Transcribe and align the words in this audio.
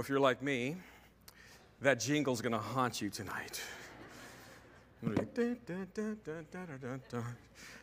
Well, 0.00 0.04
if 0.04 0.08
you're 0.08 0.18
like 0.18 0.40
me, 0.40 0.76
that 1.82 2.00
jingle's 2.00 2.40
going 2.40 2.52
to 2.52 2.58
haunt 2.58 3.02
you 3.02 3.10
tonight. 3.10 3.60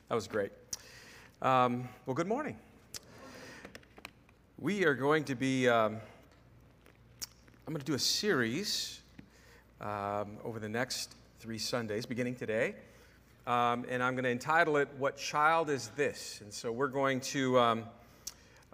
That 0.10 0.16
was 0.16 0.28
great. 0.28 0.52
Um, 1.44 1.88
well, 2.08 2.16
good 2.16 2.26
morning. 2.26 2.58
We 4.58 4.84
are 4.84 4.96
going 4.96 5.26
to 5.26 5.36
be, 5.36 5.70
um, 5.70 5.98
I'm 7.68 7.74
going 7.74 7.82
to 7.82 7.86
do 7.86 7.94
a 7.94 8.00
series 8.00 9.02
um, 9.80 10.38
over 10.44 10.58
the 10.60 10.70
next 10.70 11.14
three 11.40 11.60
Sundays, 11.60 12.08
beginning 12.08 12.34
today. 12.34 12.74
Um, 13.46 13.86
and 13.90 14.02
I'm 14.02 14.16
going 14.16 14.24
to 14.24 14.32
entitle 14.32 14.78
it, 14.78 14.90
What 14.98 15.18
Child 15.18 15.70
Is 15.70 15.90
This? 15.90 16.42
And 16.42 16.52
so 16.52 16.72
we're 16.72 16.88
going 16.88 17.20
to 17.22 17.60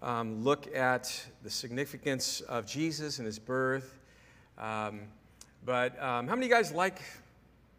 um, 0.04 0.44
look 0.44 0.68
at 0.76 1.26
the 1.44 1.50
significance 1.50 2.42
of 2.42 2.68
Jesus 2.68 3.20
and 3.20 3.26
his 3.26 3.40
birth. 3.40 3.98
Um, 4.58 5.04
but 5.66 5.94
um, 6.04 6.28
how 6.28 6.36
many 6.36 6.48
of 6.48 6.50
you 6.50 6.56
guys 6.56 6.74
like, 6.74 7.02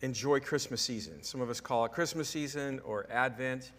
enjoy 0.00 0.40
Christmas 0.40 0.80
season? 0.80 1.22
Some 1.22 1.42
of 1.42 1.50
us 1.50 1.60
call 1.60 1.84
it 1.84 1.92
Christmas 1.92 2.28
season 2.28 2.80
or 2.82 3.06
Advent. 3.10 3.72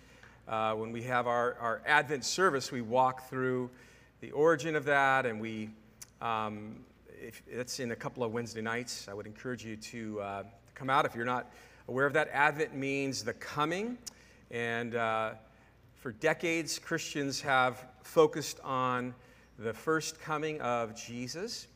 Uh, 0.47 0.75
when 0.75 0.91
we 0.91 1.01
have 1.01 1.25
our, 1.25 1.55
our 1.59 1.81
Advent 1.87 2.23
service, 2.23 2.71
we 2.71 2.81
walk 2.81 3.27
through 3.29 3.67
the 4.21 4.29
origin 4.29 4.75
of 4.75 4.85
that, 4.85 5.25
and 5.25 5.41
we, 5.41 5.71
um, 6.21 6.75
if 7.19 7.41
it's 7.47 7.79
in 7.79 7.91
a 7.93 7.95
couple 7.95 8.23
of 8.23 8.31
Wednesday 8.31 8.61
nights, 8.61 9.07
I 9.09 9.15
would 9.15 9.25
encourage 9.25 9.65
you 9.65 9.75
to 9.75 10.21
uh, 10.21 10.43
come 10.75 10.91
out 10.91 11.03
if 11.05 11.15
you're 11.15 11.25
not 11.25 11.51
aware 11.87 12.05
of 12.05 12.13
that. 12.13 12.29
Advent 12.31 12.75
means 12.75 13.23
the 13.23 13.33
coming, 13.33 13.97
and 14.51 14.93
uh, 14.93 15.31
for 15.95 16.11
decades, 16.11 16.77
Christians 16.77 17.41
have 17.41 17.87
focused 18.05 18.59
on 18.63 19.13
the 19.57 19.73
first 19.73 20.21
coming 20.21 20.61
of 20.61 20.95
Jesus 20.95 21.67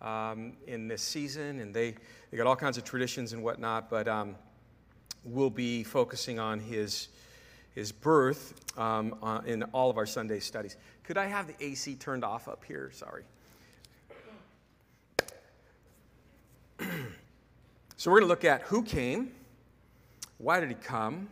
um, 0.00 0.52
in 0.66 0.88
this 0.88 1.02
season, 1.02 1.60
and 1.60 1.74
they, 1.74 1.96
they 2.30 2.36
got 2.36 2.46
all 2.46 2.56
kinds 2.56 2.78
of 2.78 2.84
traditions 2.84 3.32
and 3.32 3.42
whatnot, 3.42 3.90
but 3.90 4.06
um, 4.08 4.36
we'll 5.24 5.50
be 5.50 5.82
focusing 5.82 6.38
on 6.38 6.60
his, 6.60 7.08
his 7.74 7.90
birth 7.90 8.54
um, 8.78 9.16
uh, 9.22 9.40
in 9.44 9.64
all 9.64 9.90
of 9.90 9.98
our 9.98 10.06
Sunday 10.06 10.38
studies. 10.40 10.76
Could 11.02 11.18
I 11.18 11.26
have 11.26 11.48
the 11.48 11.64
AC 11.64 11.96
turned 11.96 12.24
off 12.24 12.48
up 12.48 12.64
here? 12.64 12.90
Sorry. 12.92 13.24
so, 17.96 18.10
we're 18.10 18.20
going 18.20 18.28
to 18.28 18.32
look 18.32 18.44
at 18.44 18.62
who 18.62 18.82
came, 18.82 19.32
why 20.38 20.60
did 20.60 20.68
he 20.68 20.74
come, 20.76 21.28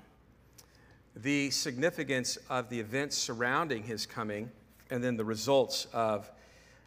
the 1.17 1.51
significance 1.51 2.39
of 2.49 2.69
the 2.69 2.79
events 2.79 3.17
surrounding 3.17 3.83
his 3.83 4.07
coming 4.07 4.51
and 4.91 5.03
then 5.03 5.17
the 5.17 5.25
results 5.25 5.87
of 5.93 6.31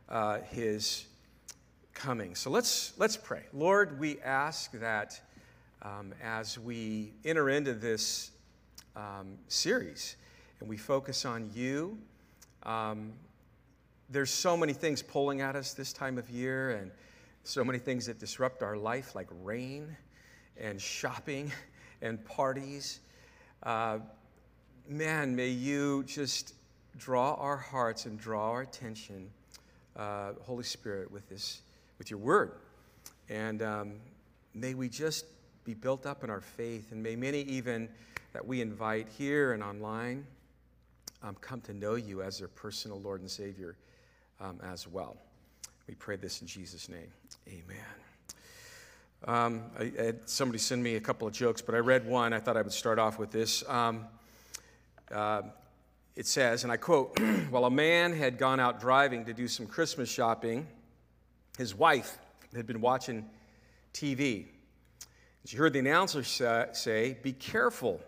uh, 0.10 0.40
his 0.52 1.06
coming. 1.94 2.36
So 2.36 2.50
let's, 2.50 2.94
let's 2.98 3.18
pray. 3.18 3.44
Lord, 3.54 4.00
we 4.00 4.20
ask 4.22 4.72
that 4.74 5.20
um, 5.82 6.14
as 6.24 6.58
we 6.58 7.14
enter 7.26 7.50
into 7.50 7.74
this 7.74 8.32
um, 8.96 9.38
series 9.48 10.16
and 10.60 10.70
we 10.70 10.78
focus 10.78 11.26
on 11.26 11.50
you, 11.54 11.98
um, 12.64 13.14
there's 14.10 14.32
so 14.32 14.56
many 14.56 14.74
things 14.74 15.02
pulling 15.02 15.42
at 15.42 15.56
us 15.56 15.74
this 15.74 15.92
time 15.92 16.18
of 16.18 16.30
year 16.30 16.72
and 16.72 16.92
so 17.44 17.64
many 17.64 17.80
things 17.80 18.06
that 18.06 18.20
disrupt 18.20 18.64
our 18.64 18.78
life, 18.78 19.16
like 19.16 19.28
rain 19.42 19.96
and 20.58 20.80
shopping 20.80 21.52
and 22.02 22.24
parties. 22.26 23.00
Uh, 23.64 24.00
man, 24.90 25.36
may 25.36 25.48
you 25.48 26.04
just 26.04 26.54
draw 26.98 27.36
our 27.36 27.56
hearts 27.56 28.06
and 28.06 28.20
draw 28.20 28.52
our 28.52 28.62
attention, 28.62 29.30
uh, 29.96 30.34
Holy 30.42 30.64
Spirit, 30.64 31.10
with 31.12 31.28
this, 31.30 31.62
with 31.98 32.12
your 32.12 32.20
word. 32.20 32.52
And 33.30 33.62
um, 33.62 33.94
may 34.54 34.74
we 34.74 34.90
just 34.90 35.26
be 35.64 35.74
built 35.74 36.06
up 36.06 36.26
in 36.26 36.30
our 36.30 36.42
faith, 36.42 36.92
and 36.92 37.02
may 37.02 37.16
many 37.16 37.42
even 37.44 37.88
that 38.34 38.46
we 38.46 38.60
invite 38.60 39.08
here 39.18 39.54
and 39.54 39.64
online 39.64 40.26
um, 41.22 41.36
come 41.40 41.62
to 41.62 41.74
know 41.74 41.96
you 41.96 42.22
as 42.22 42.40
their 42.40 42.50
personal 42.50 43.00
Lord 43.00 43.22
and 43.22 43.32
Savior 43.32 43.78
um, 44.42 44.60
as 44.62 44.88
well. 44.88 45.16
We 45.88 45.96
pray 45.96 46.18
this 46.18 46.42
in 46.42 46.48
Jesus' 46.48 46.90
name. 46.90 47.12
Amen. 47.48 48.13
Um, 49.26 49.64
I, 49.80 49.92
I, 49.98 50.04
had 50.04 50.30
somebody 50.30 50.60
send 50.60 50.84
me 50.84 50.96
a 50.96 51.00
couple 51.00 51.26
of 51.26 51.34
jokes, 51.34 51.62
but 51.62 51.76
I 51.76 51.78
read 51.78 52.06
one. 52.06 52.34
I 52.34 52.40
thought 52.40 52.58
I 52.58 52.62
would 52.62 52.74
start 52.74 53.00
off 53.00 53.18
with 53.18 53.32
this. 53.32 53.64
Um, 53.70 54.06
uh, 55.10 55.44
it 56.18 56.28
says, 56.28 56.64
and 56.64 56.74
I 56.74 56.78
quote, 56.78 57.18
While 57.50 57.64
a 57.64 57.72
man 57.72 58.14
had 58.14 58.38
gone 58.38 58.60
out 58.60 58.82
driving 58.82 59.24
to 59.26 59.34
do 59.34 59.48
some 59.48 59.66
Christmas 59.66 60.10
shopping, 60.10 60.68
his 61.58 61.74
wife 61.74 62.18
had 62.54 62.68
been 62.68 62.82
watching 62.82 63.26
TV. 63.94 64.48
She 65.46 65.56
heard 65.56 65.72
the 65.72 65.80
announcer 65.80 66.24
say, 66.24 67.18
Be 67.24 67.32
careful 67.32 68.02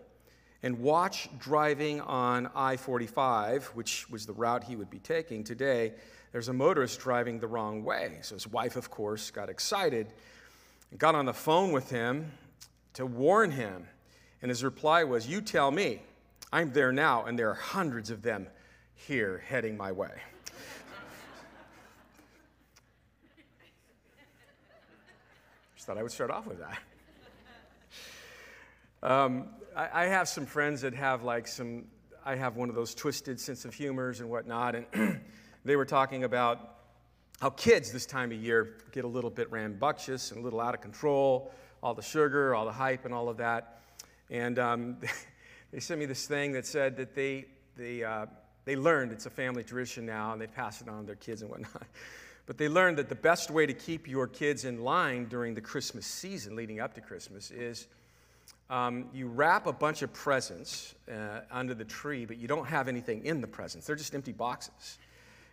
and 0.62 0.80
watch 0.80 1.30
driving 1.38 2.02
on 2.02 2.50
I 2.54 2.76
45, 2.76 3.66
which 3.68 4.10
was 4.10 4.26
the 4.26 4.34
route 4.34 4.64
he 4.64 4.76
would 4.76 4.90
be 4.90 4.98
taking 4.98 5.44
today. 5.44 5.94
There's 6.32 6.48
a 6.48 6.52
motorist 6.52 7.00
driving 7.00 7.38
the 7.38 7.46
wrong 7.46 7.84
way. 7.84 8.18
So 8.20 8.34
his 8.34 8.46
wife, 8.46 8.76
of 8.76 8.90
course, 8.90 9.30
got 9.30 9.48
excited 9.48 10.08
got 10.98 11.14
on 11.14 11.26
the 11.26 11.34
phone 11.34 11.72
with 11.72 11.90
him 11.90 12.32
to 12.94 13.04
warn 13.06 13.50
him. 13.50 13.86
And 14.42 14.48
his 14.48 14.64
reply 14.64 15.04
was, 15.04 15.26
You 15.26 15.40
tell 15.40 15.70
me. 15.70 16.00
I'm 16.52 16.72
there 16.72 16.92
now, 16.92 17.24
and 17.24 17.38
there 17.38 17.50
are 17.50 17.54
hundreds 17.54 18.10
of 18.10 18.22
them 18.22 18.46
here 18.94 19.42
heading 19.46 19.76
my 19.76 19.92
way. 19.92 20.12
Just 25.74 25.86
thought 25.86 25.98
I 25.98 26.02
would 26.02 26.12
start 26.12 26.30
off 26.30 26.46
with 26.46 26.60
that. 26.60 26.78
Um, 29.02 29.48
I, 29.76 30.04
I, 30.04 30.06
have 30.06 30.26
some 30.26 30.46
friends 30.46 30.80
that 30.80 30.94
have 30.94 31.22
like 31.22 31.46
some, 31.46 31.84
I 32.24 32.34
have 32.36 32.56
one 32.56 32.70
of 32.70 32.74
those 32.74 32.94
twisted 32.94 33.38
sense 33.38 33.64
of 33.64 33.74
humors 33.74 34.20
and 34.20 34.30
whatnot, 34.30 34.74
and 34.74 35.20
they 35.64 35.76
were 35.76 35.84
talking 35.84 36.24
about 36.24 36.75
how 37.40 37.50
kids 37.50 37.92
this 37.92 38.06
time 38.06 38.32
of 38.32 38.38
year 38.42 38.76
get 38.92 39.04
a 39.04 39.08
little 39.08 39.30
bit 39.30 39.50
rambunctious 39.50 40.30
and 40.30 40.40
a 40.40 40.42
little 40.42 40.60
out 40.60 40.74
of 40.74 40.80
control, 40.80 41.52
all 41.82 41.94
the 41.94 42.02
sugar, 42.02 42.54
all 42.54 42.64
the 42.64 42.72
hype, 42.72 43.04
and 43.04 43.12
all 43.12 43.28
of 43.28 43.36
that. 43.36 43.80
And 44.30 44.58
um, 44.58 44.96
they 45.72 45.80
sent 45.80 46.00
me 46.00 46.06
this 46.06 46.26
thing 46.26 46.52
that 46.52 46.66
said 46.66 46.96
that 46.96 47.14
they, 47.14 47.46
they, 47.76 48.02
uh, 48.02 48.26
they 48.64 48.76
learned, 48.76 49.12
it's 49.12 49.26
a 49.26 49.30
family 49.30 49.62
tradition 49.62 50.06
now, 50.06 50.32
and 50.32 50.40
they 50.40 50.46
pass 50.46 50.80
it 50.80 50.88
on 50.88 51.00
to 51.00 51.06
their 51.06 51.16
kids 51.16 51.42
and 51.42 51.50
whatnot. 51.50 51.82
But 52.46 52.58
they 52.58 52.68
learned 52.68 52.98
that 52.98 53.08
the 53.08 53.16
best 53.16 53.50
way 53.50 53.66
to 53.66 53.74
keep 53.74 54.06
your 54.06 54.28
kids 54.28 54.64
in 54.64 54.84
line 54.84 55.24
during 55.24 55.56
the 55.56 55.60
Christmas 55.60 56.06
season 56.06 56.54
leading 56.54 56.78
up 56.78 56.94
to 56.94 57.00
Christmas 57.00 57.50
is 57.50 57.88
um, 58.70 59.06
you 59.12 59.26
wrap 59.26 59.66
a 59.66 59.72
bunch 59.72 60.02
of 60.02 60.12
presents 60.12 60.94
uh, 61.10 61.40
under 61.50 61.74
the 61.74 61.84
tree, 61.84 62.24
but 62.24 62.36
you 62.36 62.46
don't 62.46 62.66
have 62.66 62.86
anything 62.86 63.24
in 63.24 63.40
the 63.40 63.48
presents. 63.48 63.86
They're 63.88 63.96
just 63.96 64.14
empty 64.14 64.30
boxes. 64.30 64.98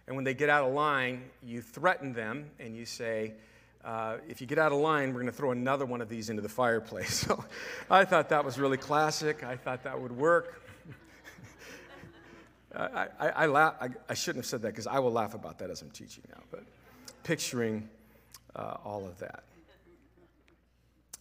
And 0.07 0.15
when 0.15 0.25
they 0.25 0.33
get 0.33 0.49
out 0.49 0.67
of 0.67 0.73
line, 0.73 1.23
you 1.41 1.61
threaten 1.61 2.13
them 2.13 2.49
and 2.59 2.75
you 2.75 2.85
say, 2.85 3.33
uh, 3.85 4.17
if 4.27 4.39
you 4.39 4.47
get 4.47 4.57
out 4.57 4.71
of 4.71 4.79
line, 4.79 5.09
we're 5.09 5.21
going 5.21 5.31
to 5.31 5.31
throw 5.31 5.51
another 5.51 5.85
one 5.85 6.01
of 6.01 6.09
these 6.09 6.29
into 6.29 6.41
the 6.41 6.49
fireplace. 6.49 7.25
So 7.33 7.43
I 7.89 8.05
thought 8.05 8.29
that 8.29 8.43
was 8.43 8.57
really 8.57 8.77
classic. 8.77 9.43
I 9.43 9.55
thought 9.55 9.83
that 9.83 9.99
would 9.99 10.11
work. 10.11 10.61
I, 12.75 13.07
I, 13.19 13.45
I, 13.45 13.45
I, 13.45 13.89
I, 14.09 14.13
shouldn't 14.13 14.43
have 14.43 14.49
said 14.49 14.61
that 14.63 14.69
because 14.69 14.87
I 14.87 14.99
will 14.99 15.11
laugh 15.11 15.35
about 15.35 15.59
that 15.59 15.69
as 15.69 15.81
I'm 15.81 15.89
teaching 15.91 16.23
now, 16.29 16.41
but 16.49 16.63
picturing 17.23 17.87
uh, 18.55 18.77
all 18.83 19.05
of 19.05 19.19
that. 19.19 19.43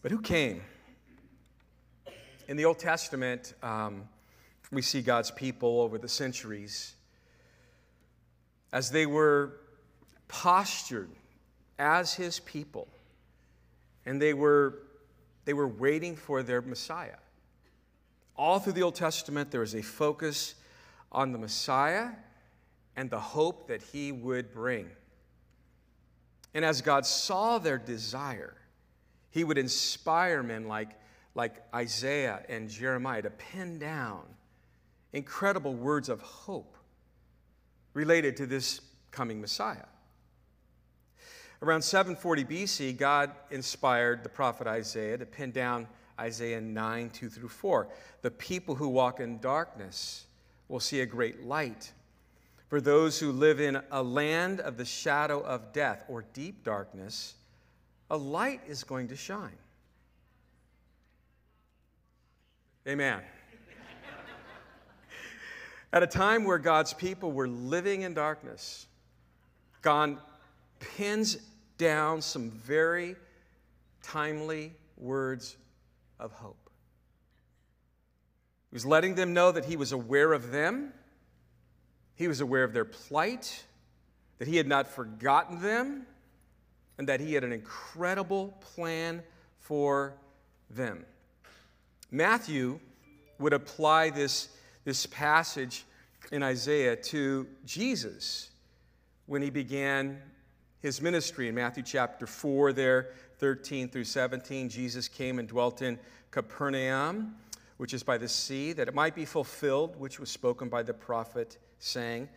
But 0.03 0.11
who 0.11 0.21
came? 0.21 0.63
In 2.49 2.57
the 2.57 2.65
Old 2.65 2.79
Testament, 2.79 3.55
um, 3.63 4.09
we 4.71 4.83
see 4.83 5.03
God's 5.03 5.31
people 5.31 5.81
over 5.81 5.99
the 5.99 6.09
centuries 6.09 6.95
as 8.73 8.91
they 8.91 9.07
were 9.07 9.53
postured 10.29 11.11
as 11.79 12.15
his 12.15 12.41
people. 12.41 12.89
And 14.07 14.21
they 14.21 14.35
were, 14.35 14.83
they 15.45 15.53
were 15.53 15.69
waiting 15.69 16.17
for 16.17 16.43
their 16.43 16.63
Messiah. 16.63 17.19
All 18.37 18.59
through 18.59 18.73
the 18.73 18.83
Old 18.83 18.95
Testament, 18.95 19.51
there 19.51 19.61
was 19.61 19.75
a 19.75 19.83
focus 19.83 20.55
on 21.11 21.33
the 21.33 21.39
Messiah 21.39 22.09
and 22.97 23.11
the 23.11 23.21
hope 23.21 23.69
that 23.69 23.83
he 23.83 24.11
would 24.11 24.53
bring. 24.53 24.89
And 26.55 26.65
as 26.65 26.83
God 26.83 27.07
saw 27.07 27.59
their 27.59 27.79
desire, 27.79 28.55
he 29.31 29.45
would 29.45 29.59
inspire 29.59 30.43
men 30.43 30.67
like, 30.67 30.91
like 31.35 31.63
Isaiah 31.75 32.43
and 32.49 32.69
Jeremiah 32.69 33.23
to 33.23 33.31
pen 33.31 33.79
down 33.79 34.23
incredible 35.13 35.75
words 35.75 36.09
of 36.09 36.21
hope 36.21 36.77
related 37.95 38.37
to 38.39 38.47
this 38.47 38.81
coming 39.11 39.41
Messiah. 39.41 39.87
Around 41.63 41.83
740 41.83 42.45
BC, 42.45 42.97
God 42.97 43.31
inspired 43.51 44.25
the 44.25 44.29
prophet 44.29 44.67
Isaiah 44.67 45.19
to 45.19 45.27
pen 45.27 45.53
down 45.53 45.87
Isaiah 46.19 46.61
9, 46.61 47.11
2 47.11 47.29
through 47.29 47.49
4. 47.49 47.89
The 48.23 48.31
people 48.31 48.75
who 48.75 48.89
walk 48.89 49.21
in 49.21 49.39
darkness 49.39 50.27
will 50.69 50.81
see 50.81 51.01
a 51.01 51.07
great 51.07 51.45
light. 51.45 51.93
For 52.69 52.81
those 52.81 53.21
who 53.21 53.33
live 53.33 53.61
in 53.61 53.81
a 53.91 54.03
land 54.03 54.61
of 54.61 54.77
the 54.77 54.85
shadow 54.85 55.41
of 55.41 55.73
death 55.73 56.05
or 56.09 56.25
deep 56.33 56.65
darkness, 56.65 57.35
a 58.11 58.17
light 58.17 58.61
is 58.67 58.83
going 58.83 59.09
to 59.09 59.17
shine. 59.17 59.57
Amen. 62.89 63.21
At 65.93 66.03
a 66.03 66.07
time 66.07 66.45
where 66.45 66.59
God's 66.59 66.95
people 66.95 67.33
were 67.33 67.49
living 67.49 68.03
in 68.03 68.15
darkness, 68.15 68.87
God 69.83 70.17
pins 70.79 71.39
down 71.77 72.23
some 72.23 72.51
very 72.51 73.17
timely 74.03 74.73
words 74.97 75.57
of 76.19 76.33
hope. 76.33 76.71
He 78.71 78.75
was 78.77 78.87
letting 78.87 79.17
them 79.17 79.35
know 79.35 79.53
that 79.53 79.67
he 79.67 79.77
was 79.77 79.93
aware 79.93 80.33
of 80.33 80.51
them, 80.51 80.93
he 82.15 82.29
was 82.29 82.41
aware 82.41 82.65
of 82.65 82.73
their 82.73 82.85
plight, 82.85 83.65
that 84.39 84.49
he 84.49 84.57
had 84.57 84.67
not 84.67 84.87
forgotten 84.87 85.61
them, 85.61 86.07
and 86.97 87.09
that 87.09 87.21
he 87.21 87.35
had 87.35 87.45
an 87.45 87.53
incredible 87.53 88.57
plan 88.61 89.23
for 89.59 90.15
them. 90.71 91.05
Matthew 92.11 92.81
would 93.39 93.53
apply 93.53 94.11
this, 94.11 94.49
this 94.85 95.07
passage 95.07 95.85
in 96.31 96.43
Isaiah 96.43 96.97
to 96.97 97.47
Jesus 97.65 98.51
when 99.27 99.43
he 99.43 99.51
began 99.51 100.21
his 100.81 101.01
ministry 101.01 101.49
in 101.49 101.55
Matthew 101.55 101.85
chapter 101.85 102.27
4, 102.27 102.73
there, 102.73 103.11
13 103.39 103.89
through 103.89 104.05
17. 104.05 104.69
Jesus 104.69 105.09
came 105.09 105.39
and 105.39 105.47
dwelt 105.47 105.83
in 105.83 105.99
Capernaum, 106.31 107.37
which 107.77 107.95
is 107.95 108.03
by 108.03 108.19
the 108.19 108.29
sea, 108.29 108.73
that 108.73 108.89
it 108.89 108.95
might 108.95 109.15
be 109.15 109.25
fulfilled, 109.25 109.95
which 109.97 110.19
was 110.19 110.31
spoken 110.31 110.69
by 110.69 110.83
the 110.83 110.95
prophet, 110.95 111.59
saying, 111.79 112.29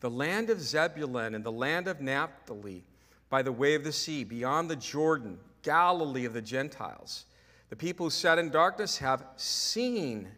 The 0.00 0.10
land 0.10 0.50
of 0.50 0.60
Zebulun 0.60 1.34
and 1.34 1.44
the 1.44 1.52
land 1.52 1.88
of 1.88 2.00
Naphtali, 2.00 2.84
by 3.30 3.42
the 3.42 3.52
way 3.52 3.74
of 3.74 3.84
the 3.84 3.92
sea, 3.92 4.24
beyond 4.24 4.70
the 4.70 4.76
Jordan, 4.76 5.38
Galilee 5.62 6.26
of 6.26 6.34
the 6.34 6.42
Gentiles. 6.42 7.24
The 7.70 7.76
people 7.76 8.06
who 8.06 8.10
sat 8.10 8.38
in 8.38 8.50
darkness 8.50 8.98
have 8.98 9.24
seen 9.36 10.28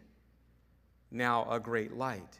now 1.11 1.47
a 1.49 1.59
great 1.59 1.95
light. 1.95 2.39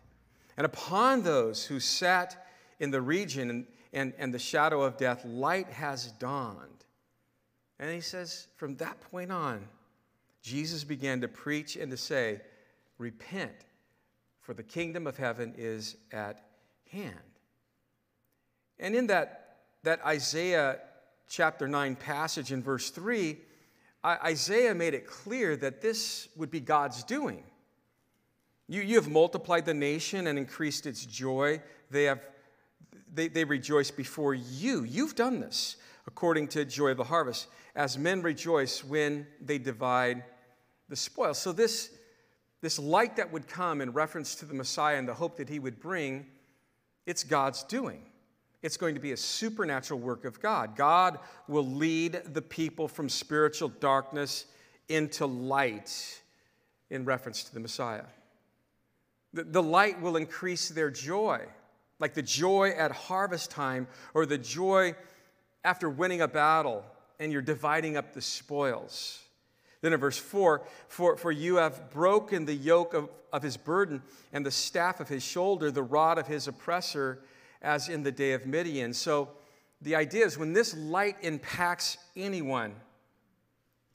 And 0.57 0.65
upon 0.65 1.23
those 1.23 1.65
who 1.65 1.79
sat 1.79 2.47
in 2.79 2.91
the 2.91 3.01
region 3.01 3.67
and, 3.93 4.13
and 4.17 4.33
the 4.33 4.39
shadow 4.39 4.81
of 4.81 4.97
death, 4.97 5.23
light 5.25 5.69
has 5.69 6.11
dawned. 6.13 6.85
And 7.79 7.91
he 7.91 8.01
says, 8.01 8.47
from 8.57 8.75
that 8.77 8.99
point 9.11 9.31
on, 9.31 9.67
Jesus 10.41 10.83
began 10.83 11.21
to 11.21 11.27
preach 11.27 11.75
and 11.75 11.91
to 11.91 11.97
say, 11.97 12.41
Repent, 12.97 13.65
for 14.41 14.53
the 14.53 14.63
kingdom 14.63 15.05
of 15.05 15.17
heaven 15.17 15.53
is 15.57 15.97
at 16.11 16.43
hand. 16.91 17.13
And 18.79 18.95
in 18.95 19.07
that, 19.07 19.57
that 19.83 20.03
Isaiah 20.05 20.79
chapter 21.29 21.67
9 21.67 21.95
passage 21.95 22.51
in 22.51 22.63
verse 22.63 22.89
3, 22.89 23.37
Isaiah 24.03 24.73
made 24.73 24.93
it 24.93 25.05
clear 25.05 25.55
that 25.57 25.81
this 25.81 26.29
would 26.35 26.49
be 26.49 26.59
God's 26.59 27.03
doing. 27.03 27.43
You, 28.67 28.81
you 28.81 28.95
have 28.95 29.09
multiplied 29.09 29.65
the 29.65 29.73
nation 29.73 30.27
and 30.27 30.37
increased 30.37 30.85
its 30.85 31.05
joy. 31.05 31.61
They 31.89 32.05
have 32.05 32.21
they, 33.13 33.27
they 33.27 33.43
rejoice 33.43 33.91
before 33.91 34.33
you. 34.33 34.83
You've 34.83 35.15
done 35.15 35.39
this, 35.39 35.77
according 36.05 36.49
to 36.49 36.65
Joy 36.65 36.89
of 36.89 36.97
the 36.97 37.03
Harvest, 37.03 37.47
as 37.75 37.97
men 37.97 38.21
rejoice 38.21 38.83
when 38.83 39.27
they 39.41 39.57
divide 39.57 40.23
the 40.89 40.95
spoil. 40.95 41.33
So, 41.33 41.51
this, 41.51 41.91
this 42.61 42.79
light 42.79 43.15
that 43.17 43.31
would 43.31 43.47
come 43.47 43.81
in 43.81 43.91
reference 43.91 44.35
to 44.35 44.45
the 44.45 44.53
Messiah 44.53 44.97
and 44.97 45.07
the 45.07 45.13
hope 45.13 45.37
that 45.37 45.49
he 45.49 45.59
would 45.59 45.79
bring, 45.79 46.25
it's 47.05 47.23
God's 47.23 47.63
doing. 47.63 48.03
It's 48.63 48.77
going 48.77 48.95
to 48.95 49.01
be 49.01 49.11
a 49.11 49.17
supernatural 49.17 49.99
work 49.99 50.25
of 50.25 50.41
God. 50.41 50.75
God 50.75 51.19
will 51.47 51.65
lead 51.65 52.21
the 52.33 52.41
people 52.41 52.87
from 52.87 53.07
spiritual 53.07 53.69
darkness 53.69 54.45
into 54.89 55.25
light 55.25 56.21
in 56.89 57.05
reference 57.05 57.43
to 57.43 57.53
the 57.53 57.59
Messiah. 57.59 58.03
The, 59.43 59.63
light 59.63 60.01
will 60.01 60.15
increase 60.15 60.69
their 60.69 60.89
joy 60.89 61.45
like 61.99 62.13
the 62.13 62.21
joy 62.21 62.71
at 62.71 62.91
harvest 62.91 63.51
time 63.51 63.87
or 64.13 64.25
the 64.25 64.37
joy 64.37 64.95
after 65.63 65.89
winning 65.89 66.21
a 66.21 66.27
battle 66.27 66.83
and 67.19 67.31
you're 67.31 67.41
dividing 67.41 67.97
up 67.97 68.13
the 68.13 68.21
spoils. 68.21 69.19
Then 69.81 69.93
in 69.93 69.99
verse 69.99 70.17
4, 70.17 70.63
for, 70.87 71.17
for 71.17 71.31
you 71.31 71.55
have 71.55 71.89
broken 71.91 72.45
the 72.45 72.53
yoke 72.53 72.93
of, 72.93 73.09
of 73.33 73.43
his 73.43 73.57
burden 73.57 74.01
and 74.33 74.45
the 74.45 74.51
staff 74.51 74.99
of 74.99 75.07
his 75.07 75.23
shoulder, 75.23 75.71
the 75.71 75.83
rod 75.83 76.17
of 76.17 76.27
his 76.27 76.47
oppressor, 76.47 77.19
as 77.61 77.89
in 77.89 78.03
the 78.03 78.11
day 78.11 78.33
of 78.33 78.45
Midian. 78.45 78.93
So 78.93 79.29
the 79.81 79.95
idea 79.95 80.25
is 80.25 80.37
when 80.37 80.53
this 80.53 80.75
light 80.75 81.17
impacts 81.21 81.97
anyone, 82.15 82.75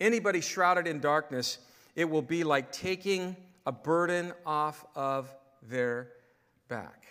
anybody 0.00 0.40
shrouded 0.40 0.86
in 0.86 1.00
darkness, 1.00 1.58
it 1.94 2.08
will 2.08 2.22
be 2.22 2.44
like 2.44 2.72
taking 2.72 3.36
a 3.66 3.72
burden 3.72 4.32
off 4.44 4.84
of 4.94 5.34
their 5.62 6.08
back. 6.68 7.06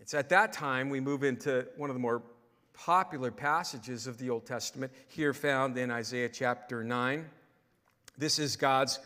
It's 0.00 0.14
at 0.14 0.28
that 0.30 0.52
time 0.52 0.90
we 0.90 0.98
move 0.98 1.22
into 1.22 1.66
one 1.76 1.90
of 1.90 1.94
the 1.94 2.00
more 2.00 2.22
popular 2.74 3.30
passages 3.30 4.06
of 4.06 4.18
the 4.18 4.30
Old 4.30 4.46
Testament, 4.46 4.92
here 5.08 5.32
found 5.32 5.76
in 5.78 5.90
Isaiah 5.90 6.28
chapter 6.28 6.82
9. 6.82 7.24
This 8.18 8.38
is 8.38 8.56
God's 8.56 8.98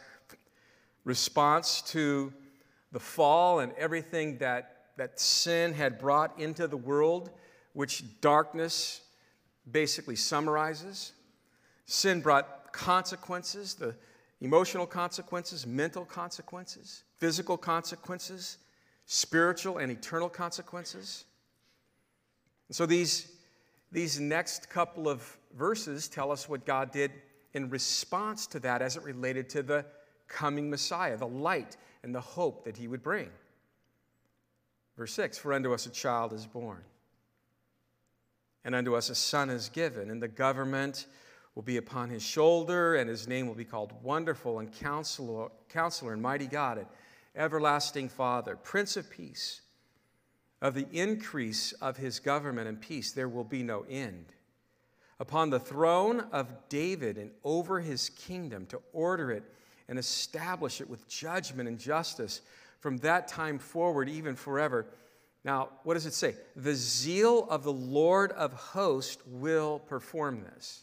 response 1.05 1.83
to 1.83 2.33
the 2.93 3.01
fall 3.01 3.61
and 3.61 3.73
everything 3.75 4.39
that, 4.39 4.87
that 4.97 5.21
sin 5.21 5.75
had 5.75 5.99
brought 5.99 6.39
into 6.41 6.67
the 6.67 6.77
world, 6.77 7.31
which 7.75 8.03
darkness 8.21 9.03
basically 9.71 10.17
summarizes. 10.17 11.13
Sin 11.85 12.21
brought 12.21 12.73
consequences, 12.73 13.75
the 13.75 13.95
emotional 14.41 14.87
consequences, 14.87 15.67
mental 15.67 16.05
consequences, 16.05 17.05
physical 17.19 17.57
consequences 17.57 18.59
spiritual 19.07 19.79
and 19.79 19.91
eternal 19.91 20.29
consequences. 20.29 21.25
so 22.71 22.85
these, 22.85 23.31
these 23.93 24.19
next 24.21 24.69
couple 24.69 25.09
of 25.09 25.39
verses 25.57 26.09
tell 26.09 26.33
us 26.33 26.49
what 26.49 26.67
God 26.67 26.91
did 26.91 27.13
in 27.55 27.71
response 27.71 28.47
to 28.49 28.61
that 28.61 28.83
as 28.83 28.97
it 28.97 29.03
related 29.05 29.49
to 29.51 29.63
the 29.63 29.87
coming 30.29 30.69
Messiah, 30.69 31.17
the 31.17 31.27
light 31.27 31.77
and 32.03 32.13
the 32.13 32.21
hope 32.21 32.65
that 32.65 32.77
he 32.77 32.89
would 32.89 33.03
bring. 33.03 33.31
Verse 34.97 35.15
6 35.15 35.39
For 35.39 35.53
unto 35.53 35.73
us 35.73 35.87
a 35.87 35.91
child 35.91 36.33
is 36.33 36.45
born, 36.45 36.83
and 38.65 38.75
unto 38.75 38.97
us 38.97 39.09
a 39.09 39.15
son 39.15 39.51
is 39.51 39.69
given, 39.69 40.11
and 40.11 40.21
the 40.21 40.29
government 40.29 41.07
will 41.57 41.63
be 41.63 41.79
upon 41.79 42.11
his 42.11 42.23
shoulder, 42.23 42.95
and 42.95 43.09
his 43.09 43.27
name 43.27 43.49
will 43.49 43.55
be 43.55 43.65
called 43.65 43.93
Wonderful 44.05 44.61
and 44.61 44.71
Counselor, 44.71 45.49
Counselor 45.71 46.13
and 46.13 46.23
Mighty 46.23 46.47
God. 46.47 46.79
And 46.79 46.87
everlasting 47.35 48.09
Father, 48.09 48.57
Prince 48.57 48.97
of 48.97 49.11
Peace. 49.11 49.63
Of 50.63 50.75
the 50.75 50.87
increase 50.93 51.73
of 51.73 51.97
his 51.97 52.21
government 52.21 52.69
and 52.69 52.81
peace, 52.81 53.13
there 53.13 53.29
will 53.29 53.45
be 53.45 53.63
no 53.63 53.85
end. 53.89 54.27
Upon 55.19 55.51
the 55.51 55.59
throne 55.59 56.27
of 56.31 56.69
David 56.69 57.17
and 57.19 57.31
over 57.43 57.81
his 57.81 58.11
kingdom, 58.11 58.67
to 58.67 58.81
order 58.93 59.31
it 59.33 59.43
and 59.89 59.99
establish 59.99 60.81
it 60.81 60.89
with 60.89 61.09
judgment 61.09 61.69
and 61.69 61.79
justice 61.79 62.43
from 62.81 62.99
that 62.99 63.29
time 63.29 63.59
forward, 63.59 64.09
even 64.09 64.35
forever. 64.35 64.87
Now, 65.45 65.71
what 65.85 65.95
does 65.95 66.07
it 66.07 66.15
say? 66.15 66.35
The 66.55 66.75
zeal 66.75 67.47
of 67.49 67.63
the 67.63 67.73
Lord 67.73 68.33
of 68.33 68.53
hosts 68.53 69.23
will 69.27 69.79
perform 69.79 70.43
this. 70.43 70.83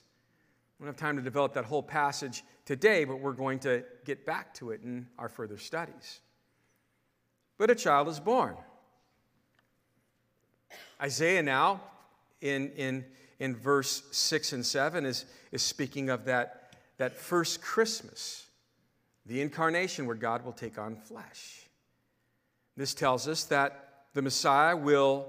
We 0.83 0.87
don't 0.87 0.99
have 0.99 1.07
time 1.07 1.15
to 1.15 1.21
develop 1.23 1.53
that 1.53 1.63
whole 1.63 1.81
passage 1.81 2.43
today, 2.65 3.05
but 3.05 3.21
we're 3.21 3.31
going 3.31 3.59
to 3.59 3.85
get 4.03 4.25
back 4.25 4.53
to 4.55 4.71
it 4.71 4.81
in 4.83 5.07
our 5.17 5.29
further 5.29 5.57
studies 5.57 6.19
but 7.57 7.69
a 7.69 7.75
child 7.75 8.09
is 8.09 8.19
born. 8.19 8.57
Isaiah 11.01 11.41
now, 11.41 11.79
in, 12.41 12.71
in, 12.71 13.05
in 13.39 13.55
verse 13.55 14.03
6 14.11 14.51
and 14.51 14.65
7, 14.65 15.05
is, 15.05 15.23
is 15.53 15.61
speaking 15.61 16.09
of 16.09 16.25
that, 16.25 16.75
that 16.97 17.15
first 17.15 17.61
Christmas, 17.61 18.47
the 19.25 19.41
incarnation 19.41 20.05
where 20.05 20.15
God 20.17 20.43
will 20.43 20.51
take 20.51 20.77
on 20.77 20.97
flesh. 20.97 21.61
This 22.75 22.93
tells 22.93 23.29
us 23.29 23.45
that 23.45 24.07
the 24.13 24.21
Messiah 24.21 24.75
will 24.75 25.27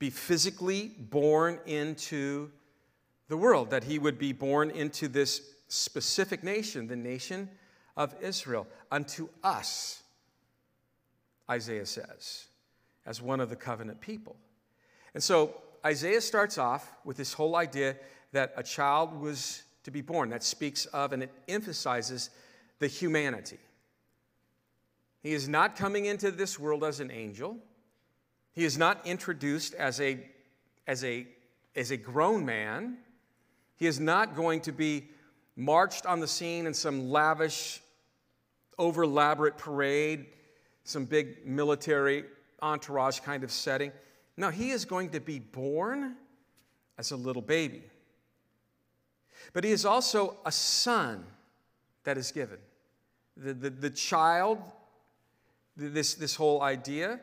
be 0.00 0.10
physically 0.10 0.90
born 0.98 1.60
into 1.66 2.50
the 3.28 3.36
world, 3.36 3.70
that 3.70 3.84
he 3.84 3.98
would 3.98 4.18
be 4.18 4.32
born 4.32 4.70
into 4.70 5.08
this 5.08 5.42
specific 5.68 6.44
nation, 6.44 6.86
the 6.86 6.96
nation 6.96 7.48
of 7.96 8.14
Israel, 8.20 8.66
unto 8.90 9.28
us 9.42 10.02
Isaiah 11.50 11.86
says, 11.86 12.46
as 13.06 13.20
one 13.20 13.40
of 13.40 13.50
the 13.50 13.56
covenant 13.56 14.00
people. 14.00 14.36
And 15.12 15.22
so 15.22 15.54
Isaiah 15.84 16.20
starts 16.20 16.58
off 16.58 16.90
with 17.04 17.16
this 17.16 17.32
whole 17.32 17.56
idea 17.56 17.96
that 18.32 18.52
a 18.56 18.62
child 18.62 19.18
was 19.18 19.62
to 19.84 19.90
be 19.90 20.00
born. 20.00 20.30
That 20.30 20.42
speaks 20.42 20.86
of 20.86 21.12
and 21.12 21.22
it 21.22 21.32
emphasizes 21.46 22.30
the 22.78 22.86
humanity. 22.86 23.58
He 25.22 25.32
is 25.32 25.48
not 25.48 25.76
coming 25.76 26.06
into 26.06 26.30
this 26.30 26.58
world 26.58 26.84
as 26.84 27.00
an 27.00 27.10
angel. 27.10 27.58
He 28.52 28.64
is 28.64 28.76
not 28.76 29.06
introduced 29.06 29.74
as 29.74 30.00
a, 30.00 30.18
as 30.86 31.04
a, 31.04 31.26
as 31.76 31.90
a 31.90 31.96
grown 31.96 32.44
man. 32.44 32.98
He 33.76 33.86
is 33.86 33.98
not 34.00 34.36
going 34.36 34.60
to 34.62 34.72
be 34.72 35.08
marched 35.56 36.06
on 36.06 36.20
the 36.20 36.28
scene 36.28 36.66
in 36.66 36.74
some 36.74 37.10
lavish, 37.10 37.80
over 38.78 39.04
elaborate 39.04 39.56
parade, 39.56 40.26
some 40.84 41.04
big 41.04 41.46
military 41.46 42.24
entourage 42.60 43.20
kind 43.20 43.44
of 43.44 43.50
setting. 43.50 43.92
No, 44.36 44.50
he 44.50 44.70
is 44.70 44.84
going 44.84 45.10
to 45.10 45.20
be 45.20 45.38
born 45.38 46.16
as 46.98 47.12
a 47.12 47.16
little 47.16 47.42
baby. 47.42 47.82
But 49.52 49.64
he 49.64 49.70
is 49.70 49.84
also 49.84 50.38
a 50.44 50.52
son 50.52 51.24
that 52.04 52.18
is 52.18 52.32
given. 52.32 52.58
The, 53.36 53.54
the, 53.54 53.70
the 53.70 53.90
child, 53.90 54.58
this, 55.76 56.14
this 56.14 56.34
whole 56.34 56.62
idea 56.62 57.20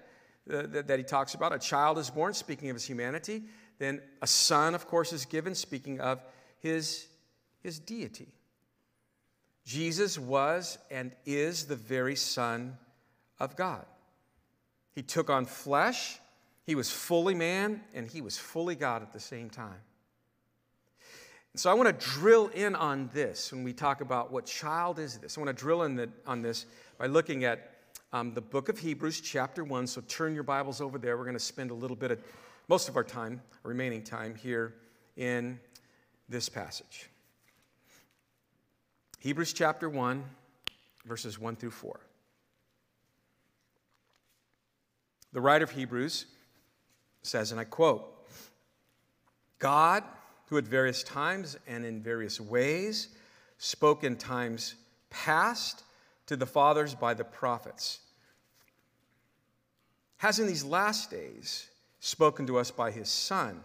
uh, 0.51 0.63
that, 0.67 0.87
that 0.87 0.99
he 0.99 1.03
talks 1.03 1.33
about, 1.33 1.53
a 1.53 1.59
child 1.59 1.97
is 1.97 2.09
born, 2.09 2.33
speaking 2.33 2.69
of 2.69 2.75
his 2.75 2.85
humanity. 2.85 3.43
Then 3.79 4.01
a 4.21 4.27
son, 4.27 4.75
of 4.75 4.87
course, 4.87 5.13
is 5.13 5.25
given, 5.25 5.55
speaking 5.55 5.99
of 5.99 6.21
his, 6.61 7.07
his 7.61 7.79
deity. 7.79 8.29
Jesus 9.65 10.17
was 10.17 10.77
and 10.89 11.11
is 11.25 11.65
the 11.65 11.75
very 11.75 12.15
Son 12.15 12.77
of 13.39 13.55
God. 13.55 13.85
He 14.93 15.01
took 15.01 15.29
on 15.29 15.45
flesh, 15.45 16.19
he 16.65 16.75
was 16.75 16.91
fully 16.91 17.35
man, 17.35 17.81
and 17.93 18.07
he 18.07 18.21
was 18.21 18.37
fully 18.37 18.75
God 18.75 19.01
at 19.01 19.13
the 19.13 19.19
same 19.19 19.49
time. 19.49 19.79
So 21.55 21.69
I 21.69 21.73
want 21.73 21.87
to 21.87 22.05
drill 22.05 22.47
in 22.47 22.75
on 22.75 23.09
this 23.13 23.51
when 23.51 23.63
we 23.63 23.73
talk 23.73 23.99
about 23.99 24.31
what 24.31 24.45
child 24.45 24.99
is 24.99 25.17
this. 25.17 25.37
I 25.37 25.41
want 25.41 25.55
to 25.55 25.61
drill 25.61 25.83
in 25.83 25.95
the, 25.95 26.09
on 26.25 26.41
this 26.41 26.65
by 26.97 27.07
looking 27.07 27.43
at 27.43 27.71
um, 28.13 28.33
the 28.33 28.41
book 28.41 28.69
of 28.69 28.79
Hebrews, 28.79 29.19
chapter 29.19 29.63
1. 29.63 29.87
So 29.87 30.01
turn 30.07 30.33
your 30.33 30.43
Bibles 30.43 30.79
over 30.79 30.97
there. 30.97 31.17
We're 31.17 31.25
going 31.25 31.33
to 31.33 31.39
spend 31.39 31.71
a 31.71 31.73
little 31.73 31.97
bit 31.97 32.11
of, 32.11 32.19
most 32.69 32.87
of 32.87 32.95
our 32.95 33.03
time, 33.03 33.41
remaining 33.63 34.01
time 34.01 34.33
here 34.33 34.75
in 35.17 35.59
this 36.31 36.49
passage. 36.49 37.09
Hebrews 39.19 39.53
chapter 39.53 39.89
1, 39.89 40.23
verses 41.05 41.37
1 41.37 41.57
through 41.57 41.71
4. 41.71 41.99
The 45.33 45.41
writer 45.41 45.65
of 45.65 45.71
Hebrews 45.71 46.25
says, 47.21 47.51
and 47.51 47.59
I 47.59 47.65
quote, 47.65 48.07
God 49.59 50.03
who 50.47 50.57
at 50.57 50.63
various 50.63 51.03
times 51.03 51.57
and 51.67 51.85
in 51.85 52.01
various 52.01 52.41
ways 52.41 53.09
spoke 53.57 54.03
in 54.03 54.15
times 54.15 54.75
past 55.09 55.83
to 56.25 56.35
the 56.35 56.45
fathers 56.45 56.95
by 56.95 57.13
the 57.13 57.23
prophets, 57.23 57.99
has 60.17 60.39
in 60.39 60.47
these 60.47 60.63
last 60.63 61.11
days 61.11 61.69
spoken 61.99 62.47
to 62.47 62.57
us 62.57 62.71
by 62.71 62.91
his 62.91 63.09
Son, 63.09 63.61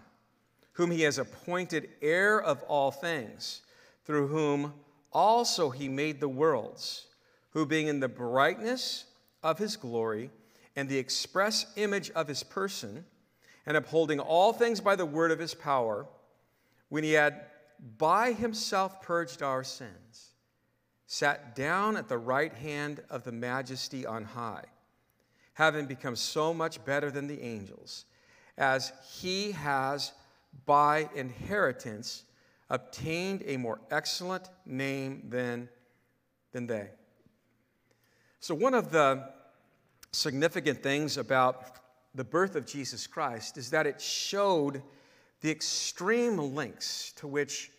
whom 0.77 0.91
he 0.91 1.03
has 1.03 1.17
appointed 1.17 1.89
heir 2.03 2.39
of 2.39 2.63
all 2.65 2.91
things, 2.91 3.63
through 4.05 4.29
whom 4.29 4.75
also 5.11 5.71
he 5.71 5.89
made 5.89 6.21
the 6.21 6.29
worlds, 6.29 7.07
who 7.51 7.65
being 7.65 7.87
in 7.87 7.99
the 7.99 8.09
brightness 8.09 9.07
of 9.43 9.59
his 9.59 9.75
glory 9.75 10.31
and 10.77 10.87
the 10.87 10.99
express 10.99 11.65
image 11.77 12.11
of 12.11 12.29
his 12.29 12.43
person, 12.43 13.07
and 13.65 13.75
upholding 13.75 14.21
all 14.21 14.53
things 14.53 14.79
by 14.79 14.95
the 14.95 15.07
word 15.07 15.31
of 15.31 15.39
his 15.39 15.55
power, 15.55 16.07
when 16.91 17.03
he 17.03 17.13
had 17.13 17.47
by 17.97 18.33
himself 18.33 19.01
purged 19.01 19.43
our 19.43 19.65
sins, 19.65 20.33
sat 21.07 21.57
down 21.57 21.97
at 21.97 22.07
the 22.07 22.19
right 22.19 22.53
hand 22.53 23.03
of 23.09 23.25
the 23.25 23.33
majesty 23.33 24.05
on 24.05 24.25
high, 24.25 24.65
having 25.55 25.87
become 25.87 26.17
so 26.17 26.53
much 26.53 26.85
better 26.85 27.11
than 27.11 27.27
the 27.27 27.41
angels, 27.41 28.05
as 28.59 28.93
he 29.19 29.53
has 29.53 30.13
by 30.65 31.09
inheritance 31.15 32.25
obtained 32.71 33.43
a 33.47 33.57
more 33.57 33.81
excellent 33.91 34.49
name 34.65 35.23
than, 35.29 35.69
than 36.53 36.67
they. 36.67 36.89
So, 38.41 38.55
one 38.55 38.75
of 38.75 38.91
the 38.91 39.29
significant 40.13 40.83
things 40.83 41.17
about 41.17 41.77
the 42.15 42.25
birth 42.25 42.57
of 42.57 42.67
Jesus 42.67 43.07
Christ 43.07 43.59
is 43.59 43.71
that 43.71 43.87
it 43.87 44.01
showed 44.01 44.83
the 45.41 45.51
extreme 45.51 46.39
lengths 46.55 47.13
to 47.17 47.27
which 47.27 47.71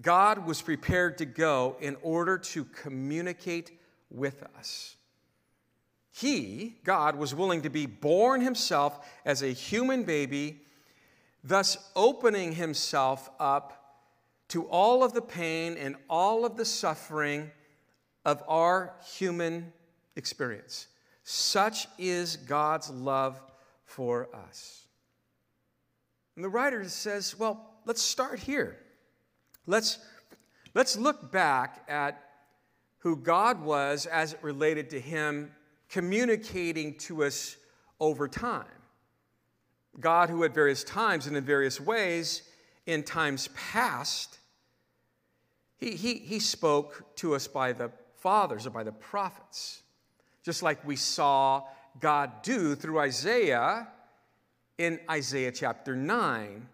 God 0.00 0.44
was 0.46 0.60
prepared 0.60 1.18
to 1.18 1.24
go 1.24 1.76
in 1.80 1.96
order 2.02 2.36
to 2.38 2.64
communicate 2.64 3.78
with 4.10 4.42
us. 4.56 4.96
He, 6.10 6.76
God, 6.84 7.16
was 7.16 7.34
willing 7.34 7.62
to 7.62 7.70
be 7.70 7.86
born 7.86 8.40
himself 8.40 9.06
as 9.24 9.42
a 9.42 9.48
human 9.48 10.04
baby, 10.04 10.60
thus 11.44 11.76
opening 11.94 12.54
himself 12.54 13.30
up 13.38 14.00
to 14.48 14.64
all 14.64 15.04
of 15.04 15.12
the 15.12 15.22
pain 15.22 15.76
and 15.76 15.94
all 16.08 16.44
of 16.44 16.56
the 16.56 16.64
suffering 16.64 17.50
of 18.24 18.42
our 18.48 18.94
human 19.16 19.72
experience. 20.16 20.86
Such 21.22 21.86
is 21.98 22.36
God's 22.36 22.90
love 22.90 23.40
for 23.84 24.28
us. 24.34 24.86
And 26.36 26.44
the 26.44 26.48
writer 26.48 26.88
says, 26.88 27.38
well, 27.38 27.74
let's 27.84 28.02
start 28.02 28.38
here. 28.38 28.78
Let's, 29.66 29.98
let's 30.74 30.96
look 30.96 31.30
back 31.30 31.84
at 31.88 32.20
who 32.98 33.16
God 33.16 33.62
was 33.62 34.06
as 34.06 34.32
it 34.32 34.38
related 34.42 34.90
to 34.90 35.00
Him 35.00 35.50
communicating 35.88 36.94
to 36.98 37.24
us 37.24 37.56
over 38.00 38.26
time. 38.26 38.64
God, 40.00 40.30
who 40.30 40.44
at 40.44 40.54
various 40.54 40.84
times 40.84 41.26
and 41.26 41.36
in 41.36 41.44
various 41.44 41.80
ways, 41.80 42.42
in 42.86 43.02
times 43.02 43.48
past, 43.54 44.38
he, 45.76 45.92
he, 45.92 46.14
he 46.14 46.38
spoke 46.38 47.16
to 47.16 47.34
us 47.34 47.46
by 47.46 47.72
the 47.72 47.90
fathers 48.16 48.66
or 48.66 48.70
by 48.70 48.82
the 48.82 48.92
prophets, 48.92 49.82
just 50.42 50.62
like 50.62 50.84
we 50.86 50.96
saw 50.96 51.62
God 52.00 52.42
do 52.42 52.74
through 52.74 52.98
Isaiah 52.98 53.88
in 54.78 54.98
Isaiah 55.10 55.52
chapter 55.52 55.94
9, 55.94 56.66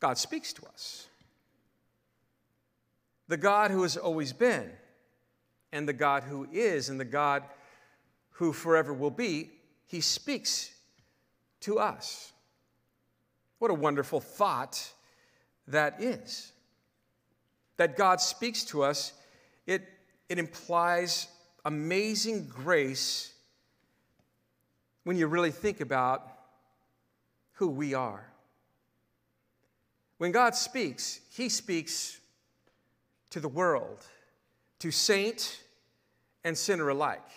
God 0.00 0.18
speaks 0.18 0.52
to 0.52 0.66
us. 0.66 1.08
The 3.28 3.36
God 3.36 3.70
who 3.70 3.82
has 3.82 3.96
always 3.96 4.32
been, 4.32 4.70
and 5.72 5.88
the 5.88 5.94
God 5.94 6.22
who 6.22 6.46
is, 6.52 6.88
and 6.88 7.00
the 7.00 7.04
God 7.04 7.42
who 8.32 8.52
forever 8.52 8.92
will 8.92 9.10
be, 9.10 9.50
he 9.86 10.00
speaks 10.00 10.70
to 11.60 11.78
us. 11.78 12.33
What 13.58 13.70
a 13.70 13.74
wonderful 13.74 14.20
thought 14.20 14.92
that 15.68 16.02
is. 16.02 16.52
That 17.76 17.96
God 17.96 18.20
speaks 18.20 18.64
to 18.66 18.82
us, 18.82 19.12
it, 19.66 19.82
it 20.28 20.38
implies 20.38 21.28
amazing 21.64 22.46
grace 22.46 23.32
when 25.04 25.16
you 25.16 25.26
really 25.26 25.50
think 25.50 25.80
about 25.80 26.26
who 27.54 27.68
we 27.68 27.94
are. 27.94 28.26
When 30.18 30.32
God 30.32 30.54
speaks, 30.54 31.20
He 31.30 31.48
speaks 31.48 32.20
to 33.30 33.40
the 33.40 33.48
world, 33.48 34.06
to 34.78 34.90
saint 34.90 35.62
and 36.44 36.56
sinner 36.56 36.88
alike, 36.88 37.30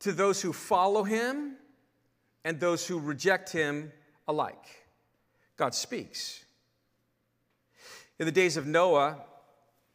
to 0.00 0.12
those 0.12 0.40
who 0.42 0.52
follow 0.52 1.04
Him 1.04 1.56
and 2.44 2.58
those 2.58 2.86
who 2.86 2.98
reject 2.98 3.52
Him 3.52 3.92
alike. 4.26 4.79
God 5.60 5.74
speaks. 5.74 6.42
In 8.18 8.24
the 8.24 8.32
days 8.32 8.56
of 8.56 8.66
Noah, 8.66 9.18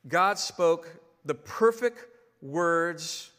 God 0.07 0.37
spoke 0.37 0.87
the 1.25 1.33
perfect 1.33 2.05
words 2.39 3.31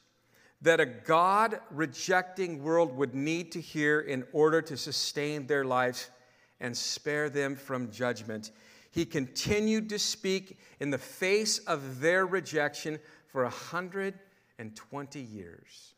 that 0.61 0.81
a 0.81 0.87
God 0.87 1.61
rejecting 1.71 2.65
world 2.65 2.97
would 2.97 3.15
need 3.15 3.53
to 3.53 3.61
hear 3.61 4.01
in 4.01 4.25
order 4.33 4.61
to 4.61 4.77
sustain 4.77 5.47
their 5.47 5.65
lives 5.65 6.11
and 6.59 6.77
spare 6.77 7.31
them 7.31 7.55
from 7.55 7.93
judgment. 7.93 8.51
He 8.91 9.05
continued 9.05 9.89
to 9.91 9.99
speak 10.01 10.59
in 10.81 10.91
the 10.91 10.99
face 10.99 11.59
of 11.59 12.01
their 12.01 12.27
rejection 12.27 12.99
for 13.29 13.45
120 13.45 15.21
years. 15.21 15.95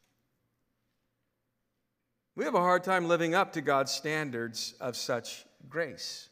We 2.36 2.44
have 2.44 2.54
a 2.54 2.58
hard 2.58 2.84
time 2.84 3.08
living 3.08 3.34
up 3.34 3.54
to 3.54 3.62
God's 3.62 3.92
standards 3.92 4.74
of 4.78 4.94
such 4.94 5.46
grace. 5.68 6.28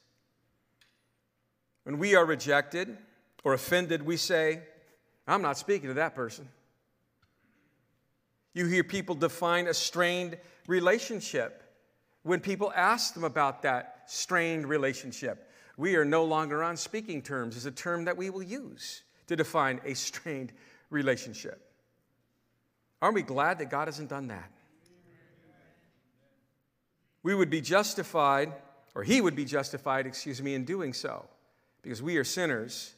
When 1.84 1.98
we 1.98 2.14
are 2.14 2.24
rejected 2.24 2.96
or 3.44 3.54
offended, 3.54 4.02
we 4.02 4.16
say, 4.16 4.60
I'm 5.26 5.42
not 5.42 5.58
speaking 5.58 5.88
to 5.88 5.94
that 5.94 6.14
person. 6.14 6.48
You 8.54 8.66
hear 8.66 8.82
people 8.82 9.14
define 9.14 9.68
a 9.68 9.74
strained 9.74 10.38
relationship. 10.66 11.62
When 12.22 12.40
people 12.40 12.72
ask 12.74 13.14
them 13.14 13.24
about 13.24 13.62
that 13.62 14.04
strained 14.06 14.66
relationship, 14.66 15.50
we 15.76 15.96
are 15.96 16.04
no 16.04 16.24
longer 16.24 16.62
on 16.62 16.76
speaking 16.76 17.22
terms, 17.22 17.56
is 17.56 17.66
a 17.66 17.70
term 17.70 18.06
that 18.06 18.16
we 18.16 18.30
will 18.30 18.42
use 18.42 19.02
to 19.26 19.36
define 19.36 19.80
a 19.84 19.94
strained 19.94 20.52
relationship. 20.90 21.70
Aren't 23.02 23.14
we 23.14 23.22
glad 23.22 23.58
that 23.58 23.70
God 23.70 23.88
hasn't 23.88 24.08
done 24.08 24.28
that? 24.28 24.50
we 27.22 27.34
would 27.34 27.50
be 27.50 27.60
justified, 27.60 28.52
or 28.96 29.02
he 29.02 29.20
would 29.20 29.36
be 29.36 29.44
justified, 29.44 30.06
excuse 30.06 30.40
me, 30.40 30.54
in 30.54 30.64
doing 30.64 30.94
so, 30.94 31.26
because 31.82 32.02
we 32.02 32.16
are 32.16 32.24
sinners. 32.24 32.94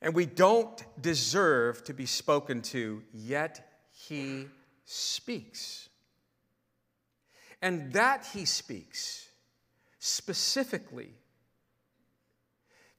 And 0.00 0.14
we 0.14 0.26
don't 0.26 0.80
deserve 1.02 1.82
to 1.84 1.92
be 1.92 2.06
spoken 2.06 2.62
to, 2.62 3.02
yet 3.12 3.68
he 3.90 4.46
speaks. 4.84 5.88
And 7.60 7.92
that 7.94 8.24
he 8.32 8.44
speaks 8.44 9.26
specifically 9.98 11.10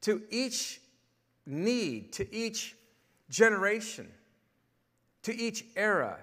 to 0.01 0.23
each 0.29 0.81
need, 1.45 2.11
to 2.13 2.35
each 2.35 2.75
generation, 3.29 4.11
to 5.23 5.33
each 5.33 5.63
era, 5.77 6.17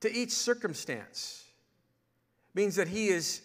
to 0.00 0.12
each 0.12 0.32
circumstance 0.32 1.44
means 2.54 2.76
that 2.76 2.88
he 2.88 3.08
is 3.08 3.42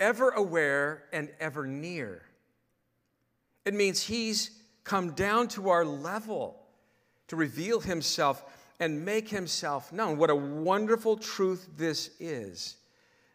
ever 0.00 0.30
aware 0.30 1.04
and 1.12 1.30
ever 1.38 1.66
near. 1.66 2.22
It 3.64 3.74
means 3.74 4.02
he's 4.02 4.50
come 4.84 5.12
down 5.12 5.48
to 5.48 5.68
our 5.68 5.84
level 5.84 6.56
to 7.28 7.36
reveal 7.36 7.80
himself 7.80 8.44
and 8.80 9.04
make 9.04 9.28
himself 9.28 9.92
known. 9.92 10.18
What 10.18 10.30
a 10.30 10.34
wonderful 10.34 11.16
truth 11.16 11.68
this 11.76 12.10
is 12.18 12.76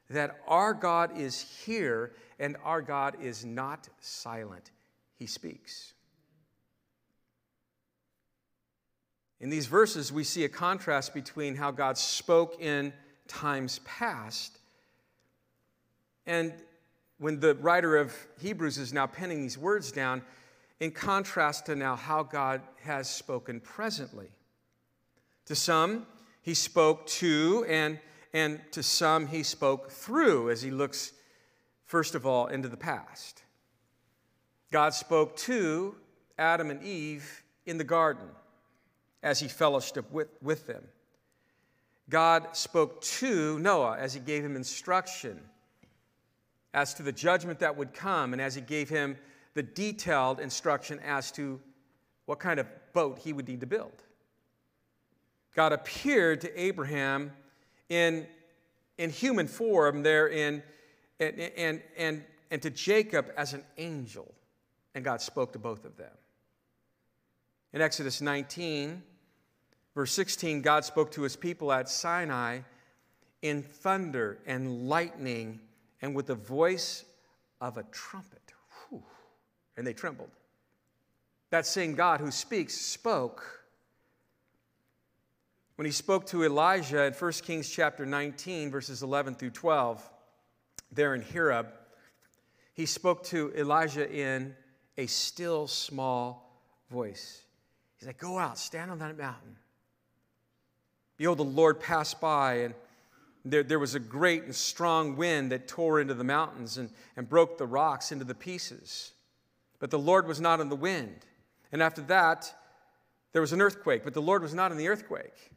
that 0.10 0.40
our 0.48 0.74
God 0.74 1.18
is 1.18 1.42
here 1.66 2.14
and 2.40 2.56
our 2.64 2.82
God 2.82 3.18
is 3.22 3.46
not 3.46 3.90
silent, 4.00 4.72
he 5.16 5.26
speaks. 5.26 5.94
In 9.40 9.50
these 9.50 9.68
verses, 9.68 10.12
we 10.12 10.24
see 10.24 10.44
a 10.46 10.50
contrast 10.50 11.14
between 11.14 11.56
how 11.56 11.72
God 11.72 11.98
spoke 11.98 12.60
in 12.60 12.92
times 13.28 13.80
past 13.86 14.58
and 16.28 16.54
when 17.18 17.40
the 17.40 17.56
writer 17.56 17.98
of 17.98 18.16
Hebrews 18.40 18.78
is 18.78 18.94
now 18.94 19.08
penning 19.08 19.42
these 19.42 19.58
words 19.58 19.92
down, 19.92 20.22
in 20.80 20.92
contrast 20.92 21.66
to 21.66 21.76
now 21.76 21.96
how 21.96 22.22
God 22.22 22.62
has 22.84 23.10
spoken 23.10 23.60
presently. 23.60 24.30
To 25.46 25.56
some, 25.56 26.06
he 26.42 26.54
spoke 26.54 27.08
to, 27.08 27.66
and, 27.68 28.00
and 28.34 28.62
to 28.72 28.84
some, 28.84 29.26
he 29.28 29.42
spoke 29.42 29.90
through 29.90 30.52
as 30.52 30.62
he 30.62 30.70
looks, 30.70 31.14
first 31.86 32.14
of 32.14 32.28
all, 32.28 32.48
into 32.48 32.68
the 32.68 32.78
past. 32.78 33.42
God 34.72 34.94
spoke 34.94 35.36
to 35.38 35.96
Adam 36.38 36.70
and 36.70 36.84
Eve 36.84 37.44
in 37.66 37.78
the 37.78 37.84
garden 37.84 38.28
as 39.24 39.40
he 39.40 39.48
fellowshiped 39.48 40.12
with, 40.12 40.28
with 40.44 40.68
them. 40.68 40.84
God 42.10 42.56
spoke 42.56 43.02
to 43.02 43.58
Noah 43.60 43.98
as 43.98 44.14
he 44.14 44.20
gave 44.20 44.46
him 44.46 44.56
instruction 44.56 45.40
as 46.78 46.94
to 46.94 47.02
the 47.02 47.12
judgment 47.12 47.58
that 47.58 47.76
would 47.76 47.92
come 47.92 48.34
and 48.34 48.42
as 48.42 48.54
he 48.54 48.62
gave 48.62 48.88
him 48.88 49.18
the 49.56 49.64
detailed 49.64 50.40
instruction 50.40 51.00
as 51.04 51.32
to 51.32 51.60
what 52.28 52.38
kind 52.38 52.60
of 52.60 52.68
boat 52.94 53.18
he 53.18 53.34
would 53.34 53.48
need 53.48 53.62
to 53.62 53.66
build. 53.66 54.04
God 55.56 55.74
appeared 55.74 56.42
to 56.42 56.62
Abraham 56.62 57.32
in, 57.90 58.28
in 59.00 59.10
human 59.10 59.48
form 59.48 60.04
there 60.04 60.28
in, 60.28 60.62
and, 61.20 61.40
and, 61.40 61.82
and, 61.98 62.24
and 62.52 62.62
to 62.62 62.70
Jacob 62.70 63.32
as 63.36 63.54
an 63.54 63.64
angel, 63.80 64.32
and 64.94 65.04
God 65.04 65.20
spoke 65.20 65.54
to 65.54 65.60
both 65.60 65.84
of 65.84 65.98
them. 65.98 66.14
In 67.74 67.82
Exodus 67.82 68.22
19, 68.22 69.02
verse 69.96 70.12
16, 70.12 70.62
God 70.62 70.86
spoke 70.86 71.10
to 71.14 71.24
his 71.24 71.36
people 71.36 71.72
at 71.72 71.90
Sinai 71.90 72.60
in 73.42 73.64
thunder 73.64 74.38
and 74.46 74.88
lightning 74.88 75.62
and 76.02 76.16
with 76.16 76.28
the 76.28 76.36
voice 76.36 77.06
of 77.62 77.78
a 77.78 77.84
trumpet. 77.92 78.42
Whew, 78.90 79.04
and 79.76 79.86
they 79.86 79.94
trembled. 79.94 80.30
That 81.50 81.66
same 81.66 81.96
God 81.96 82.20
who 82.20 82.32
speaks 82.32 82.74
spoke. 82.74 83.64
When 85.76 85.86
he 85.86 85.92
spoke 85.92 86.26
to 86.28 86.44
Elijah 86.44 87.06
in 87.06 87.14
1 87.14 87.32
Kings 87.44 87.70
chapter 87.70 88.06
19, 88.06 88.72
verses 88.72 89.04
11 89.04 89.36
through 89.36 89.52
12, 89.52 90.10
there 90.92 91.14
in 91.14 91.22
Horeb, 91.22 91.68
he 92.74 92.86
spoke 92.86 93.24
to 93.26 93.54
Elijah 93.56 94.10
in 94.12 94.56
a 94.98 95.06
still 95.06 95.68
small 95.68 96.62
voice. 96.90 97.44
He's 97.98 98.08
like, 98.08 98.18
Go 98.18 98.38
out, 98.38 98.58
stand 98.58 98.92
on 98.92 99.00
that 99.00 99.18
mountain. 99.18 99.56
Behold, 101.18 101.40
the 101.40 101.44
Lord 101.44 101.80
passed 101.80 102.22
by, 102.22 102.56
and 102.56 102.74
there, 103.52 103.64
there 103.64 103.80
was 103.80 103.96
a 103.96 104.00
great 104.00 104.44
and 104.44 104.56
strong 104.56 105.16
wind 105.16 105.52
that 105.52 105.68
tore 105.68 106.00
into 106.00 106.14
the 106.14 106.24
mountains 106.24 106.78
and, 106.78 106.90
and 107.16 107.30
broke 107.30 107.58
the 107.58 107.68
rocks 107.68 108.12
into 108.12 108.26
the 108.26 108.36
pieces. 108.36 109.12
But 109.80 109.92
the 109.92 110.00
Lord 110.00 110.28
was 110.28 110.42
not 110.42 110.60
in 110.60 110.70
the 110.70 110.76
wind. 110.76 111.26
And 111.72 111.84
after 111.84 112.02
that, 112.04 112.54
there 113.34 113.42
was 113.42 113.54
an 113.54 113.62
earthquake, 113.62 114.04
but 114.04 114.14
the 114.14 114.22
Lord 114.22 114.42
was 114.42 114.54
not 114.54 114.72
in 114.72 114.78
the 114.78 114.88
earthquake. 114.88 115.52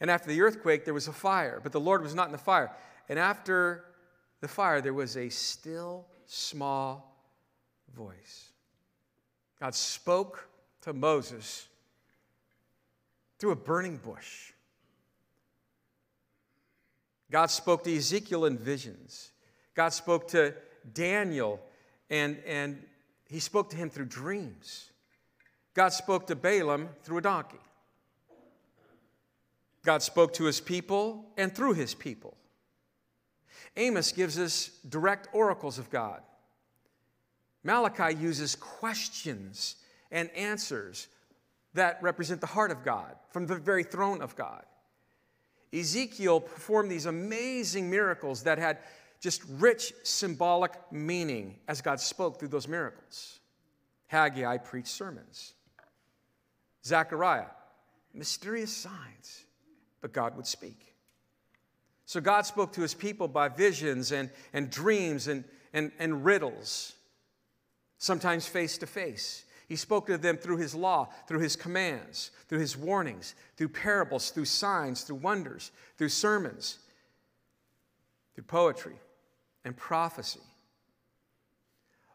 And 0.00 0.10
after 0.10 0.28
the 0.28 0.40
earthquake, 0.40 0.84
there 0.84 0.94
was 0.94 1.08
a 1.08 1.12
fire, 1.12 1.60
but 1.62 1.72
the 1.72 1.80
Lord 1.80 2.02
was 2.02 2.14
not 2.14 2.26
in 2.26 2.32
the 2.32 2.38
fire. 2.38 2.70
And 3.08 3.18
after 3.18 3.84
the 4.40 4.48
fire, 4.48 4.80
there 4.80 4.94
was 4.94 5.16
a 5.16 5.28
still 5.28 6.06
small 6.26 7.16
voice. 7.96 8.52
God 9.60 9.74
spoke 9.74 10.48
to 10.82 10.92
Moses 10.92 11.66
through 13.38 13.50
a 13.50 13.56
burning 13.56 13.96
bush. 13.96 14.52
God 17.30 17.46
spoke 17.50 17.84
to 17.84 17.94
Ezekiel 17.94 18.46
in 18.46 18.58
visions. 18.58 19.32
God 19.74 19.90
spoke 19.90 20.28
to 20.28 20.54
Daniel, 20.94 21.60
and, 22.10 22.38
and 22.46 22.82
he 23.28 23.40
spoke 23.40 23.70
to 23.70 23.76
him 23.76 23.90
through 23.90 24.06
dreams. 24.06 24.90
God 25.74 25.90
spoke 25.90 26.26
to 26.28 26.36
Balaam 26.36 26.88
through 27.02 27.18
a 27.18 27.22
donkey. 27.22 27.58
God 29.84 30.02
spoke 30.02 30.32
to 30.34 30.44
his 30.44 30.60
people 30.60 31.24
and 31.36 31.54
through 31.54 31.74
his 31.74 31.94
people. 31.94 32.36
Amos 33.76 34.12
gives 34.12 34.38
us 34.38 34.70
direct 34.88 35.28
oracles 35.32 35.78
of 35.78 35.88
God. 35.90 36.20
Malachi 37.62 38.16
uses 38.16 38.56
questions 38.56 39.76
and 40.10 40.30
answers 40.30 41.08
that 41.74 42.02
represent 42.02 42.40
the 42.40 42.46
heart 42.46 42.70
of 42.70 42.84
God 42.84 43.14
from 43.30 43.46
the 43.46 43.56
very 43.56 43.84
throne 43.84 44.20
of 44.20 44.34
God. 44.34 44.64
Ezekiel 45.72 46.40
performed 46.40 46.90
these 46.90 47.06
amazing 47.06 47.90
miracles 47.90 48.42
that 48.44 48.58
had 48.58 48.78
just 49.20 49.42
rich 49.58 49.92
symbolic 50.02 50.72
meaning 50.90 51.56
as 51.66 51.80
God 51.80 52.00
spoke 52.00 52.38
through 52.38 52.48
those 52.48 52.68
miracles. 52.68 53.40
Haggai 54.06 54.58
preached 54.58 54.88
sermons. 54.88 55.54
Zechariah, 56.84 57.46
mysterious 58.14 58.74
signs, 58.74 59.44
but 60.00 60.12
God 60.12 60.36
would 60.36 60.46
speak. 60.46 60.94
So 62.06 62.20
God 62.20 62.46
spoke 62.46 62.72
to 62.72 62.80
his 62.80 62.94
people 62.94 63.28
by 63.28 63.48
visions 63.48 64.12
and, 64.12 64.30
and 64.54 64.70
dreams 64.70 65.28
and, 65.28 65.44
and, 65.74 65.92
and 65.98 66.24
riddles, 66.24 66.94
sometimes 67.98 68.46
face 68.46 68.78
to 68.78 68.86
face. 68.86 69.44
He 69.68 69.76
spoke 69.76 70.06
to 70.06 70.16
them 70.16 70.38
through 70.38 70.56
his 70.56 70.74
law, 70.74 71.08
through 71.26 71.40
his 71.40 71.54
commands, 71.54 72.30
through 72.48 72.60
his 72.60 72.76
warnings, 72.76 73.34
through 73.56 73.68
parables, 73.68 74.30
through 74.30 74.46
signs, 74.46 75.02
through 75.02 75.16
wonders, 75.16 75.70
through 75.98 76.08
sermons, 76.08 76.78
through 78.34 78.44
poetry 78.44 78.96
and 79.64 79.76
prophecy. 79.76 80.40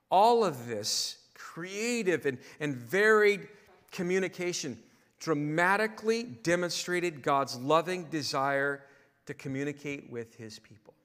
All 0.10 0.44
of 0.44 0.68
this 0.68 1.18
creative 1.36 2.26
and, 2.26 2.40
and 2.60 2.76
varied 2.76 3.48
communication 3.92 4.80
dramatically 5.20 6.24
demonstrated 6.24 7.22
God's 7.22 7.56
loving 7.58 8.06
desire 8.06 8.82
to 9.28 9.34
communicate 9.36 10.12
with 10.12 10.36
his 10.36 10.58
people. 10.58 10.96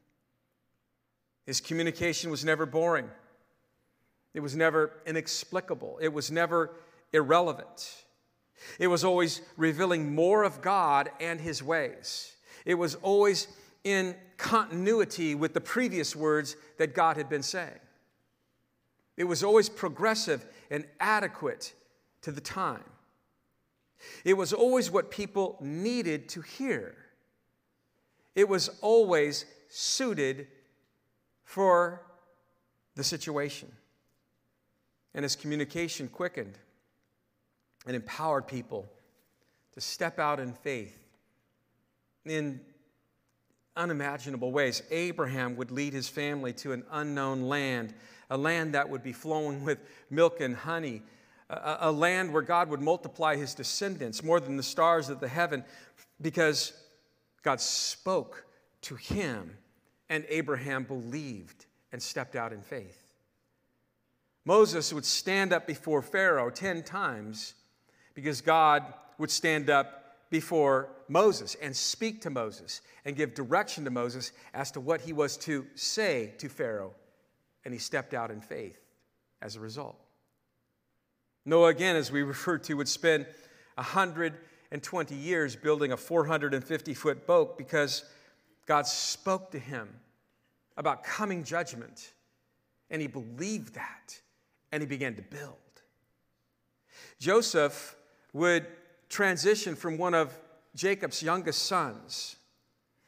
His 1.45 1.61
communication 1.61 2.31
was 2.31 2.45
never 2.45 2.67
boring. 2.67 3.09
It 4.39 4.41
was 4.41 4.55
never 4.55 4.93
inexplicable. 5.05 5.99
It 6.01 6.13
was 6.13 6.31
never 6.31 6.71
irrelevant. 7.13 8.05
It 8.79 8.87
was 8.87 9.03
always 9.03 9.41
revealing 9.57 10.15
more 10.15 10.45
of 10.45 10.63
God 10.63 11.11
and 11.19 11.41
His 11.41 11.61
ways. 11.61 12.37
It 12.65 12.75
was 12.75 12.95
always 12.95 13.49
in 13.83 14.15
continuity 14.37 15.35
with 15.35 15.55
the 15.55 15.61
previous 15.61 16.15
words 16.15 16.55
that 16.77 16.95
God 16.95 17.17
had 17.17 17.29
been 17.29 17.43
saying. 17.43 17.81
It 19.17 19.25
was 19.25 19.43
always 19.43 19.69
progressive 19.69 20.47
and 20.71 20.87
adequate 21.01 21.73
to 22.23 22.31
the 22.31 22.41
time. 22.41 22.85
It 24.25 24.35
was 24.35 24.53
always 24.53 24.89
what 24.89 25.11
people 25.11 25.57
needed 25.61 26.29
to 26.29 26.43
hear. 26.43 26.95
It 28.37 28.49
was 28.49 28.71
always 28.83 29.47
suited 29.69 30.47
for 31.43 32.03
the 32.95 33.03
situation 33.03 33.73
and 35.15 35.23
his 35.23 35.37
communication 35.37 36.09
quickened 36.09 36.59
and 37.87 37.97
empowered 37.97 38.47
people 38.47 38.89
to 39.73 39.81
step 39.81 40.19
out 40.19 40.41
in 40.41 40.53
faith 40.53 40.99
in 42.25 42.61
unimaginable 43.77 44.51
ways. 44.53 44.83
Abraham 44.91 45.57
would 45.57 45.71
lead 45.71 45.93
his 45.93 46.09
family 46.09 46.53
to 46.55 46.73
an 46.73 46.85
unknown 46.91 47.43
land, 47.43 47.95
a 48.29 48.37
land 48.37 48.75
that 48.75 48.89
would 48.89 49.03
be 49.03 49.13
flowing 49.13 49.65
with 49.65 49.79
milk 50.11 50.41
and 50.41 50.55
honey, 50.55 51.03
a, 51.49 51.79
a 51.83 51.93
land 51.93 52.33
where 52.33 52.43
God 52.43 52.69
would 52.69 52.81
multiply 52.81 53.37
his 53.37 53.55
descendants 53.55 54.23
more 54.23 54.41
than 54.41 54.57
the 54.57 54.63
stars 54.63 55.09
of 55.09 55.21
the 55.21 55.29
heaven 55.29 55.65
because 56.21 56.73
God 57.43 57.61
spoke 57.61 58.45
to 58.83 58.97
him 58.97 59.57
and 60.09 60.25
Abraham 60.29 60.85
believed 60.85 61.67
and 61.93 62.03
stepped 62.03 62.37
out 62.37 62.53
in 62.53 62.63
faith. 62.63 63.08
Moses 64.45 64.93
would 64.93 65.05
stand 65.05 65.53
up 65.53 65.67
before 65.67 66.03
Pharaoh 66.03 66.51
10 66.51 66.83
times 66.83 67.55
because 68.15 68.41
God 68.41 68.85
would 69.19 69.31
stand 69.31 69.69
up 69.71 69.99
before 70.31 70.91
Moses 71.09 71.57
and 71.61 71.75
speak 71.75 72.21
to 72.23 72.31
Moses 72.31 72.81
and 73.05 73.17
give 73.17 73.35
direction 73.35 73.85
to 73.85 73.91
Moses 73.91 74.33
as 74.55 74.71
to 74.73 74.81
what 74.81 75.01
he 75.01 75.13
was 75.13 75.37
to 75.39 75.67
say 75.75 76.35
to 76.39 76.49
Pharaoh. 76.49 76.93
And 77.65 77.73
he 77.73 77.81
stepped 77.81 78.15
out 78.15 78.31
in 78.31 78.41
faith 78.41 78.79
as 79.41 79.57
a 79.57 79.61
result. 79.61 79.99
Noah, 81.45 81.69
again, 81.69 81.97
as 81.97 82.13
we 82.13 82.23
referred 82.35 82.65
to, 82.65 82.75
would 82.75 82.89
spend 82.89 83.27
120 83.77 85.15
years 85.15 85.57
building 85.57 85.93
a 85.93 85.97
450 85.97 86.95
foot 86.95 87.27
boat 87.27 87.57
because 87.57 88.05
God 88.67 88.87
spoke 88.87 89.51
to 89.53 89.59
him 89.59 89.89
about 90.77 91.03
coming 91.03 91.43
judgment. 91.43 92.13
And 92.91 93.01
he 93.01 93.09
believed 93.09 93.75
that, 93.75 94.21
and 94.73 94.83
he 94.83 94.87
began 94.87 95.15
to 95.15 95.23
build. 95.23 95.57
Joseph 97.19 97.97
would 98.33 98.67
transition 99.09 99.75
from 99.75 99.99
one 99.99 100.15
of 100.15 100.37
Jacob's 100.75 101.23
youngest 101.23 101.65
sons, 101.65 102.37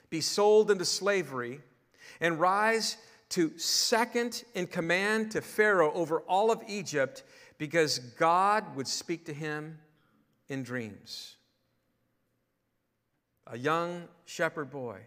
be 0.08 0.20
sold 0.20 0.70
into 0.70 0.84
slavery, 0.84 1.60
and 2.20 2.40
rise 2.40 2.96
to 3.30 3.56
second 3.58 4.44
in 4.54 4.66
command 4.66 5.30
to 5.30 5.40
Pharaoh 5.40 5.92
over 5.92 6.20
all 6.22 6.50
of 6.50 6.62
Egypt 6.66 7.22
because 7.58 7.98
God 7.98 8.74
would 8.74 8.88
speak 8.88 9.26
to 9.26 9.32
him 9.32 9.78
in 10.48 10.62
dreams. 10.62 11.36
A 13.46 13.56
young 13.56 14.08
shepherd 14.24 14.70
boy 14.70 14.98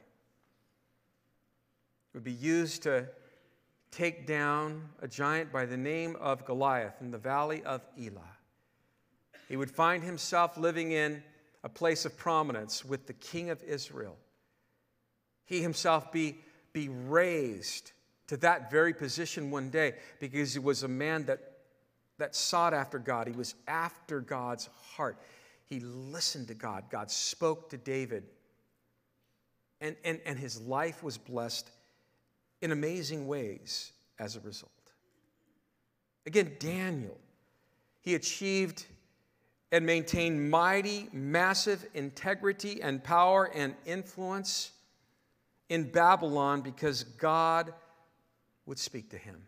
would 2.13 2.23
be 2.23 2.31
used 2.31 2.83
to 2.83 3.07
take 3.93 4.25
down 4.25 4.89
a 5.01 5.07
giant 5.07 5.51
by 5.51 5.65
the 5.65 5.77
name 5.77 6.15
of 6.19 6.45
Goliath 6.45 6.95
in 6.99 7.11
the 7.11 7.17
valley 7.17 7.61
of 7.63 7.81
Elah. 7.97 8.37
He 9.47 9.55
would 9.55 9.69
find 9.69 10.03
himself 10.03 10.57
living 10.57 10.91
in 10.91 11.21
a 11.63 11.69
place 11.69 12.05
of 12.05 12.17
prominence 12.17 12.83
with 12.83 13.05
the 13.05 13.13
king 13.13 13.51
of 13.51 13.61
Israel. 13.63 14.17
He 15.45 15.61
himself 15.61 16.11
be, 16.11 16.37
be 16.73 16.89
raised 16.89 17.91
to 18.27 18.37
that 18.37 18.71
very 18.71 18.93
position 18.93 19.51
one 19.51 19.69
day 19.69 19.93
because 20.19 20.53
he 20.53 20.59
was 20.59 20.81
a 20.81 20.87
man 20.87 21.25
that, 21.25 21.39
that 22.17 22.35
sought 22.35 22.73
after 22.73 22.97
God. 22.97 23.27
He 23.27 23.33
was 23.33 23.53
after 23.67 24.21
God's 24.21 24.69
heart. 24.95 25.17
He 25.65 25.81
listened 25.81 26.47
to 26.47 26.55
God. 26.55 26.85
God 26.89 27.11
spoke 27.11 27.69
to 27.69 27.77
David. 27.77 28.23
And, 29.81 29.95
and, 30.03 30.19
and 30.25 30.39
his 30.39 30.59
life 30.61 31.03
was 31.03 31.17
blessed 31.17 31.69
in 32.63 32.71
amazing 32.71 33.27
ways 33.27 33.91
as 34.17 34.37
a 34.37 34.39
result. 34.39 34.71
Again, 36.25 36.53
Daniel, 36.59 37.19
he 37.99 38.15
achieved 38.15 38.85
and 39.73 39.85
maintained 39.85 40.49
mighty, 40.49 41.09
massive 41.11 41.85
integrity 41.93 42.81
and 42.81 43.03
power 43.03 43.51
and 43.53 43.75
influence 43.85 44.71
in 45.67 45.91
Babylon 45.91 46.61
because 46.61 47.03
God 47.03 47.73
would 48.65 48.79
speak 48.79 49.09
to 49.09 49.17
him. 49.17 49.41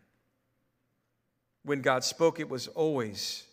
When 1.62 1.80
God 1.80 2.04
spoke, 2.04 2.38
it 2.38 2.50
was 2.50 2.68
always 2.68 3.44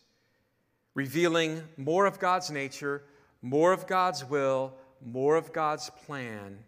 revealing 0.93 1.63
more 1.77 2.05
of 2.05 2.19
God's 2.19 2.51
nature, 2.51 3.01
more 3.41 3.71
of 3.71 3.87
God's 3.87 4.25
will, 4.25 4.73
more 5.01 5.37
of 5.37 5.53
God's 5.53 5.89
plan 6.05 6.59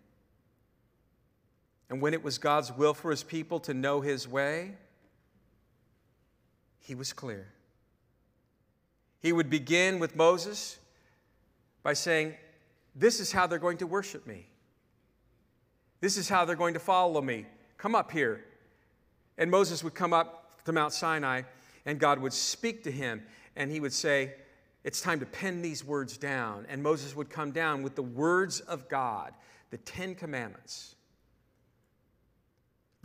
and 1.89 2.01
when 2.01 2.13
it 2.13 2.23
was 2.23 2.37
God's 2.37 2.71
will 2.71 2.93
for 2.93 3.11
his 3.11 3.23
people 3.23 3.59
to 3.61 3.73
know 3.73 4.01
his 4.01 4.27
way, 4.27 4.73
he 6.79 6.95
was 6.95 7.13
clear. 7.13 7.47
He 9.19 9.33
would 9.33 9.49
begin 9.49 9.99
with 9.99 10.15
Moses 10.15 10.77
by 11.83 11.93
saying, 11.93 12.35
This 12.95 13.19
is 13.19 13.31
how 13.31 13.47
they're 13.47 13.59
going 13.59 13.77
to 13.77 13.87
worship 13.87 14.25
me. 14.25 14.47
This 15.99 16.17
is 16.17 16.29
how 16.29 16.45
they're 16.45 16.55
going 16.55 16.75
to 16.75 16.79
follow 16.79 17.21
me. 17.21 17.45
Come 17.77 17.95
up 17.95 18.11
here. 18.11 18.45
And 19.37 19.49
Moses 19.51 19.83
would 19.83 19.95
come 19.95 20.13
up 20.13 20.63
to 20.65 20.71
Mount 20.71 20.93
Sinai, 20.93 21.43
and 21.85 21.99
God 21.99 22.19
would 22.19 22.33
speak 22.33 22.83
to 22.83 22.91
him, 22.91 23.23
and 23.55 23.71
he 23.71 23.79
would 23.79 23.93
say, 23.93 24.33
It's 24.83 25.01
time 25.01 25.19
to 25.19 25.25
pen 25.25 25.61
these 25.61 25.83
words 25.83 26.17
down. 26.17 26.65
And 26.69 26.81
Moses 26.81 27.15
would 27.15 27.29
come 27.29 27.51
down 27.51 27.83
with 27.83 27.95
the 27.95 28.03
words 28.03 28.59
of 28.61 28.87
God, 28.89 29.33
the 29.71 29.77
Ten 29.77 30.15
Commandments. 30.15 30.94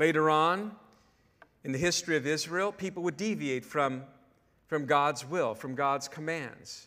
Later 0.01 0.31
on, 0.31 0.73
in 1.63 1.73
the 1.73 1.79
history 1.79 2.17
of 2.17 2.27
Israel, 2.27 2.73
people 2.73 3.03
would 3.03 3.19
deviate 3.19 3.67
from, 3.67 4.05
from 4.67 4.87
God's 4.87 5.27
will, 5.29 5.55
from 5.55 5.75
God's 5.75 6.09
commands. 6.09 6.87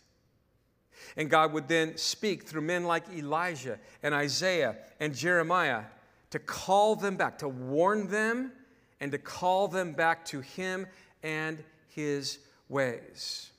And 1.16 1.30
God 1.30 1.52
would 1.52 1.68
then 1.68 1.96
speak 1.96 2.42
through 2.42 2.62
men 2.62 2.82
like 2.82 3.04
Elijah 3.16 3.78
and 4.02 4.16
Isaiah 4.16 4.74
and 4.98 5.14
Jeremiah 5.14 5.84
to 6.30 6.40
call 6.40 6.96
them 6.96 7.14
back, 7.14 7.38
to 7.38 7.48
warn 7.48 8.08
them, 8.08 8.50
and 8.98 9.12
to 9.12 9.18
call 9.18 9.68
them 9.68 9.92
back 9.92 10.24
to 10.26 10.40
Him 10.40 10.88
and 11.22 11.62
His 11.90 12.40
ways. 12.68 13.52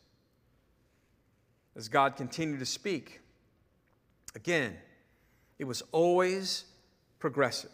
As 1.78 1.88
God 1.88 2.18
continued 2.18 2.60
to 2.60 2.66
speak, 2.66 3.22
again, 4.36 4.76
it 5.60 5.64
was 5.64 5.82
always 5.94 6.66
progressive. 7.20 7.72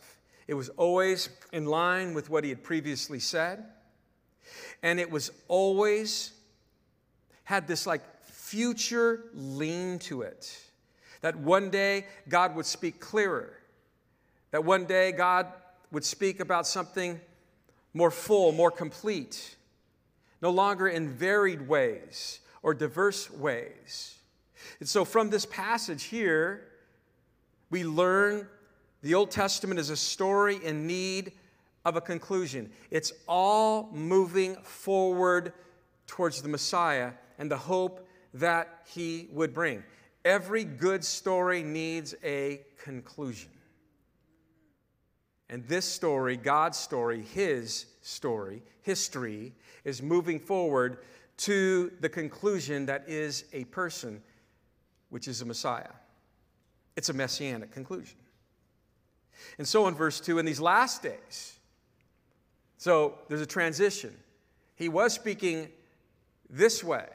It 0.51 0.55
was 0.55 0.67
always 0.75 1.29
in 1.53 1.65
line 1.65 2.13
with 2.13 2.29
what 2.29 2.43
he 2.43 2.49
had 2.49 2.61
previously 2.61 3.21
said. 3.21 3.63
And 4.83 4.99
it 4.99 5.09
was 5.09 5.31
always 5.47 6.33
had 7.45 7.69
this 7.69 7.87
like 7.87 8.01
future 8.25 9.23
lean 9.33 9.97
to 9.99 10.23
it. 10.23 10.53
That 11.21 11.37
one 11.37 11.69
day 11.69 12.05
God 12.27 12.57
would 12.57 12.65
speak 12.65 12.99
clearer. 12.99 13.53
That 14.51 14.65
one 14.65 14.83
day 14.83 15.13
God 15.13 15.47
would 15.89 16.03
speak 16.03 16.41
about 16.41 16.67
something 16.67 17.21
more 17.93 18.11
full, 18.11 18.51
more 18.51 18.71
complete. 18.71 19.55
No 20.41 20.49
longer 20.49 20.89
in 20.89 21.07
varied 21.07 21.65
ways 21.65 22.41
or 22.61 22.73
diverse 22.73 23.31
ways. 23.31 24.17
And 24.81 24.89
so 24.89 25.05
from 25.05 25.29
this 25.29 25.45
passage 25.45 26.03
here, 26.03 26.67
we 27.69 27.85
learn 27.85 28.49
the 29.01 29.13
Old 29.15 29.31
Testament 29.31 29.79
is 29.79 29.89
a 29.89 29.97
story 29.97 30.59
in 30.63 30.85
need 30.85 31.33
of 31.85 31.95
a 31.95 32.01
conclusion. 32.01 32.71
It's 32.91 33.11
all 33.27 33.89
moving 33.91 34.55
forward 34.57 35.53
towards 36.05 36.41
the 36.41 36.49
Messiah 36.49 37.13
and 37.39 37.49
the 37.49 37.57
hope 37.57 38.07
that 38.33 38.83
he 38.85 39.27
would 39.31 39.53
bring. 39.53 39.83
Every 40.23 40.63
good 40.63 41.03
story 41.03 41.63
needs 41.63 42.13
a 42.23 42.61
conclusion. 42.83 43.49
And 45.49 45.67
this 45.67 45.85
story, 45.85 46.37
God's 46.37 46.77
story, 46.77 47.21
his 47.21 47.87
story, 48.01 48.61
history, 48.83 49.53
is 49.83 50.01
moving 50.01 50.39
forward 50.39 50.99
to 51.37 51.91
the 51.99 52.07
conclusion 52.07 52.85
that 52.85 53.03
is 53.07 53.45
a 53.51 53.63
person, 53.65 54.21
which 55.09 55.27
is 55.27 55.41
a 55.41 55.45
Messiah. 55.45 55.89
It's 56.95 57.09
a 57.09 57.13
messianic 57.13 57.71
conclusion. 57.71 58.17
And 59.57 59.67
so 59.67 59.87
in 59.87 59.95
verse 59.95 60.19
2, 60.19 60.39
in 60.39 60.45
these 60.45 60.59
last 60.59 61.03
days, 61.03 61.59
so 62.77 63.15
there's 63.27 63.41
a 63.41 63.45
transition. 63.45 64.15
He 64.75 64.89
was 64.89 65.13
speaking 65.13 65.69
this 66.49 66.83
way, 66.83 67.07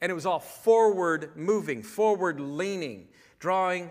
and 0.00 0.10
it 0.10 0.14
was 0.14 0.26
all 0.26 0.40
forward 0.40 1.30
moving, 1.36 1.82
forward 1.82 2.38
leaning, 2.38 3.08
drawing 3.38 3.90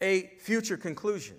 a 0.00 0.30
future 0.38 0.76
conclusion. 0.76 1.36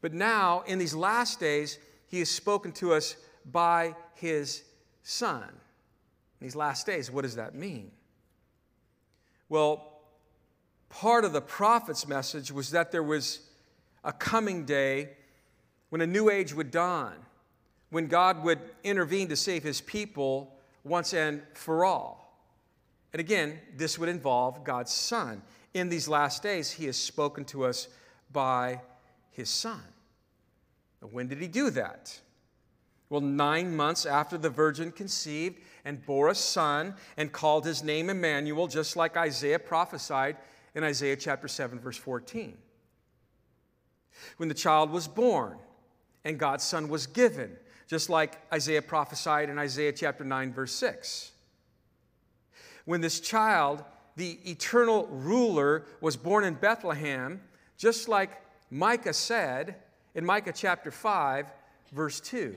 But 0.00 0.14
now, 0.14 0.62
in 0.66 0.78
these 0.78 0.94
last 0.94 1.40
days, 1.40 1.78
he 2.06 2.20
has 2.20 2.30
spoken 2.30 2.72
to 2.72 2.94
us 2.94 3.16
by 3.44 3.94
his 4.14 4.64
son. 5.02 5.44
In 5.44 6.46
these 6.46 6.56
last 6.56 6.86
days, 6.86 7.10
what 7.10 7.22
does 7.22 7.36
that 7.36 7.54
mean? 7.54 7.90
Well, 9.48 10.00
part 10.88 11.24
of 11.24 11.32
the 11.32 11.42
prophet's 11.42 12.08
message 12.08 12.50
was 12.50 12.70
that 12.70 12.92
there 12.92 13.02
was 13.02 13.40
a 14.04 14.12
coming 14.12 14.64
day 14.64 15.10
when 15.90 16.00
a 16.00 16.06
new 16.06 16.30
age 16.30 16.54
would 16.54 16.70
dawn, 16.70 17.14
when 17.90 18.06
God 18.06 18.42
would 18.44 18.60
intervene 18.84 19.28
to 19.28 19.36
save 19.36 19.62
his 19.62 19.80
people 19.80 20.54
once 20.84 21.12
and 21.12 21.42
for 21.54 21.84
all. 21.84 22.20
And 23.12 23.20
again, 23.20 23.58
this 23.76 23.98
would 23.98 24.08
involve 24.08 24.62
God's 24.64 24.92
Son. 24.92 25.42
In 25.74 25.88
these 25.88 26.08
last 26.08 26.42
days, 26.42 26.70
he 26.70 26.86
has 26.86 26.96
spoken 26.96 27.44
to 27.46 27.64
us 27.64 27.88
by 28.32 28.80
his 29.32 29.48
son. 29.48 29.82
When 31.00 31.28
did 31.28 31.38
he 31.38 31.48
do 31.48 31.70
that? 31.70 32.20
Well, 33.08 33.20
nine 33.20 33.74
months 33.74 34.06
after 34.06 34.38
the 34.38 34.50
virgin 34.50 34.92
conceived 34.92 35.60
and 35.84 36.04
bore 36.04 36.28
a 36.28 36.34
son 36.34 36.94
and 37.16 37.32
called 37.32 37.64
his 37.64 37.82
name 37.82 38.10
Emmanuel, 38.10 38.68
just 38.68 38.96
like 38.96 39.16
Isaiah 39.16 39.58
prophesied 39.58 40.36
in 40.74 40.84
Isaiah 40.84 41.16
chapter 41.16 41.48
7, 41.48 41.80
verse 41.80 41.96
14. 41.96 42.56
When 44.36 44.48
the 44.48 44.54
child 44.54 44.90
was 44.90 45.08
born 45.08 45.58
and 46.24 46.38
God's 46.38 46.64
son 46.64 46.88
was 46.88 47.06
given, 47.06 47.56
just 47.86 48.08
like 48.08 48.38
Isaiah 48.52 48.82
prophesied 48.82 49.50
in 49.50 49.58
Isaiah 49.58 49.92
chapter 49.92 50.24
9, 50.24 50.52
verse 50.52 50.72
6. 50.72 51.32
When 52.84 53.00
this 53.00 53.20
child, 53.20 53.84
the 54.16 54.38
eternal 54.44 55.06
ruler, 55.08 55.84
was 56.00 56.16
born 56.16 56.44
in 56.44 56.54
Bethlehem, 56.54 57.40
just 57.76 58.08
like 58.08 58.30
Micah 58.70 59.12
said 59.12 59.76
in 60.14 60.24
Micah 60.24 60.52
chapter 60.54 60.90
5, 60.90 61.52
verse 61.92 62.20
2. 62.20 62.56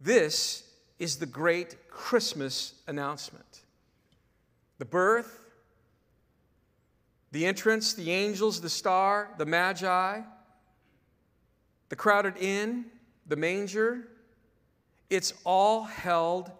This 0.00 0.64
is 0.98 1.16
the 1.16 1.26
great 1.26 1.88
Christmas 1.90 2.74
announcement. 2.86 3.62
The 4.78 4.84
birth, 4.84 5.40
the 7.32 7.46
entrance, 7.46 7.94
the 7.94 8.10
angels, 8.10 8.60
the 8.60 8.70
star, 8.70 9.30
the 9.38 9.46
magi, 9.46 10.20
the 11.88 11.96
crowded 11.96 12.36
inn, 12.38 12.86
the 13.26 13.36
manger, 13.36 14.08
it's 15.10 15.32
all 15.44 15.84
held 15.84 16.50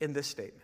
in 0.00 0.12
this 0.12 0.26
statement. 0.26 0.62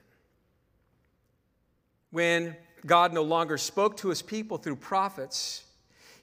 When 2.10 2.56
God 2.84 3.12
no 3.12 3.22
longer 3.22 3.56
spoke 3.56 3.96
to 3.98 4.08
his 4.08 4.22
people 4.22 4.58
through 4.58 4.76
prophets, 4.76 5.64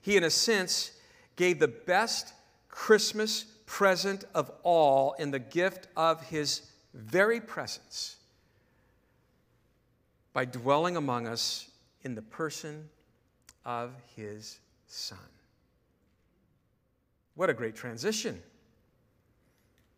he, 0.02 0.16
in 0.16 0.24
a 0.24 0.30
sense, 0.30 0.92
gave 1.36 1.58
the 1.58 1.68
best 1.68 2.32
Christmas 2.68 3.44
present 3.66 4.24
of 4.34 4.50
all 4.62 5.14
in 5.18 5.30
the 5.30 5.38
gift 5.38 5.88
of 5.96 6.22
his 6.28 6.62
very 6.94 7.40
presence 7.40 8.16
by 10.32 10.44
dwelling 10.44 10.96
among 10.96 11.26
us 11.26 11.69
in 12.02 12.14
the 12.14 12.22
person 12.22 12.88
of 13.64 13.92
his 14.16 14.58
Son. 14.86 15.18
What 17.34 17.50
a 17.50 17.54
great 17.54 17.74
transition. 17.74 18.42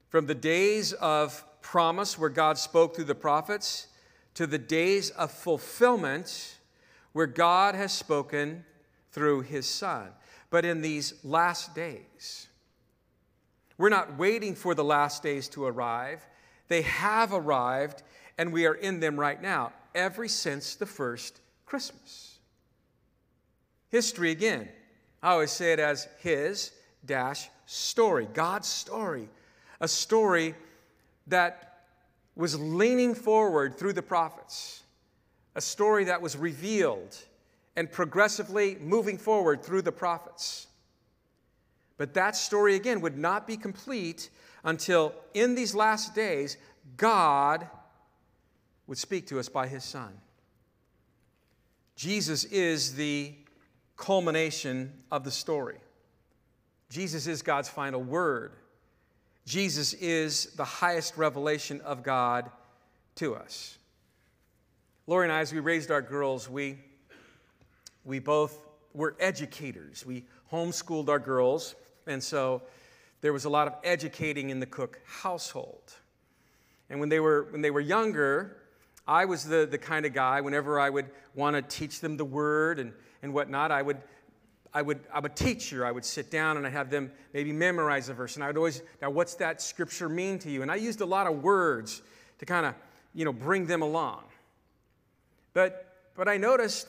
From 0.09 0.27
the 0.27 0.35
days 0.35 0.93
of 0.93 1.45
promise 1.63 2.19
where 2.19 2.29
God 2.29 2.59
spoke 2.59 2.95
through 2.95 3.05
the 3.05 3.15
prophets 3.15 3.87
to 4.35 4.47
the 4.47 4.59
days 4.59 5.11
of 5.11 5.31
fulfillment 5.31 6.59
where 7.13 7.27
God 7.27 7.75
has 7.75 7.93
spoken 7.93 8.65
through 9.11 9.43
his 9.43 9.67
Son. 9.67 10.09
But 10.51 10.65
in 10.65 10.83
these 10.83 11.15
last 11.25 11.75
days, 11.75 12.49
we're 13.79 13.89
not 13.89 14.19
waiting 14.19 14.55
for 14.55 14.75
the 14.75 14.85
last 14.85 15.23
days 15.23 15.49
to 15.51 15.65
arrive. 15.65 16.27
They 16.69 16.83
have 16.83 17.33
arrived, 17.33 18.03
and 18.39 18.53
we 18.53 18.67
are 18.67 18.75
in 18.75 19.01
them 19.01 19.19
right 19.19 19.41
now, 19.41 19.73
ever 19.95 20.29
since 20.29 20.75
the 20.75 20.87
first 20.87 21.41
Christmas. 21.73 22.39
History 23.89 24.31
again. 24.31 24.69
I 25.23 25.31
always 25.31 25.51
say 25.51 25.73
it 25.73 25.79
as 25.79 26.07
his 26.19 26.71
dash 27.07 27.49
story, 27.65 28.29
God's 28.35 28.69
story, 28.69 29.31
a 29.81 29.89
story 29.89 30.55
that 31.29 31.85
was 32.37 32.61
leaning 32.61 33.15
forward 33.15 33.79
through 33.79 33.95
the 33.95 34.03
prophets, 34.03 34.83
a 35.55 35.63
story 35.63 36.05
that 36.05 36.21
was 36.21 36.37
revealed 36.37 37.17
and 37.75 37.91
progressively 37.91 38.77
moving 38.79 39.17
forward 39.17 39.63
through 39.63 39.81
the 39.81 39.93
prophets. 39.93 40.67
But 41.97 42.13
that 42.13 42.37
story, 42.37 42.75
again, 42.75 43.01
would 43.01 43.17
not 43.17 43.47
be 43.47 43.57
complete 43.57 44.29
until 44.63 45.15
in 45.33 45.55
these 45.55 45.75
last 45.75 46.15
days, 46.15 46.59
God 46.99 47.67
would 48.87 48.99
speak 48.99 49.27
to 49.29 49.41
us 49.41 49.49
by 49.49 49.69
his 49.69 49.85
Son. 49.85 50.13
Jesus 51.97 52.45
is 52.45 52.95
the 52.95 53.35
culmination 53.97 54.93
of 55.11 55.25
the 55.25 55.31
story. 55.31 55.79
Jesus 56.91 57.27
is 57.27 57.43
God's 57.43 57.69
final 57.69 58.03
word. 58.03 58.53
Jesus 59.47 59.93
is 59.95 60.47
the 60.57 60.65
highest 60.65 61.17
revelation 61.17 61.81
of 61.83 62.03
God 62.03 62.51
to 63.17 63.35
us. 63.35 63.79
Lori 65.07 65.27
and 65.27 65.33
I, 65.33 65.41
as 65.41 65.53
we 65.53 65.61
raised 65.61 65.91
our 65.91 66.03
girls, 66.03 66.49
we, 66.49 66.79
we 68.05 68.19
both 68.19 68.57
were 68.95 69.17
educators. 69.19 70.07
We 70.07 70.25
homeschooled 70.53 71.09
our 71.09 71.19
girls, 71.19 71.75
and 72.07 72.23
so 72.23 72.63
there 73.21 73.33
was 73.33 73.45
a 73.45 73.49
lot 73.49 73.67
of 73.67 73.75
educating 73.83 74.51
in 74.51 74.61
the 74.61 74.67
Cook 74.67 75.01
household. 75.07 75.95
And 76.89 77.01
when 77.01 77.09
they 77.09 77.21
were, 77.21 77.49
when 77.51 77.63
they 77.63 77.71
were 77.71 77.81
younger, 77.81 78.57
I 79.07 79.25
was 79.25 79.45
the, 79.45 79.67
the 79.71 79.79
kind 79.79 80.07
of 80.07 80.13
guy, 80.13 80.41
whenever 80.41 80.79
I 80.79 80.91
would 80.91 81.11
want 81.35 81.57
to 81.57 81.63
teach 81.63 82.01
them 82.01 82.17
the 82.17 82.25
word 82.25 82.79
and, 82.79 82.93
and 83.23 83.35
whatnot, 83.35 83.71
I 83.73 83.83
would, 83.83 83.99
I 84.73 84.83
would, 84.83 85.01
I'm 85.13 85.25
a 85.25 85.29
teacher. 85.29 85.85
I 85.85 85.91
would 85.91 86.05
sit 86.05 86.31
down 86.31 86.57
and 86.57 86.67
I'd 86.67 86.73
have 86.73 86.91
them 86.91 87.11
maybe 87.33 87.53
memorize 87.53 88.09
a 88.09 88.15
verse. 88.15 88.37
And 88.37 88.45
I 88.45 88.47
would 88.49 88.57
always, 88.57 88.83
now 89.01 89.11
what's 89.11 89.35
that 89.37 89.61
scripture 89.61 90.09
mean 90.09 90.39
to 90.41 90.51
you? 90.51 90.63
And 90.63 90.71
I 90.71 90.77
used 90.77 91.01
a 91.01 91.07
lot 91.07 91.27
of 91.27 91.43
words 91.43 92.01
to 92.39 92.47
kind 92.47 92.65
of, 92.65 92.75
you 93.13 93.25
know, 93.25 93.33
bring 93.33 93.67
them 93.67 93.83
along. 93.83 94.23
But, 95.53 95.95
but 96.15 96.29
I 96.29 96.37
noticed, 96.37 96.89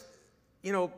you 0.62 0.72
know, 0.72 0.92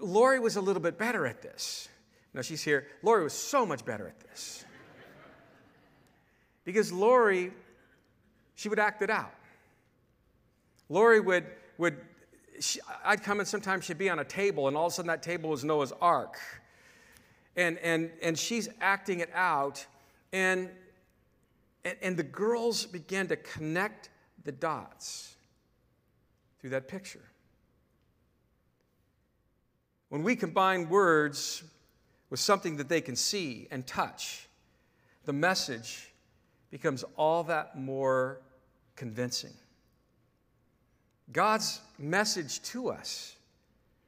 Lori 0.00 0.40
was 0.40 0.56
a 0.56 0.60
little 0.60 0.82
bit 0.82 0.98
better 0.98 1.26
at 1.26 1.42
this. 1.42 1.88
Now 2.32 2.42
she's 2.42 2.62
here. 2.62 2.88
Lori 3.02 3.22
was 3.22 3.32
so 3.32 3.64
much 3.64 3.84
better 3.84 4.08
at 4.08 4.18
this. 4.20 4.64
because 6.64 6.90
Lori, 6.90 7.52
she 8.56 8.68
would 8.68 8.80
act 8.80 9.02
it 9.02 9.10
out. 9.10 9.32
Lori 10.88 11.20
would, 11.20 11.46
would 11.78 11.96
she, 12.60 12.80
I'd 13.04 13.22
come 13.22 13.40
and 13.40 13.48
sometimes 13.48 13.84
she'd 13.84 13.98
be 13.98 14.10
on 14.10 14.18
a 14.18 14.24
table, 14.24 14.68
and 14.68 14.76
all 14.76 14.86
of 14.86 14.92
a 14.92 14.94
sudden 14.94 15.08
that 15.08 15.22
table 15.22 15.50
was 15.50 15.64
Noah's 15.64 15.92
Ark. 16.00 16.38
And, 17.56 17.78
and, 17.78 18.10
and 18.22 18.38
she's 18.38 18.68
acting 18.80 19.20
it 19.20 19.30
out, 19.34 19.86
and, 20.32 20.70
and, 21.84 21.96
and 22.02 22.16
the 22.16 22.24
girls 22.24 22.86
began 22.86 23.28
to 23.28 23.36
connect 23.36 24.10
the 24.44 24.52
dots 24.52 25.36
through 26.60 26.70
that 26.70 26.88
picture. 26.88 27.22
When 30.08 30.22
we 30.22 30.36
combine 30.36 30.88
words 30.88 31.62
with 32.30 32.40
something 32.40 32.76
that 32.76 32.88
they 32.88 33.00
can 33.00 33.16
see 33.16 33.68
and 33.70 33.86
touch, 33.86 34.48
the 35.24 35.32
message 35.32 36.12
becomes 36.70 37.04
all 37.16 37.44
that 37.44 37.78
more 37.78 38.40
convincing. 38.96 39.52
God's 41.34 41.80
message 41.98 42.62
to 42.62 42.88
us 42.90 43.34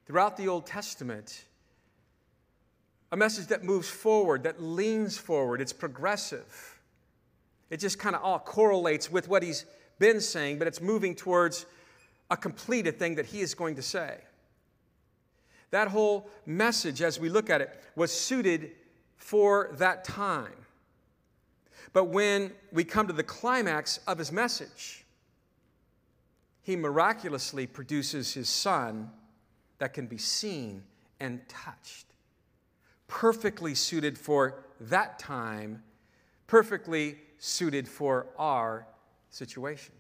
throughout 0.07 0.37
the 0.37 0.47
Old 0.47 0.65
Testament, 0.65 1.45
a 3.11 3.17
message 3.17 3.49
that 3.49 3.65
moves 3.65 3.89
forward, 3.89 4.45
that 4.45 4.63
leans 4.63 5.19
forward, 5.19 5.61
it's 5.61 5.73
progressive. 5.73 6.79
It 7.69 7.81
just 7.81 7.99
kind 7.99 8.15
of 8.15 8.23
all 8.23 8.39
correlates 8.39 9.11
with 9.11 9.29
what 9.29 9.43
he's 9.43 9.65
been 9.99 10.21
saying, 10.21 10.61
but 10.61 10.69
it's 10.69 10.81
moving 10.81 11.17
towards 11.17 11.67
a 12.31 12.37
completed 12.37 12.97
thing 12.97 13.17
that 13.17 13.27
he 13.27 13.41
is 13.41 13.55
going 13.55 13.75
to 13.75 13.83
say. 13.83 14.19
That 15.73 15.89
whole 15.89 16.31
message, 16.47 17.03
as 17.03 17.19
we 17.19 17.29
look 17.29 17.51
at 17.51 17.61
it, 17.61 17.83
was 17.97 18.13
suited 18.13 18.71
for 19.17 19.75
that 19.79 20.05
time. 20.05 20.53
But 21.93 22.05
when 22.05 22.53
we 22.71 22.85
come 22.85 23.09
to 23.09 23.13
the 23.13 23.25
climax 23.25 23.99
of 24.07 24.17
his 24.19 24.31
message, 24.31 25.06
he 26.67 26.75
miraculously 26.75 27.65
produces 27.65 28.35
his 28.35 28.49
son 28.49 29.09
that 29.79 29.95
can 29.95 30.09
be 30.09 30.19
seen 30.19 30.83
and 31.21 31.49
touched. 31.49 32.07
Perfectly 33.07 33.73
suited 33.73 34.19
for 34.19 34.65
that 34.81 35.17
time, 35.21 35.85
perfectly 36.49 37.19
suited 37.39 37.87
for 37.87 38.27
our 38.37 38.85
situation. 39.31 39.95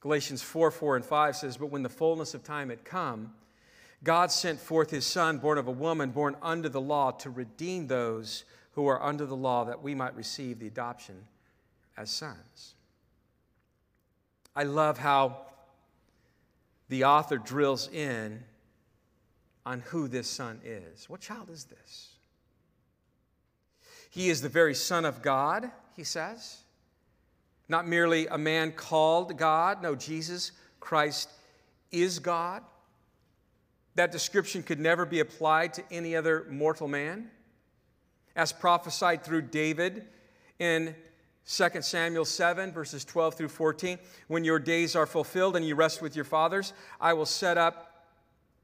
Galatians 0.00 0.42
4 0.42 0.70
4 0.70 0.96
and 0.96 1.04
5 1.04 1.36
says, 1.36 1.56
But 1.56 1.70
when 1.70 1.82
the 1.82 1.88
fullness 1.88 2.34
of 2.34 2.44
time 2.44 2.68
had 2.68 2.84
come, 2.84 3.32
God 4.04 4.30
sent 4.30 4.60
forth 4.60 4.90
his 4.90 5.06
Son, 5.06 5.38
born 5.38 5.56
of 5.56 5.66
a 5.66 5.72
woman, 5.72 6.10
born 6.10 6.36
under 6.42 6.68
the 6.68 6.80
law, 6.80 7.10
to 7.10 7.30
redeem 7.30 7.86
those 7.86 8.44
who 8.72 8.86
are 8.86 9.02
under 9.02 9.24
the 9.24 9.36
law, 9.36 9.64
that 9.64 9.82
we 9.82 9.94
might 9.94 10.14
receive 10.14 10.58
the 10.58 10.66
adoption 10.66 11.24
as 11.96 12.10
sons. 12.10 12.74
I 14.54 14.64
love 14.64 14.98
how 14.98 15.38
the 16.88 17.04
author 17.04 17.38
drills 17.38 17.88
in 17.88 18.44
on 19.64 19.80
who 19.80 20.08
this 20.08 20.28
son 20.28 20.60
is. 20.64 21.08
What 21.08 21.20
child 21.20 21.48
is 21.50 21.64
this? 21.64 22.08
He 24.10 24.28
is 24.28 24.42
the 24.42 24.50
very 24.50 24.74
Son 24.74 25.06
of 25.06 25.22
God, 25.22 25.70
he 25.96 26.04
says. 26.04 26.58
Not 27.66 27.88
merely 27.88 28.26
a 28.26 28.36
man 28.36 28.72
called 28.72 29.38
God. 29.38 29.82
No, 29.82 29.94
Jesus 29.94 30.52
Christ 30.80 31.30
is 31.90 32.18
God. 32.18 32.62
That 33.94 34.12
description 34.12 34.62
could 34.62 34.78
never 34.80 35.06
be 35.06 35.20
applied 35.20 35.72
to 35.74 35.84
any 35.90 36.14
other 36.14 36.46
mortal 36.50 36.88
man. 36.88 37.30
As 38.36 38.52
prophesied 38.52 39.24
through 39.24 39.42
David 39.42 40.04
in 40.58 40.94
2 41.48 41.82
Samuel 41.82 42.24
7, 42.24 42.72
verses 42.72 43.04
12 43.04 43.34
through 43.34 43.48
14, 43.48 43.98
when 44.28 44.44
your 44.44 44.58
days 44.58 44.94
are 44.94 45.06
fulfilled 45.06 45.56
and 45.56 45.66
you 45.66 45.74
rest 45.74 46.00
with 46.00 46.14
your 46.14 46.24
fathers, 46.24 46.72
I 47.00 47.14
will 47.14 47.26
set 47.26 47.58
up 47.58 48.06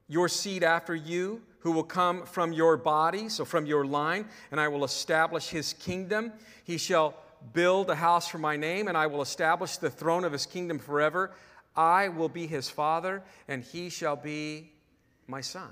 your 0.07 0.29
seed 0.29 0.63
after 0.63 0.95
you, 0.95 1.41
who 1.59 1.71
will 1.71 1.83
come 1.83 2.25
from 2.25 2.53
your 2.53 2.77
body, 2.77 3.27
so 3.27 3.43
from 3.43 3.65
your 3.65 3.85
line, 3.85 4.25
and 4.49 4.59
I 4.59 4.69
will 4.69 4.85
establish 4.85 5.49
his 5.49 5.73
kingdom. 5.73 6.31
He 6.63 6.77
shall 6.77 7.15
build 7.53 7.89
a 7.89 7.95
house 7.95 8.27
for 8.27 8.37
my 8.37 8.55
name, 8.55 8.87
and 8.87 8.97
I 8.97 9.07
will 9.07 9.21
establish 9.21 9.77
the 9.77 9.89
throne 9.89 10.23
of 10.23 10.31
his 10.31 10.45
kingdom 10.45 10.79
forever. 10.79 11.31
I 11.75 12.07
will 12.07 12.29
be 12.29 12.47
his 12.47 12.69
father, 12.69 13.23
and 13.47 13.61
he 13.61 13.89
shall 13.89 14.15
be 14.15 14.71
my 15.27 15.41
son. 15.41 15.71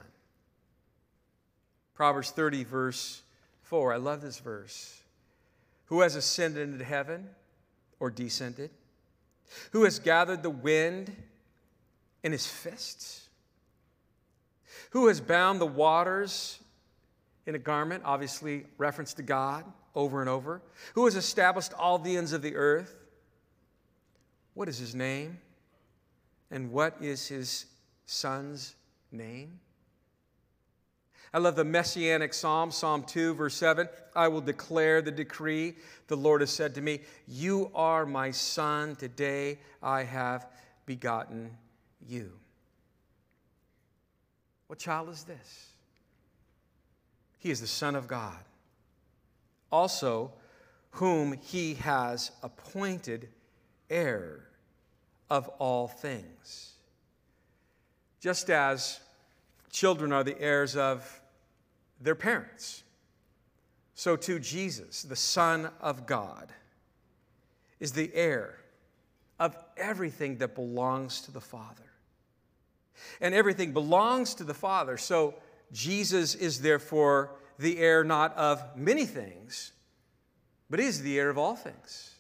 Proverbs 1.96 2.32
30, 2.32 2.65
verse 2.65 3.22
4. 3.63 3.93
I 3.93 3.98
love 3.98 4.22
this 4.22 4.39
verse. 4.39 5.02
Who 5.88 6.02
has 6.02 6.15
ascended 6.15 6.69
into 6.69 6.86
heaven 6.86 7.30
or 8.00 8.10
descended? 8.10 8.71
Who 9.71 9.84
has 9.84 10.00
gathered 10.00 10.43
the 10.43 10.50
wind 10.50 11.15
in 12.23 12.32
his 12.32 12.45
fists? 12.45 13.28
Who 14.91 15.08
has 15.08 15.19
bound 15.21 15.60
the 15.60 15.65
waters 15.65 16.60
in 17.45 17.56
a 17.56 17.60
garment? 17.60 18.04
Obviously, 18.06 18.65
reference 18.78 19.13
to 19.15 19.23
God 19.23 19.65
over 19.95 20.21
and 20.21 20.30
over. 20.30 20.62
Who 20.93 21.06
has 21.06 21.15
established 21.15 21.73
all 21.73 21.97
the 21.97 22.17
ends 22.17 22.34
of 22.34 22.41
the 22.41 22.56
earth? 22.56 22.95
What 24.54 24.69
is 24.69 24.78
his 24.78 24.93
name? 24.93 25.39
And 26.52 26.71
what 26.71 26.95
is 27.02 27.28
his 27.28 27.65
son's 28.06 28.76
name? 29.12 29.60
I 31.38 31.39
love 31.39 31.56
the 31.56 31.63
messianic 31.63 32.34
psalm, 32.34 32.71
Psalm 32.71 33.04
2, 33.04 33.36
verse 33.36 33.54
7. 33.54 33.88
I 34.15 34.28
will 34.28 34.41
declare 34.41 35.04
the 35.04 35.12
decree. 35.12 35.76
The 36.08 36.17
Lord 36.17 36.41
has 36.41 36.50
said 36.50 36.73
to 36.73 36.82
me, 36.82 37.02
You 37.28 37.69
are 37.76 38.08
my 38.08 38.32
son. 38.32 38.95
Today 38.95 39.60
I 39.84 40.02
have 40.02 40.47
begotten 40.88 41.52
you. 42.10 42.32
What 44.65 44.80
child 44.80 45.10
is 45.10 45.26
this? 45.26 45.73
He 47.38 47.52
is 47.52 47.62
the 47.62 47.67
Son 47.67 47.93
of 47.93 48.08
God, 48.08 48.43
also, 49.71 50.32
whom 50.89 51.34
he 51.34 51.76
has 51.76 52.32
appointed 52.41 53.30
heir 53.91 54.47
of 55.30 55.47
all 55.60 55.88
things. 55.88 56.71
Just 58.19 58.50
as 58.50 59.00
children 59.69 60.12
are 60.12 60.23
the 60.23 60.41
heirs 60.41 60.76
of 60.76 61.21
their 62.00 62.16
parents. 62.16 62.84
So 63.96 64.16
too, 64.16 64.40
Jesus, 64.40 65.04
the 65.04 65.16
Son 65.16 65.70
of 65.82 66.06
God, 66.06 66.52
is 67.80 67.94
the 67.94 68.12
heir 68.14 68.60
of 69.40 69.56
everything 69.76 70.38
that 70.38 70.56
belongs 70.56 71.22
to 71.22 71.32
the 71.32 71.42
Father. 71.42 71.84
And 73.22 73.36
everything 73.36 73.74
belongs 73.74 74.36
to 74.36 74.44
the 74.44 74.54
Father. 74.54 74.98
So 74.98 75.36
Jesus 75.72 76.36
is 76.36 76.62
therefore 76.62 77.32
the 77.60 77.78
heir 77.78 78.04
not 78.04 78.36
of 78.36 78.64
many 78.76 79.06
things, 79.06 79.72
but 80.70 80.80
is 80.80 81.02
the 81.02 81.18
heir 81.20 81.30
of 81.30 81.38
all 81.38 81.56
things. 81.56 82.16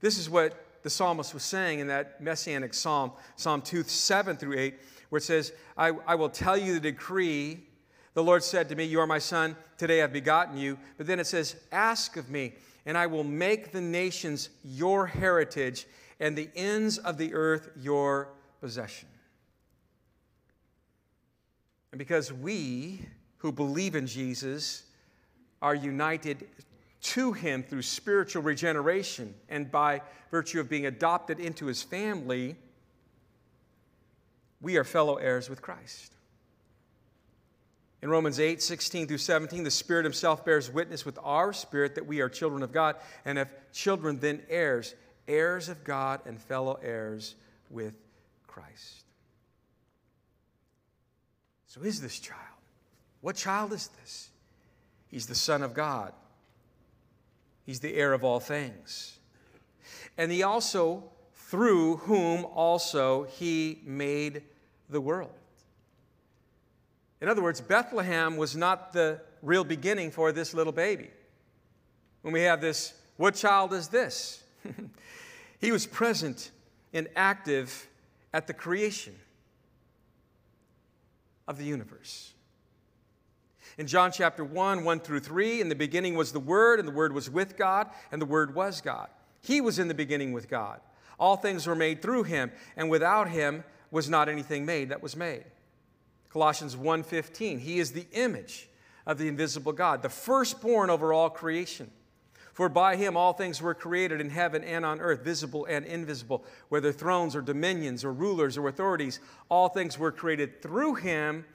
This 0.00 0.18
is 0.18 0.30
what 0.30 0.66
the 0.82 0.90
psalmist 0.90 1.34
was 1.34 1.42
saying 1.42 1.80
in 1.80 1.88
that 1.88 2.22
messianic 2.22 2.72
psalm, 2.74 3.12
Psalm 3.36 3.60
2, 3.60 3.82
7 3.82 4.36
through 4.36 4.58
8, 4.58 4.74
where 5.10 5.18
it 5.18 5.22
says, 5.22 5.52
I, 5.76 5.92
I 6.06 6.14
will 6.14 6.30
tell 6.30 6.56
you 6.56 6.74
the 6.74 6.92
decree. 6.92 7.66
The 8.14 8.22
Lord 8.22 8.42
said 8.42 8.68
to 8.68 8.76
me, 8.76 8.84
You 8.84 9.00
are 9.00 9.06
my 9.06 9.18
son, 9.18 9.56
today 9.78 10.02
I've 10.02 10.12
begotten 10.12 10.56
you. 10.56 10.78
But 10.96 11.06
then 11.06 11.20
it 11.20 11.26
says, 11.26 11.56
Ask 11.70 12.16
of 12.16 12.28
me, 12.28 12.54
and 12.86 12.98
I 12.98 13.06
will 13.06 13.24
make 13.24 13.72
the 13.72 13.80
nations 13.80 14.50
your 14.64 15.06
heritage, 15.06 15.86
and 16.18 16.36
the 16.36 16.50
ends 16.56 16.98
of 16.98 17.18
the 17.18 17.34
earth 17.34 17.70
your 17.76 18.28
possession. 18.60 19.08
And 21.92 21.98
because 21.98 22.32
we 22.32 23.00
who 23.38 23.52
believe 23.52 23.94
in 23.94 24.06
Jesus 24.06 24.84
are 25.62 25.74
united 25.74 26.48
to 27.02 27.32
him 27.32 27.62
through 27.62 27.82
spiritual 27.82 28.42
regeneration 28.42 29.34
and 29.48 29.70
by 29.70 30.02
virtue 30.30 30.60
of 30.60 30.68
being 30.68 30.86
adopted 30.86 31.40
into 31.40 31.66
his 31.66 31.82
family, 31.82 32.56
we 34.60 34.76
are 34.76 34.84
fellow 34.84 35.16
heirs 35.16 35.48
with 35.48 35.62
Christ. 35.62 36.12
In 38.02 38.08
Romans 38.08 38.40
8, 38.40 38.62
16 38.62 39.08
through 39.08 39.18
17, 39.18 39.62
the 39.62 39.70
Spirit 39.70 40.04
Himself 40.04 40.44
bears 40.44 40.70
witness 40.70 41.04
with 41.04 41.18
our 41.22 41.52
spirit 41.52 41.94
that 41.96 42.06
we 42.06 42.20
are 42.20 42.30
children 42.30 42.62
of 42.62 42.72
God, 42.72 42.96
and 43.26 43.38
if 43.38 43.48
children, 43.72 44.18
then 44.20 44.42
heirs, 44.48 44.94
heirs 45.28 45.68
of 45.68 45.84
God 45.84 46.20
and 46.24 46.40
fellow 46.40 46.78
heirs 46.82 47.34
with 47.68 47.94
Christ. 48.46 49.04
So, 51.66 51.82
is 51.82 52.00
this 52.00 52.18
child? 52.18 52.40
What 53.20 53.36
child 53.36 53.72
is 53.72 53.88
this? 54.00 54.30
He's 55.08 55.26
the 55.26 55.34
Son 55.34 55.62
of 55.62 55.74
God, 55.74 56.12
He's 57.66 57.80
the 57.80 57.94
heir 57.94 58.14
of 58.14 58.24
all 58.24 58.40
things. 58.40 59.18
And 60.16 60.32
He 60.32 60.42
also, 60.42 61.04
through 61.34 61.96
whom 61.98 62.46
also 62.46 63.24
He 63.24 63.82
made 63.84 64.42
the 64.88 65.02
world. 65.02 65.39
In 67.20 67.28
other 67.28 67.42
words, 67.42 67.60
Bethlehem 67.60 68.36
was 68.36 68.56
not 68.56 68.92
the 68.92 69.20
real 69.42 69.64
beginning 69.64 70.10
for 70.10 70.32
this 70.32 70.54
little 70.54 70.72
baby. 70.72 71.10
When 72.22 72.32
we 72.32 72.42
have 72.42 72.60
this, 72.60 72.94
what 73.16 73.34
child 73.34 73.72
is 73.72 73.88
this? 73.88 74.42
he 75.60 75.72
was 75.72 75.86
present 75.86 76.50
and 76.92 77.08
active 77.16 77.88
at 78.32 78.46
the 78.46 78.54
creation 78.54 79.14
of 81.46 81.58
the 81.58 81.64
universe. 81.64 82.32
In 83.78 83.86
John 83.86 84.12
chapter 84.12 84.44
1, 84.44 84.84
1 84.84 85.00
through 85.00 85.20
3, 85.20 85.60
in 85.60 85.68
the 85.68 85.74
beginning 85.74 86.14
was 86.14 86.32
the 86.32 86.40
Word, 86.40 86.78
and 86.78 86.88
the 86.88 86.92
Word 86.92 87.12
was 87.12 87.30
with 87.30 87.56
God, 87.56 87.88
and 88.12 88.20
the 88.20 88.26
Word 88.26 88.54
was 88.54 88.80
God. 88.80 89.08
He 89.40 89.60
was 89.60 89.78
in 89.78 89.88
the 89.88 89.94
beginning 89.94 90.32
with 90.32 90.48
God. 90.48 90.80
All 91.18 91.36
things 91.36 91.66
were 91.66 91.74
made 91.74 92.02
through 92.02 92.24
him, 92.24 92.50
and 92.76 92.90
without 92.90 93.28
him 93.28 93.64
was 93.90 94.08
not 94.08 94.28
anything 94.28 94.64
made 94.66 94.88
that 94.90 95.02
was 95.02 95.16
made. 95.16 95.44
Colossians 96.32 96.76
1:15, 96.76 97.58
he 97.58 97.78
is 97.78 97.92
the 97.92 98.06
image 98.12 98.68
of 99.06 99.18
the 99.18 99.28
invisible 99.28 99.72
God, 99.72 100.02
the 100.02 100.08
firstborn 100.08 100.90
over 100.90 101.12
all 101.12 101.30
creation. 101.30 101.90
For 102.52 102.68
by 102.68 102.96
him 102.96 103.16
all 103.16 103.32
things 103.32 103.62
were 103.62 103.74
created 103.74 104.20
in 104.20 104.30
heaven 104.30 104.62
and 104.62 104.84
on 104.84 105.00
earth, 105.00 105.20
visible 105.20 105.64
and 105.66 105.84
invisible, 105.84 106.44
whether 106.68 106.92
thrones 106.92 107.34
or 107.34 107.42
dominions 107.42 108.04
or 108.04 108.12
rulers 108.12 108.58
or 108.58 108.68
authorities, 108.68 109.20
all 109.48 109.68
things 109.68 109.98
were 109.98 110.12
created 110.12 110.60
through 110.60 110.96
him 110.96 111.46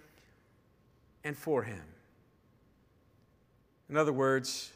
and 1.24 1.38
for 1.38 1.64
him. 1.64 1.84
In 3.90 3.98
other 3.98 4.14
words, 4.14 4.72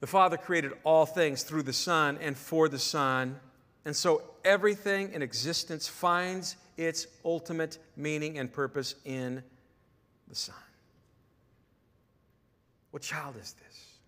the 0.00 0.06
Father 0.06 0.36
created 0.36 0.72
all 0.82 1.04
things 1.04 1.42
through 1.42 1.64
the 1.64 1.72
Son 1.72 2.16
and 2.18 2.36
for 2.36 2.68
the 2.68 2.78
Son 2.78 3.40
and 3.86 3.94
so 3.94 4.20
everything 4.44 5.12
in 5.12 5.22
existence 5.22 5.86
finds 5.86 6.56
its 6.76 7.06
ultimate 7.24 7.78
meaning 7.96 8.38
and 8.38 8.52
purpose 8.52 8.94
in 9.04 9.42
the 10.28 10.34
Son. 10.34 10.54
What 12.90 13.02
child 13.02 13.36
is 13.36 13.52
this? 13.52 13.98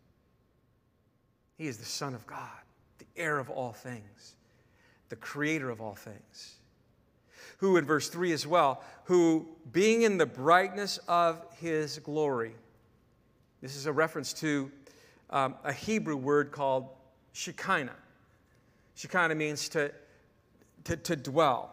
He 1.57 1.67
is 1.67 1.79
the 1.79 1.85
Son 1.85 2.15
of 2.15 2.27
God, 2.27 2.49
the 2.99 3.07
heir 3.17 3.39
of 3.39 3.51
all 3.51 3.73
things, 3.73 4.35
the 5.09 5.17
creator 5.17 5.71
of 5.71 5.81
all 5.81 5.95
things. 5.95 6.57
Who, 7.59 7.77
in 7.77 7.85
verse 7.85 8.09
3 8.09 8.33
as 8.33 8.47
well, 8.47 8.83
who 9.05 9.49
being 9.73 10.03
in 10.03 10.17
the 10.17 10.27
brightness 10.27 10.99
of 11.09 11.43
his 11.61 11.99
glory, 11.99 12.55
this 13.61 13.75
is 13.75 13.87
a 13.87 13.93
reference 13.93 14.33
to 14.35 14.71
um, 15.31 15.57
a 15.65 15.73
Hebrew 15.73 16.17
word 16.17 16.53
called 16.53 16.89
Shekinah 17.33 17.97
Shekinah 18.99 19.37
means 19.37 19.69
to, 19.71 19.93
to, 20.83 20.97
to 20.97 21.15
dwell. 21.15 21.73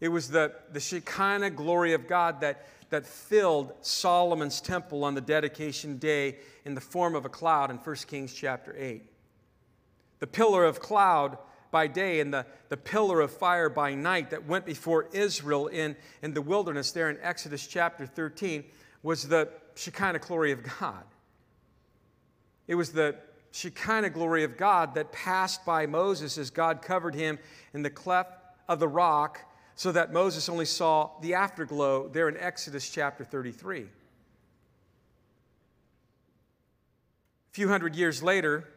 It 0.00 0.08
was 0.08 0.28
the, 0.28 0.52
the 0.72 0.80
Shekinah 0.80 1.50
glory 1.50 1.92
of 1.92 2.06
God 2.06 2.40
that, 2.40 2.66
that 2.90 3.06
filled 3.06 3.72
Solomon's 3.80 4.60
temple 4.60 5.04
on 5.04 5.14
the 5.14 5.20
dedication 5.20 5.96
day 5.96 6.36
in 6.64 6.74
the 6.74 6.80
form 6.80 7.14
of 7.14 7.24
a 7.24 7.30
cloud 7.30 7.70
in 7.70 7.78
1 7.78 7.96
Kings 8.06 8.32
chapter 8.32 8.74
8. 8.76 9.02
The 10.18 10.26
pillar 10.26 10.64
of 10.64 10.80
cloud 10.80 11.38
by 11.70 11.86
day 11.86 12.20
and 12.20 12.32
the, 12.32 12.46
the 12.68 12.76
pillar 12.76 13.20
of 13.20 13.30
fire 13.30 13.68
by 13.68 13.94
night 13.94 14.30
that 14.30 14.46
went 14.46 14.66
before 14.66 15.08
Israel 15.12 15.66
in, 15.66 15.96
in 16.22 16.34
the 16.34 16.42
wilderness 16.42 16.92
there 16.92 17.10
in 17.10 17.18
Exodus 17.22 17.66
chapter 17.66 18.06
13 18.06 18.64
was 19.02 19.28
the 19.28 19.48
Shekinah 19.74 20.20
glory 20.20 20.52
of 20.52 20.62
God. 20.62 21.04
It 22.66 22.74
was 22.74 22.92
the 22.92 23.16
Shekinah 23.52 24.10
glory 24.10 24.44
of 24.44 24.56
God 24.56 24.94
that 24.94 25.12
passed 25.12 25.64
by 25.64 25.86
Moses 25.86 26.36
as 26.36 26.50
God 26.50 26.82
covered 26.82 27.14
him 27.14 27.38
in 27.72 27.82
the 27.82 27.90
cleft 27.90 28.32
of 28.68 28.80
the 28.80 28.88
rock 28.88 29.40
so 29.76 29.92
that 29.92 30.12
Moses 30.12 30.48
only 30.48 30.64
saw 30.64 31.10
the 31.20 31.34
afterglow 31.34 32.08
there 32.08 32.28
in 32.28 32.36
Exodus 32.38 32.88
chapter 32.88 33.24
33. 33.24 33.82
A 33.82 33.86
few 37.52 37.68
hundred 37.68 37.94
years 37.94 38.22
later, 38.22 38.68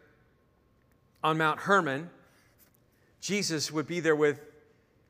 on 1.24 1.38
Mount 1.38 1.62
Hermon, 1.62 2.10
Jesus 3.22 3.72
would 3.72 3.88
be 3.88 4.02
there 4.02 4.16
with 4.16 4.42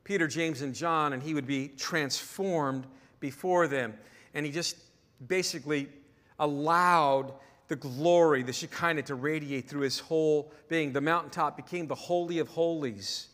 Peter, 0.04 0.26
James, 0.26 0.62
and 0.62 0.74
John, 0.74 1.12
and 1.12 1.22
he 1.22 1.34
would 1.34 1.46
be 1.46 1.68
transformed 1.68 2.86
before 3.18 3.66
them. 3.66 3.94
And 4.32 4.46
he 4.46 4.52
just 4.52 4.76
basically 5.26 5.88
allowed 6.38 7.32
the 7.66 7.76
glory, 7.76 8.42
the 8.42 8.52
Shekinah, 8.52 9.02
to 9.02 9.14
radiate 9.16 9.68
through 9.68 9.82
his 9.82 9.98
whole 10.00 10.52
being. 10.68 10.92
The 10.92 11.00
mountaintop 11.00 11.56
became 11.56 11.86
the 11.86 11.94
Holy 11.94 12.38
of 12.38 12.48
Holies. 12.48 13.28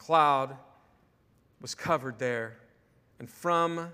Cloud 0.00 0.56
was 1.60 1.74
covered 1.74 2.18
there, 2.18 2.56
and 3.18 3.28
from 3.28 3.92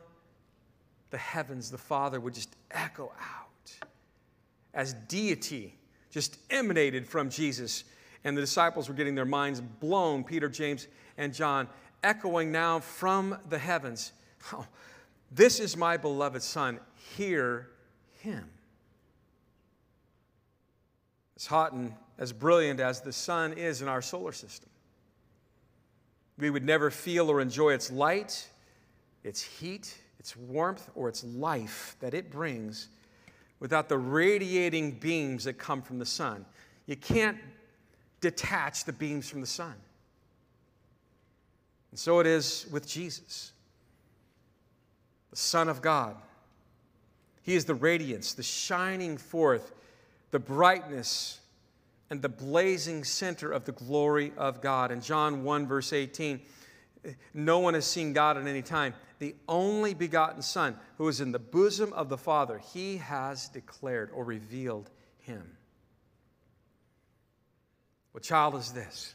the 1.11 1.18
heavens, 1.18 1.68
the 1.68 1.78
Father 1.78 2.20
would 2.20 2.32
just 2.32 2.54
echo 2.70 3.12
out 3.20 3.88
as 4.72 4.94
deity 5.09 5.74
just 6.12 6.38
emanated 6.48 7.09
from 7.09 7.28
Jesus. 7.28 7.82
And 8.22 8.36
the 8.36 8.40
disciples 8.40 8.88
were 8.88 8.94
getting 8.94 9.16
their 9.16 9.24
minds 9.24 9.61
blown, 9.61 10.22
Peter, 10.22 10.48
James, 10.48 10.86
and 11.18 11.34
John, 11.34 11.68
echoing 12.04 12.52
now 12.52 12.78
from 12.78 13.36
the 13.48 13.59
heavens. 13.59 14.12
Oh, 14.52 14.64
this 15.32 15.59
is 15.59 15.76
my 15.76 15.96
beloved 15.96 16.40
Son. 16.40 16.78
Hear 17.16 17.68
him. 18.20 18.48
As 21.34 21.46
hot 21.46 21.72
and 21.72 21.92
as 22.16 22.32
brilliant 22.32 22.78
as 22.78 23.00
the 23.00 23.12
sun 23.12 23.52
is 23.54 23.82
in 23.82 23.88
our 23.88 24.00
solar 24.00 24.32
system, 24.32 24.70
we 26.39 26.51
would 26.51 26.64
never 26.64 26.91
feel 26.91 27.30
or 27.30 27.41
enjoy 27.41 27.72
its 27.72 27.91
light, 27.91 28.49
its 29.24 29.43
heat, 29.43 29.97
its 30.18 30.37
warmth, 30.37 30.91
or 30.95 31.09
its 31.09 31.24
life 31.24 31.97
that 32.01 32.14
it 32.14 32.30
brings 32.30 32.89
without 33.59 33.89
the 33.89 33.99
radiating 33.99 34.93
beams 34.93 35.45
that 35.45 35.55
come 35.55 35.80
from 35.80 35.99
the 35.99 36.07
sun. 36.07 36.45
You 36.87 36.97
can't 36.97 37.39
detach 38.20 38.84
the 38.84 38.93
beams 38.93 39.28
from 39.28 39.41
the 39.41 39.47
sun. 39.47 39.74
And 41.91 41.99
so 41.99 42.20
it 42.20 42.26
is 42.26 42.66
with 42.70 42.87
Jesus, 42.87 43.53
the 45.30 45.37
Son 45.37 45.68
of 45.68 45.80
God. 45.80 46.16
He 47.43 47.55
is 47.55 47.64
the 47.64 47.74
radiance, 47.74 48.34
the 48.34 48.43
shining 48.43 49.16
forth, 49.16 49.72
the 50.30 50.39
brightness, 50.39 51.41
and 52.11 52.22
the 52.22 52.28
blazing 52.28 53.04
center 53.04 53.50
of 53.50 53.64
the 53.64 53.72
glory 53.72 54.32
of 54.36 54.61
God. 54.61 54.90
In 54.90 55.00
John 55.00 55.42
1, 55.44 55.66
verse 55.66 55.92
18, 55.92 56.40
no 57.34 57.59
one 57.59 57.74
has 57.74 57.86
seen 57.86 58.12
God 58.12 58.36
at 58.36 58.46
any 58.46 58.62
time. 58.62 58.94
The 59.18 59.34
only 59.48 59.94
begotten 59.94 60.42
Son, 60.42 60.76
who 60.98 61.09
is 61.09 61.20
in 61.20 61.32
the 61.32 61.38
bosom 61.38 61.92
of 61.92 62.09
the 62.09 62.18
Father, 62.18 62.59
he 62.72 62.98
has 62.98 63.48
declared 63.48 64.11
or 64.12 64.24
revealed 64.24 64.90
him. 65.20 65.57
What 68.12 68.22
child 68.22 68.54
is 68.54 68.72
this? 68.72 69.14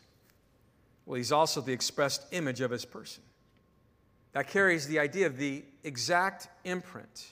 Well, 1.06 1.18
he's 1.18 1.32
also 1.32 1.62
the 1.62 1.74
expressed 1.74 2.26
image 2.32 2.62
of 2.62 2.72
his 2.72 2.86
person. 2.86 3.24
That 4.34 4.48
carries 4.48 4.88
the 4.88 5.00
idea 5.00 5.26
of 5.28 5.38
the 5.38 5.64
exact 5.84 6.48
imprint. 6.64 7.28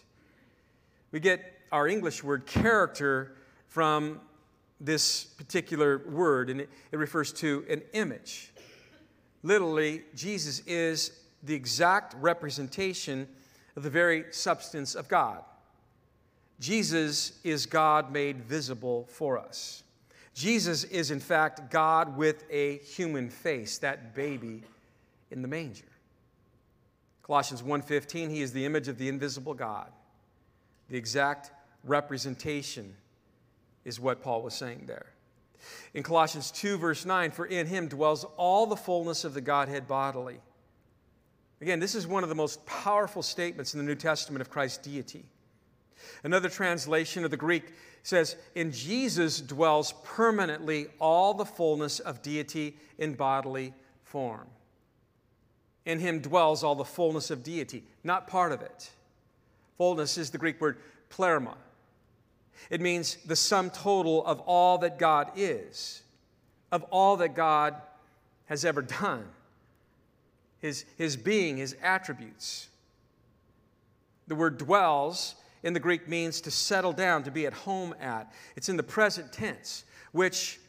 We 1.12 1.20
get 1.20 1.41
our 1.72 1.88
English 1.88 2.24
word 2.24 2.45
character 2.45 3.36
from 3.68 4.20
this 4.80 5.26
particular 5.26 6.00
word, 6.10 6.50
and 6.50 6.62
it, 6.62 6.70
it 6.92 6.98
refers 6.98 7.34
to 7.34 7.66
an 7.70 7.82
image. 7.94 8.52
Literally, 9.44 10.04
Jesus 10.16 10.62
is 10.66 11.12
the 11.44 11.54
exact 11.54 12.16
representation 12.20 13.28
of 13.76 13.84
the 13.84 13.90
very 13.90 14.26
substance 14.32 14.96
of 14.96 15.08
God. 15.08 15.44
Jesus 16.60 17.40
is 17.44 17.66
God 17.66 18.12
made 18.12 18.44
visible 18.44 19.08
for 19.10 19.38
us. 19.38 19.84
Jesus 20.34 20.84
is, 20.86 21.12
in 21.12 21.20
fact, 21.20 21.72
God 21.72 22.18
with 22.18 22.44
a 22.50 22.78
human 22.80 23.30
face, 23.30 23.78
that 23.80 24.14
baby 24.14 24.64
in 25.32 25.42
the 25.42 25.48
manger. 25.48 25.86
Colossians 27.24 27.62
1:15 27.62 28.30
he 28.30 28.42
is 28.42 28.52
the 28.54 28.66
image 28.66 28.88
of 28.88 28.98
the 28.98 29.08
invisible 29.08 29.54
God. 29.54 29.92
The 30.90 30.98
exact 30.98 31.52
representation 31.84 32.96
is 33.86 34.00
what 34.00 34.22
Paul 34.22 34.42
was 34.42 34.54
saying 34.54 34.84
there. 34.86 35.08
In 35.94 36.04
Colossians 36.04 36.52
2, 36.52 36.78
verse 36.78 37.06
9, 37.06 37.32
for 37.32 37.46
in 37.46 37.68
him 37.68 37.88
dwells 37.88 38.26
all 38.38 38.66
the 38.66 38.76
fullness 38.76 39.24
of 39.24 39.34
the 39.34 39.42
Godhead 39.42 39.88
bodily. 39.88 40.40
Again, 41.62 41.80
this 41.80 41.96
is 41.96 42.08
one 42.08 42.24
of 42.24 42.30
the 42.30 42.36
most 42.36 42.66
powerful 42.66 43.22
statements 43.22 43.74
in 43.74 43.80
the 43.80 43.86
New 43.86 43.96
Testament 43.96 44.42
of 44.42 44.50
Christ's 44.50 44.78
deity. 44.78 45.26
Another 46.24 46.50
translation 46.50 47.26
of 47.26 47.32
the 47.32 47.38
Greek 47.38 47.74
says, 48.04 48.38
In 48.56 48.72
Jesus 48.72 49.42
dwells 49.42 49.94
permanently 50.04 50.88
all 51.00 51.34
the 51.34 51.46
fullness 51.46 52.00
of 52.00 52.22
deity 52.22 52.78
in 52.98 53.14
bodily 53.14 53.74
form. 54.04 54.48
In 55.86 56.00
him 56.00 56.20
dwells 56.20 56.64
all 56.64 56.76
the 56.76 56.86
fullness 56.86 57.32
of 57.32 57.44
deity, 57.44 57.84
not 58.04 58.28
part 58.28 58.52
of 58.52 58.62
it. 58.62 58.92
Fullness 59.78 60.18
is 60.18 60.30
the 60.30 60.38
Greek 60.38 60.62
word 60.62 60.78
pleroma. 61.10 61.58
It 62.70 62.82
means 62.82 63.18
the 63.26 63.36
sum 63.36 63.70
total 63.70 64.26
of 64.26 64.39
all 64.41 64.78
that 64.80 64.99
God 64.99 65.32
is, 65.36 66.03
of 66.72 66.84
all 66.91 67.18
that 67.18 67.36
God 67.36 67.76
has 68.45 68.66
ever 68.66 68.82
done, 68.82 69.26
his, 70.60 70.86
his 70.97 71.16
being, 71.16 71.57
his 71.57 71.76
attributes. 71.82 72.70
The 74.28 74.36
word 74.36 74.57
dwells 74.57 75.36
in 75.64 75.74
the 75.74 75.80
Greek 75.80 76.07
means 76.07 76.41
to 76.41 76.51
settle 76.51 76.93
down, 76.93 77.24
to 77.24 77.32
be 77.32 77.45
at 77.45 77.53
home 77.53 77.93
at. 77.99 78.32
It's 78.55 78.70
in 78.70 78.78
the 78.78 78.84
present 78.84 79.34
tense, 79.34 79.84
which 80.12 80.60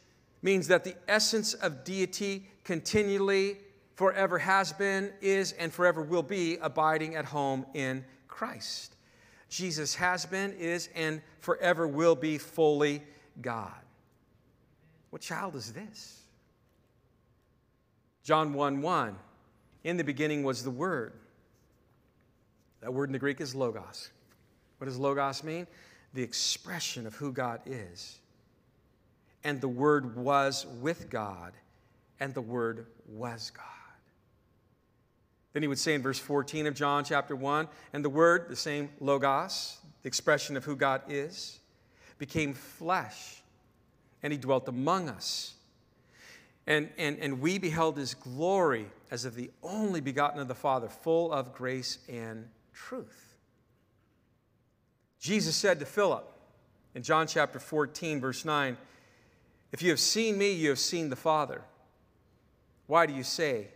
means 0.41 0.67
that 0.67 0.83
the 0.83 0.95
essence 1.07 1.53
of 1.53 1.83
deity 1.83 2.47
continually, 2.63 3.57
forever 3.95 4.39
has 4.39 4.73
been, 4.73 5.11
is, 5.21 5.53
and 5.53 5.71
forever 5.71 6.01
will 6.01 6.23
be 6.23 6.57
abiding 6.57 7.15
at 7.15 7.25
home 7.25 7.65
in 7.73 8.03
Christ. 8.27 8.90
Jesus 9.51 9.93
has 9.95 10.25
been, 10.25 10.53
is, 10.53 10.87
and 10.95 11.21
forever 11.41 11.85
will 11.85 12.15
be 12.15 12.37
fully 12.37 13.03
God. 13.41 13.73
What 15.09 15.21
child 15.21 15.57
is 15.57 15.73
this? 15.73 16.21
John 18.23 18.53
1 18.53 18.81
1. 18.81 19.15
In 19.83 19.97
the 19.97 20.05
beginning 20.05 20.43
was 20.43 20.63
the 20.63 20.71
Word. 20.71 21.11
That 22.79 22.93
word 22.93 23.09
in 23.09 23.13
the 23.13 23.19
Greek 23.19 23.41
is 23.41 23.53
logos. 23.53 24.09
What 24.77 24.85
does 24.85 24.97
logos 24.97 25.43
mean? 25.43 25.67
The 26.13 26.23
expression 26.23 27.05
of 27.05 27.13
who 27.15 27.33
God 27.33 27.59
is. 27.65 28.19
And 29.43 29.59
the 29.59 29.67
Word 29.67 30.15
was 30.15 30.65
with 30.79 31.09
God, 31.09 31.51
and 32.21 32.33
the 32.33 32.41
Word 32.41 32.87
was 33.05 33.51
God. 33.53 33.70
Then 35.53 35.63
he 35.63 35.67
would 35.67 35.79
say 35.79 35.93
in 35.93 36.01
verse 36.01 36.19
14 36.19 36.67
of 36.67 36.73
John 36.73 37.03
chapter 37.03 37.35
1 37.35 37.67
and 37.93 38.05
the 38.05 38.09
Word, 38.09 38.47
the 38.49 38.55
same 38.55 38.89
Logos, 38.99 39.77
the 40.01 40.07
expression 40.07 40.55
of 40.55 40.63
who 40.63 40.75
God 40.75 41.01
is, 41.09 41.59
became 42.17 42.53
flesh 42.53 43.41
and 44.23 44.31
he 44.31 44.37
dwelt 44.37 44.67
among 44.67 45.09
us. 45.09 45.55
And, 46.67 46.89
and, 46.97 47.17
and 47.19 47.41
we 47.41 47.57
beheld 47.57 47.97
his 47.97 48.13
glory 48.13 48.85
as 49.09 49.25
of 49.25 49.35
the 49.35 49.49
only 49.63 49.99
begotten 49.99 50.39
of 50.39 50.47
the 50.47 50.55
Father, 50.55 50.87
full 50.87 51.31
of 51.33 51.53
grace 51.53 51.97
and 52.07 52.47
truth. 52.73 53.35
Jesus 55.19 55.55
said 55.55 55.79
to 55.79 55.85
Philip 55.85 56.27
in 56.95 57.03
John 57.03 57.27
chapter 57.27 57.59
14, 57.59 58.21
verse 58.21 58.45
9, 58.45 58.77
If 59.71 59.81
you 59.81 59.89
have 59.89 59.99
seen 59.99 60.37
me, 60.37 60.51
you 60.51 60.69
have 60.69 60.79
seen 60.79 61.09
the 61.09 61.15
Father. 61.15 61.61
Why 62.87 63.05
do 63.05 63.13
you 63.13 63.23
say, 63.23 63.67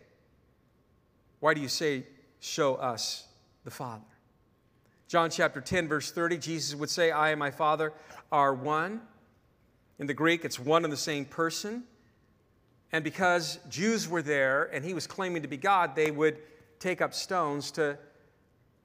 why 1.40 1.54
do 1.54 1.60
you 1.60 1.68
say, 1.68 2.04
Show 2.40 2.74
us 2.76 3.26
the 3.64 3.70
Father? 3.70 4.04
John 5.08 5.30
chapter 5.30 5.60
10, 5.60 5.88
verse 5.88 6.10
30, 6.10 6.38
Jesus 6.38 6.74
would 6.74 6.90
say, 6.90 7.10
I 7.10 7.30
and 7.30 7.38
my 7.38 7.50
Father 7.50 7.92
are 8.32 8.52
one. 8.54 9.00
In 9.98 10.06
the 10.06 10.14
Greek, 10.14 10.44
it's 10.44 10.58
one 10.58 10.84
and 10.84 10.92
the 10.92 10.96
same 10.96 11.24
person. 11.24 11.84
And 12.92 13.04
because 13.04 13.58
Jews 13.68 14.08
were 14.08 14.22
there 14.22 14.64
and 14.72 14.84
he 14.84 14.94
was 14.94 15.06
claiming 15.06 15.42
to 15.42 15.48
be 15.48 15.56
God, 15.56 15.94
they 15.94 16.10
would 16.10 16.38
take 16.78 17.00
up 17.00 17.14
stones 17.14 17.70
to, 17.72 17.98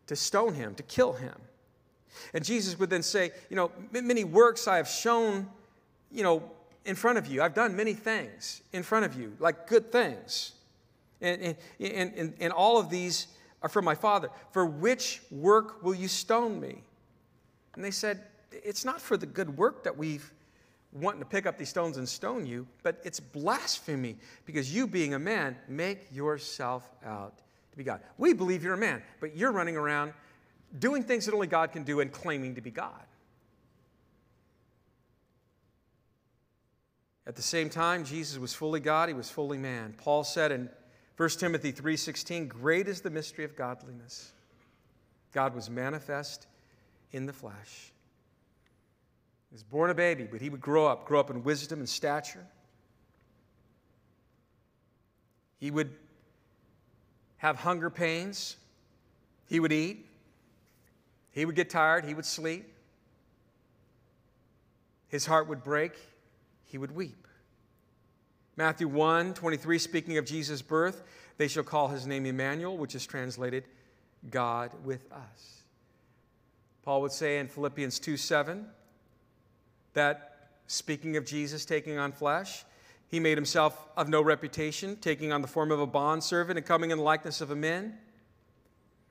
to 0.07 0.15
stone 0.15 0.53
him, 0.53 0.75
to 0.75 0.83
kill 0.83 1.13
him. 1.13 1.35
And 2.33 2.43
Jesus 2.43 2.77
would 2.77 2.89
then 2.89 3.03
say, 3.03 3.31
You 3.49 3.55
know, 3.55 3.71
many 3.91 4.23
works 4.23 4.67
I 4.67 4.77
have 4.77 4.87
shown, 4.87 5.47
you 6.11 6.23
know, 6.23 6.43
in 6.85 6.95
front 6.95 7.17
of 7.17 7.27
you. 7.27 7.41
I've 7.41 7.53
done 7.53 7.75
many 7.75 7.93
things 7.93 8.61
in 8.73 8.83
front 8.83 9.05
of 9.05 9.19
you, 9.19 9.35
like 9.39 9.67
good 9.67 9.91
things. 9.91 10.53
And, 11.21 11.55
and, 11.79 12.13
and, 12.13 12.33
and 12.39 12.53
all 12.53 12.79
of 12.79 12.89
these 12.89 13.27
are 13.61 13.69
from 13.69 13.85
my 13.85 13.95
Father. 13.95 14.29
For 14.51 14.65
which 14.65 15.21
work 15.29 15.83
will 15.83 15.95
you 15.95 16.07
stone 16.07 16.59
me? 16.59 16.83
And 17.75 17.83
they 17.83 17.91
said, 17.91 18.21
It's 18.51 18.83
not 18.83 18.99
for 18.99 19.17
the 19.17 19.25
good 19.25 19.55
work 19.57 19.83
that 19.83 19.97
we've, 19.97 20.31
wanting 20.93 21.19
to 21.21 21.25
pick 21.25 21.45
up 21.45 21.57
these 21.57 21.69
stones 21.69 21.97
and 21.97 22.07
stone 22.07 22.45
you, 22.45 22.67
but 22.83 22.99
it's 23.03 23.19
blasphemy 23.19 24.17
because 24.45 24.73
you, 24.73 24.87
being 24.87 25.13
a 25.13 25.19
man, 25.19 25.55
make 25.67 26.07
yourself 26.11 26.89
out 27.05 27.37
to 27.71 27.77
be 27.77 27.83
God. 27.83 28.01
We 28.17 28.33
believe 28.33 28.63
you're 28.63 28.73
a 28.73 28.77
man, 28.77 29.01
but 29.19 29.35
you're 29.35 29.51
running 29.51 29.77
around 29.77 30.13
doing 30.79 31.03
things 31.03 31.25
that 31.25 31.33
only 31.33 31.47
God 31.47 31.71
can 31.71 31.83
do 31.83 31.99
and 31.99 32.11
claiming 32.11 32.55
to 32.55 32.61
be 32.61 32.71
God. 32.71 33.05
At 37.25 37.35
the 37.35 37.41
same 37.41 37.69
time, 37.69 38.03
Jesus 38.03 38.37
was 38.37 38.53
fully 38.53 38.79
God, 38.79 39.07
he 39.07 39.13
was 39.13 39.29
fully 39.29 39.57
man. 39.57 39.93
Paul 39.97 40.23
said 40.23 40.51
in 40.51 40.69
1 41.21 41.29
Timothy 41.37 41.71
3:16, 41.71 42.47
"Great 42.47 42.87
is 42.87 43.01
the 43.01 43.11
mystery 43.11 43.45
of 43.45 43.55
godliness. 43.55 44.31
God 45.33 45.53
was 45.53 45.69
manifest 45.69 46.47
in 47.11 47.27
the 47.27 47.31
flesh." 47.31 47.93
He 49.51 49.53
was 49.53 49.61
born 49.61 49.91
a 49.91 49.93
baby, 49.93 50.25
but 50.25 50.41
he 50.41 50.49
would 50.49 50.61
grow 50.61 50.87
up, 50.87 51.05
grow 51.05 51.19
up 51.19 51.29
in 51.29 51.43
wisdom 51.43 51.77
and 51.77 51.87
stature. 51.87 52.47
He 55.59 55.69
would 55.69 55.95
have 57.37 57.57
hunger 57.57 57.91
pains. 57.91 58.57
He 59.45 59.59
would 59.59 59.71
eat. 59.71 60.09
He 61.33 61.45
would 61.45 61.55
get 61.55 61.69
tired. 61.69 62.03
He 62.03 62.15
would 62.15 62.25
sleep. 62.25 62.73
His 65.07 65.27
heart 65.27 65.47
would 65.47 65.63
break. 65.63 65.93
He 66.65 66.79
would 66.79 66.93
weep. 66.93 67.20
Matthew 68.57 68.87
1 68.87 69.33
23, 69.33 69.77
speaking 69.79 70.17
of 70.17 70.25
Jesus' 70.25 70.61
birth, 70.61 71.03
they 71.37 71.47
shall 71.47 71.63
call 71.63 71.87
his 71.87 72.05
name 72.05 72.25
Emmanuel, 72.25 72.77
which 72.77 72.95
is 72.95 73.05
translated 73.05 73.63
God 74.29 74.71
with 74.83 75.11
us. 75.11 75.63
Paul 76.83 77.01
would 77.01 77.11
say 77.11 77.39
in 77.39 77.47
Philippians 77.47 77.99
2 77.99 78.17
7 78.17 78.65
that 79.93 80.49
speaking 80.67 81.17
of 81.17 81.25
Jesus 81.25 81.65
taking 81.65 81.97
on 81.97 82.11
flesh, 82.11 82.63
he 83.07 83.19
made 83.19 83.37
himself 83.37 83.89
of 83.97 84.09
no 84.09 84.21
reputation, 84.21 84.95
taking 84.97 85.31
on 85.31 85.41
the 85.41 85.47
form 85.47 85.71
of 85.71 85.79
a 85.79 85.87
bondservant 85.87 86.57
and 86.57 86.65
coming 86.65 86.91
in 86.91 86.97
the 86.97 87.03
likeness 87.03 87.41
of 87.41 87.51
a 87.51 87.55
man. 87.55 87.97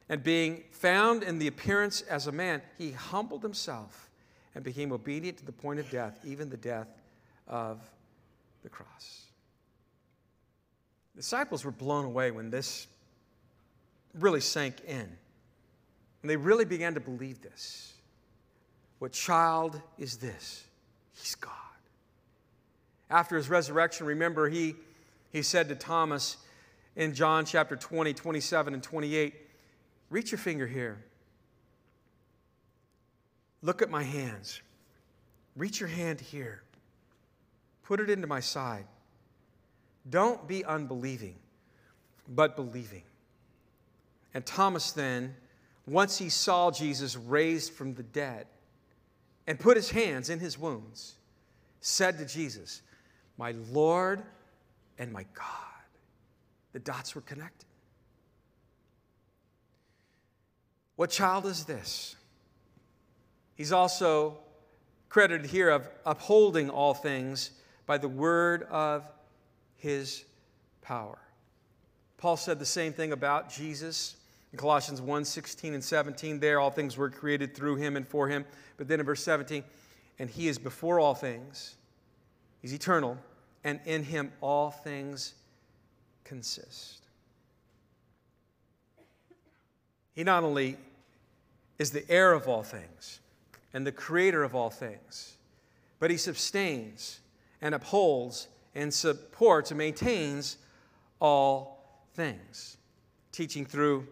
And 0.09 0.23
being 0.23 0.65
found 0.73 1.23
in 1.23 1.39
the 1.39 1.47
appearance 1.47 2.01
as 2.03 2.27
a 2.27 2.33
man, 2.33 2.63
he 2.77 2.93
humbled 2.93 3.43
himself 3.43 4.11
and 4.55 4.65
became 4.65 4.91
obedient 4.91 5.39
to 5.39 5.47
the 5.47 5.53
point 5.53 5.79
of 5.79 5.89
death, 5.91 6.19
even 6.25 6.49
the 6.49 6.57
death 6.57 6.89
of 7.47 7.79
the 8.63 8.69
cross. 8.69 9.30
Disciples 11.21 11.67
were 11.67 11.71
blown 11.71 12.07
away 12.07 12.31
when 12.31 12.49
this 12.49 12.87
really 14.15 14.41
sank 14.41 14.77
in. 14.89 15.07
And 16.23 16.31
they 16.31 16.37
really 16.37 16.65
began 16.65 16.95
to 16.95 17.01
believe 17.01 17.43
this. 17.43 17.93
What 19.01 19.13
child 19.13 19.83
is 19.99 20.17
this? 20.17 20.65
He's 21.13 21.35
God. 21.35 21.53
After 23.11 23.37
his 23.37 23.51
resurrection, 23.51 24.07
remember, 24.07 24.49
he, 24.49 24.77
he 25.31 25.43
said 25.43 25.69
to 25.69 25.75
Thomas 25.75 26.39
in 26.97 27.13
John 27.13 27.45
chapter 27.45 27.77
20, 27.77 28.15
27, 28.15 28.73
and 28.73 28.83
28, 28.83 29.35
Reach 30.09 30.33
your 30.33 30.39
finger 30.39 30.67
here. 30.67 31.05
Look 33.61 33.83
at 33.83 33.91
my 33.91 34.05
hands. 34.05 34.63
Reach 35.55 35.81
your 35.81 35.91
hand 35.91 36.19
here. 36.19 36.63
Put 37.83 38.01
it 38.01 38.09
into 38.09 38.27
my 38.27 38.41
side. 38.41 38.87
Don't 40.09 40.47
be 40.49 40.65
unbelieving, 40.65 41.37
but 42.29 42.57
believing. 42.57 43.03
And 44.33 44.47
Thomas 44.47 44.93
then, 44.93 45.35
once 45.87 46.19
he 46.19 46.29
saw 46.29 46.71
Jesus 46.71 47.17
raised 47.17 47.73
from 47.73 47.95
the 47.95 48.03
dead 48.03 48.47
and 49.47 49.59
put 49.59 49.77
his 49.77 49.91
hands 49.91 50.31
in 50.31 50.39
his 50.39 50.59
wounds, 50.59 51.17
said 51.81 52.19
to 52.19 52.25
Jesus, 52.25 52.83
My 53.37 53.55
Lord 53.71 54.23
and 54.99 55.13
my 55.13 55.25
God. 55.35 55.47
The 56.73 56.79
dots 56.79 57.15
were 57.15 57.21
connected. 57.23 57.67
What 60.97 61.11
child 61.11 61.47
is 61.47 61.65
this? 61.65 62.15
He's 63.55 63.73
also 63.73 64.39
credited 65.09 65.51
here 65.51 65.71
of 65.71 65.89
upholding 66.07 66.71
all 66.71 66.95
things 66.95 67.51
by 67.87 67.99
the 67.99 68.09
word 68.09 68.63
of 68.71 69.11
his 69.81 70.25
power. 70.83 71.19
Paul 72.19 72.37
said 72.37 72.59
the 72.59 72.67
same 72.67 72.93
thing 72.93 73.13
about 73.13 73.51
Jesus 73.51 74.17
in 74.53 74.59
Colossians 74.59 75.01
1 75.01 75.25
16 75.25 75.75
and 75.75 75.83
17. 75.83 76.41
There, 76.41 76.61
all 76.61 76.71
things 76.71 76.97
were 76.97 77.11
created 77.11 77.55
through 77.55 77.77
him 77.77 77.97
and 77.97 78.07
for 78.07 78.29
him. 78.29 78.45
But 78.77 78.89
then 78.89 79.01
in 79.01 79.07
verse 79.07 79.23
17, 79.23 79.65
and 80.19 80.31
he 80.31 80.49
is 80.49 80.59
before 80.59 81.01
all 81.01 81.15
things, 81.15 81.77
he's 82.61 82.75
eternal, 82.75 83.19
and 83.65 83.81
in 83.85 84.05
him 84.05 84.33
all 84.41 84.71
things 84.71 85.35
consist. 86.25 87.03
He 90.15 90.25
not 90.25 90.45
only 90.45 90.77
is 91.79 91.91
the 91.91 92.09
heir 92.11 92.33
of 92.33 92.47
all 92.47 92.63
things 92.63 93.21
and 93.73 93.87
the 93.87 93.93
creator 93.93 94.43
of 94.43 94.55
all 94.55 94.71
things. 94.71 95.37
But 95.99 96.11
he 96.11 96.17
sustains 96.17 97.21
and 97.61 97.75
upholds 97.75 98.49
and 98.75 98.93
supports 98.93 99.71
and 99.71 99.79
maintains 99.79 100.57
all 101.21 102.05
things. 102.15 102.77
Teaching 103.33 103.65
through 103.65 104.07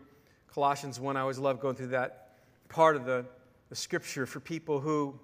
Colossians 0.52 0.98
1, 1.00 1.16
I 1.16 1.20
always 1.20 1.38
love 1.38 1.61
going 1.61 1.76
through 1.76 1.88
that 1.88 2.30
part 2.68 2.96
of 2.96 3.04
the, 3.04 3.24
the 3.68 3.76
scripture 3.76 4.26
for 4.26 4.40
people 4.40 4.80
who 4.80 5.18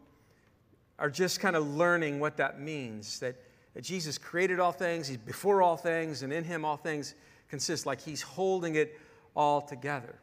are 0.98 1.10
just 1.10 1.40
kind 1.40 1.56
of 1.56 1.66
learning 1.66 2.20
what 2.20 2.36
that 2.36 2.60
means 2.60 3.18
that, 3.20 3.36
that 3.74 3.82
Jesus 3.82 4.18
created 4.18 4.60
all 4.60 4.72
things, 4.72 5.08
he's 5.08 5.16
before 5.16 5.62
all 5.62 5.76
things, 5.76 6.22
and 6.22 6.32
in 6.32 6.44
him 6.44 6.64
all 6.64 6.76
things 6.76 7.14
consist, 7.48 7.86
like 7.86 8.00
he's 8.00 8.22
holding 8.22 8.76
it 8.76 8.98
all 9.34 9.60
together. 9.60 10.18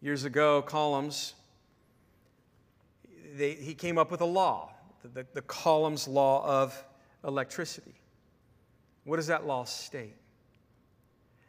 Years 0.00 0.24
ago, 0.24 0.62
Coulomb's, 0.62 1.34
they, 3.34 3.52
he 3.52 3.74
came 3.74 3.98
up 3.98 4.10
with 4.10 4.20
a 4.20 4.26
law, 4.26 4.72
the, 5.14 5.26
the 5.34 5.42
Coulomb's 5.42 6.06
law 6.06 6.44
of 6.44 6.84
electricity. 7.24 7.94
What 9.04 9.16
does 9.16 9.28
that 9.28 9.46
law 9.46 9.64
state? 9.64 10.16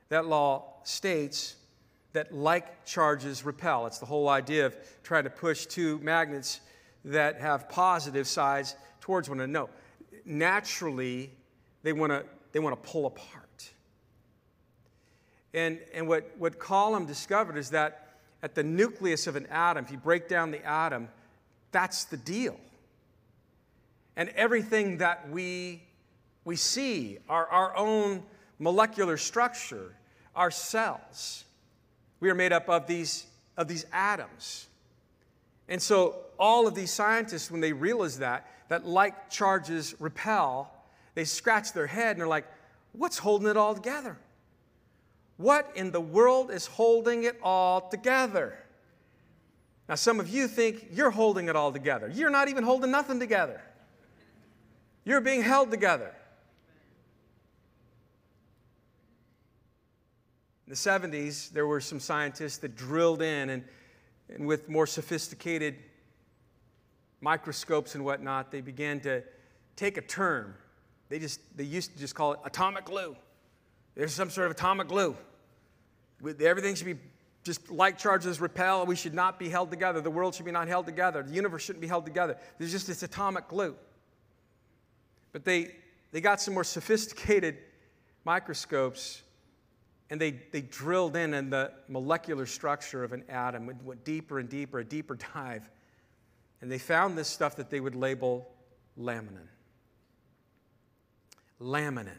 That 0.09 0.25
law 0.25 0.73
states 0.83 1.55
that 2.13 2.33
like 2.33 2.85
charges 2.85 3.45
repel. 3.45 3.85
It's 3.85 3.99
the 3.99 4.05
whole 4.05 4.29
idea 4.29 4.65
of 4.65 4.75
trying 5.03 5.25
to 5.25 5.29
push 5.29 5.65
two 5.65 5.99
magnets 5.99 6.61
that 7.05 7.39
have 7.39 7.69
positive 7.69 8.27
sides 8.27 8.75
towards 8.99 9.29
one 9.29 9.39
another. 9.39 9.67
No, 9.67 9.69
naturally, 10.25 11.31
they 11.83 11.93
want 11.93 12.11
to 12.11 12.25
they 12.51 12.59
want 12.59 12.81
to 12.81 12.89
pull 12.89 13.05
apart. 13.05 13.71
And, 15.53 15.79
and 15.93 16.07
what, 16.07 16.31
what 16.37 16.59
Coulomb 16.59 17.05
discovered 17.05 17.57
is 17.57 17.71
that 17.71 18.17
at 18.41 18.55
the 18.55 18.63
nucleus 18.63 19.27
of 19.27 19.35
an 19.35 19.47
atom, 19.47 19.85
if 19.85 19.91
you 19.91 19.97
break 19.97 20.27
down 20.27 20.51
the 20.51 20.63
atom, 20.63 21.09
that's 21.71 22.05
the 22.05 22.17
deal. 22.17 22.59
And 24.19 24.27
everything 24.35 24.97
that 24.97 25.29
we, 25.29 25.81
we 26.43 26.57
see, 26.57 27.19
our, 27.29 27.47
our 27.47 27.77
own 27.77 28.21
molecular 28.59 29.15
structure, 29.15 29.95
our 30.35 30.51
cells, 30.51 31.45
we 32.19 32.29
are 32.29 32.35
made 32.35 32.51
up 32.51 32.67
of 32.67 32.85
these, 32.85 33.27
of 33.55 33.69
these 33.69 33.85
atoms. 33.93 34.67
And 35.69 35.81
so, 35.81 36.17
all 36.37 36.67
of 36.67 36.75
these 36.75 36.91
scientists, 36.91 37.49
when 37.49 37.61
they 37.61 37.71
realize 37.71 38.19
that, 38.19 38.45
that 38.67 38.85
like 38.85 39.29
charges 39.29 39.95
repel, 39.99 40.69
they 41.15 41.23
scratch 41.23 41.71
their 41.71 41.87
head 41.87 42.11
and 42.11 42.19
they're 42.19 42.27
like, 42.27 42.45
what's 42.91 43.19
holding 43.19 43.47
it 43.47 43.55
all 43.55 43.73
together? 43.73 44.17
What 45.37 45.71
in 45.75 45.91
the 45.91 46.01
world 46.01 46.51
is 46.51 46.65
holding 46.65 47.23
it 47.23 47.39
all 47.41 47.87
together? 47.87 48.59
Now, 49.87 49.95
some 49.95 50.19
of 50.19 50.27
you 50.27 50.49
think 50.49 50.87
you're 50.91 51.09
holding 51.09 51.47
it 51.47 51.55
all 51.55 51.71
together. 51.71 52.11
You're 52.13 52.29
not 52.29 52.49
even 52.49 52.65
holding 52.65 52.91
nothing 52.91 53.21
together, 53.21 53.61
you're 55.09 55.21
being 55.21 55.41
held 55.41 55.71
together. 55.71 56.13
In 60.67 60.71
the 60.71 60.75
70s, 60.75 61.49
there 61.49 61.65
were 61.65 61.81
some 61.81 61.99
scientists 61.99 62.57
that 62.57 62.75
drilled 62.75 63.23
in 63.23 63.49
and, 63.49 63.63
and 64.29 64.45
with 64.45 64.69
more 64.69 64.85
sophisticated 64.85 65.75
microscopes 67.21 67.95
and 67.95 68.05
whatnot, 68.05 68.51
they 68.51 68.61
began 68.61 68.99
to 69.01 69.23
take 69.75 69.97
a 69.97 70.01
term. 70.01 70.53
They 71.09 71.19
just 71.19 71.41
they 71.57 71.63
used 71.63 71.93
to 71.93 71.99
just 71.99 72.13
call 72.13 72.33
it 72.33 72.39
atomic 72.45 72.85
glue. 72.85 73.15
There's 73.95 74.13
some 74.13 74.29
sort 74.29 74.45
of 74.45 74.51
atomic 74.51 74.87
glue. 74.87 75.17
Everything 76.39 76.75
should 76.75 76.85
be 76.85 76.97
just 77.43 77.71
like 77.71 77.97
charges 77.97 78.39
repel. 78.39 78.85
We 78.85 78.95
should 78.95 79.13
not 79.13 79.39
be 79.39 79.49
held 79.49 79.71
together. 79.71 80.01
The 80.01 80.11
world 80.11 80.35
should 80.35 80.45
be 80.45 80.51
not 80.51 80.67
held 80.67 80.85
together. 80.85 81.23
The 81.23 81.33
universe 81.33 81.63
shouldn't 81.63 81.81
be 81.81 81.87
held 81.87 82.05
together. 82.05 82.37
There's 82.57 82.71
just 82.71 82.87
this 82.87 83.01
atomic 83.01 83.47
glue. 83.47 83.75
But 85.31 85.45
they, 85.45 85.75
they 86.11 86.21
got 86.21 86.41
some 86.41 86.53
more 86.53 86.63
sophisticated 86.63 87.57
microscopes 88.25 89.21
and 90.09 90.19
they, 90.19 90.31
they 90.51 90.61
drilled 90.61 91.15
in 91.15 91.33
in 91.33 91.49
the 91.49 91.71
molecular 91.87 92.45
structure 92.45 93.03
of 93.03 93.13
an 93.13 93.23
atom, 93.29 93.71
went 93.83 94.03
deeper 94.03 94.39
and 94.39 94.49
deeper, 94.49 94.79
a 94.79 94.83
deeper 94.83 95.15
dive. 95.33 95.69
And 96.61 96.71
they 96.71 96.79
found 96.79 97.17
this 97.17 97.27
stuff 97.27 97.55
that 97.57 97.69
they 97.69 97.79
would 97.79 97.95
label 97.95 98.49
laminin. 98.99 99.47
Laminin. 101.61 102.09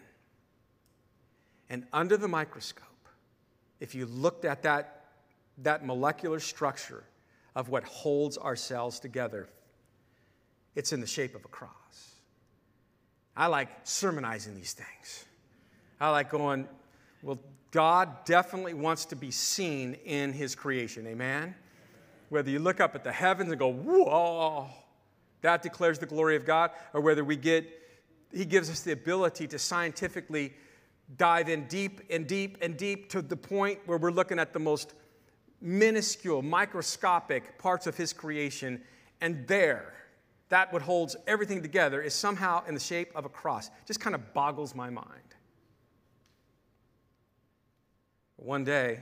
And 1.68 1.84
under 1.92 2.16
the 2.16 2.28
microscope, 2.28 2.86
if 3.80 3.94
you 3.94 4.06
looked 4.06 4.44
at 4.44 4.62
that, 4.62 5.06
that 5.58 5.84
molecular 5.84 6.40
structure 6.40 7.04
of 7.56 7.68
what 7.68 7.84
holds 7.84 8.36
our 8.36 8.56
cells 8.56 9.00
together, 9.00 9.48
it's 10.76 10.92
in 10.92 11.00
the 11.00 11.06
shape 11.06 11.34
of 11.34 11.44
a 11.44 11.48
cross. 11.48 11.79
I 13.36 13.46
like 13.46 13.68
sermonizing 13.84 14.54
these 14.54 14.72
things. 14.72 15.24
I 16.00 16.10
like 16.10 16.30
going, 16.30 16.68
well, 17.22 17.38
God 17.70 18.24
definitely 18.24 18.74
wants 18.74 19.04
to 19.06 19.16
be 19.16 19.30
seen 19.30 19.94
in 20.04 20.32
his 20.32 20.54
creation. 20.54 21.06
Amen? 21.06 21.54
Whether 22.28 22.50
you 22.50 22.58
look 22.58 22.80
up 22.80 22.94
at 22.94 23.04
the 23.04 23.12
heavens 23.12 23.50
and 23.50 23.58
go, 23.58 23.72
whoa, 23.72 24.68
that 25.42 25.62
declares 25.62 25.98
the 25.98 26.06
glory 26.06 26.36
of 26.36 26.44
God, 26.44 26.70
or 26.92 27.00
whether 27.00 27.24
we 27.24 27.36
get, 27.36 27.66
he 28.32 28.44
gives 28.44 28.70
us 28.70 28.80
the 28.80 28.92
ability 28.92 29.46
to 29.48 29.58
scientifically 29.58 30.52
dive 31.16 31.48
in 31.48 31.66
deep 31.66 32.00
and 32.10 32.26
deep 32.26 32.58
and 32.60 32.76
deep 32.76 33.08
to 33.10 33.22
the 33.22 33.36
point 33.36 33.80
where 33.86 33.98
we're 33.98 34.12
looking 34.12 34.38
at 34.38 34.52
the 34.52 34.58
most 34.58 34.94
minuscule, 35.60 36.40
microscopic 36.42 37.58
parts 37.58 37.86
of 37.86 37.96
his 37.96 38.12
creation, 38.12 38.80
and 39.20 39.46
there, 39.46 39.92
that 40.51 40.72
what 40.72 40.82
holds 40.82 41.16
everything 41.26 41.62
together 41.62 42.03
is 42.03 42.12
somehow 42.12 42.62
in 42.66 42.74
the 42.74 42.80
shape 42.80 43.11
of 43.14 43.24
a 43.24 43.28
cross. 43.28 43.70
Just 43.86 44.01
kind 44.01 44.14
of 44.14 44.34
boggles 44.34 44.74
my 44.74 44.90
mind. 44.90 45.07
One 48.36 48.64
day, 48.64 49.01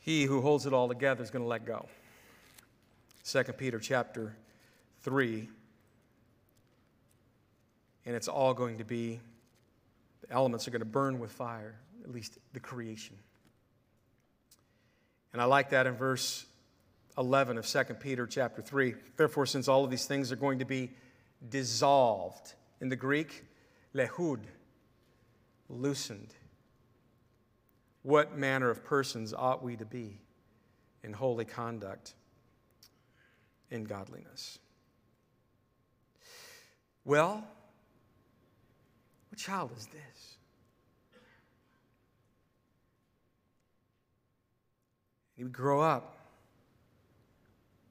he 0.00 0.24
who 0.24 0.40
holds 0.40 0.66
it 0.66 0.72
all 0.72 0.88
together 0.88 1.22
is 1.22 1.30
going 1.30 1.44
to 1.44 1.48
let 1.48 1.66
go. 1.66 1.86
2 3.24 3.42
Peter 3.54 3.78
chapter 3.78 4.36
3. 5.02 5.48
And 8.06 8.16
it's 8.16 8.28
all 8.28 8.54
going 8.54 8.78
to 8.78 8.84
be, 8.84 9.20
the 10.22 10.32
elements 10.32 10.68
are 10.68 10.70
going 10.70 10.80
to 10.80 10.86
burn 10.86 11.18
with 11.18 11.32
fire, 11.32 11.74
at 12.04 12.12
least 12.12 12.38
the 12.52 12.60
creation. 12.60 13.16
And 15.32 15.42
I 15.42 15.44
like 15.44 15.70
that 15.70 15.86
in 15.86 15.94
verse 15.94 16.46
11 17.16 17.58
of 17.58 17.66
2 17.66 17.84
Peter 17.94 18.26
chapter 18.26 18.62
3. 18.62 18.94
Therefore, 19.16 19.46
since 19.46 19.68
all 19.68 19.84
of 19.84 19.90
these 19.90 20.06
things 20.06 20.30
are 20.30 20.36
going 20.36 20.58
to 20.58 20.64
be 20.64 20.90
dissolved, 21.48 22.54
in 22.80 22.88
the 22.88 22.96
Greek, 22.96 23.44
lehud, 23.94 24.40
loosened, 25.68 26.34
what 28.02 28.36
manner 28.36 28.70
of 28.70 28.84
persons 28.84 29.34
ought 29.34 29.62
we 29.62 29.76
to 29.76 29.84
be 29.84 30.20
in 31.02 31.12
holy 31.12 31.44
conduct, 31.44 32.14
in 33.70 33.84
godliness? 33.84 34.58
Well, 37.04 37.44
what 39.30 39.38
child 39.38 39.72
is 39.76 39.86
this? 39.86 40.36
He 45.36 45.44
would 45.44 45.52
grow 45.52 45.80
up, 45.80 46.17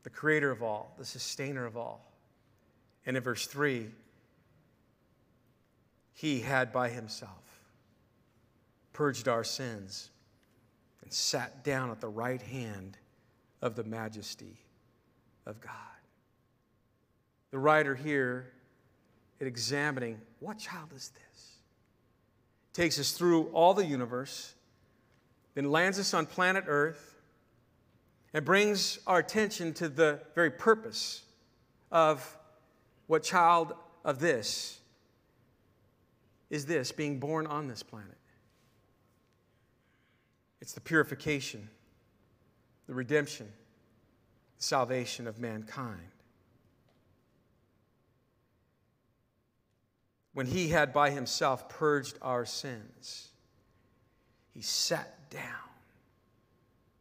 the 0.08 0.12
creator 0.12 0.52
of 0.52 0.64
all, 0.64 0.94
the 0.98 1.04
sustainer 1.04 1.66
of 1.66 1.76
all. 1.76 2.14
And 3.06 3.18
in 3.18 3.24
verse 3.24 3.46
3, 3.46 3.88
he 6.14 6.40
had 6.40 6.72
by 6.72 6.88
himself 6.88 7.44
purged 8.94 9.28
our 9.28 9.44
sins, 9.44 10.10
and 11.04 11.12
sat 11.12 11.62
down 11.66 11.92
at 11.92 12.00
the 12.00 12.08
right 12.08 12.42
hand 12.42 12.98
of 13.62 13.76
the 13.76 13.84
majesty 13.84 14.62
of 15.46 15.60
God. 15.60 15.74
The 17.52 17.60
writer 17.60 17.94
here, 17.94 18.54
in 19.42 19.48
examining 19.48 20.22
what 20.40 20.58
child 20.58 20.94
is 20.96 21.10
this, 21.10 21.52
takes 22.72 22.98
us 22.98 23.12
through 23.12 23.48
all 23.48 23.74
the 23.74 23.86
universe, 23.86 24.56
then 25.54 25.70
lands 25.70 26.00
us 26.00 26.14
on 26.14 26.26
planet 26.28 26.64
Earth, 26.66 27.17
and 28.38 28.46
brings 28.46 29.00
our 29.08 29.18
attention 29.18 29.74
to 29.74 29.90
the 29.90 30.20
very 30.36 30.52
purpose 30.52 31.24
of 31.92 32.38
what 33.08 33.24
child 33.24 33.74
of 34.06 34.20
this 34.20 34.80
is 36.52 36.68
this 36.68 36.92
being 36.92 37.20
born 37.20 37.48
on 37.48 37.68
this 37.68 37.82
planet. 37.82 38.16
It's 40.62 40.74
the 40.74 40.82
purification, 40.82 41.68
the 42.86 42.94
redemption, 42.94 43.48
the 44.58 44.64
salvation 44.64 45.26
of 45.26 45.40
mankind. 45.40 46.12
When 50.36 50.46
he 50.46 50.68
had 50.68 50.94
by 50.94 51.10
himself 51.10 51.70
purged 51.70 52.20
our 52.22 52.46
sins, 52.46 53.30
he 54.54 54.62
sat 54.62 55.32
down. 55.32 55.42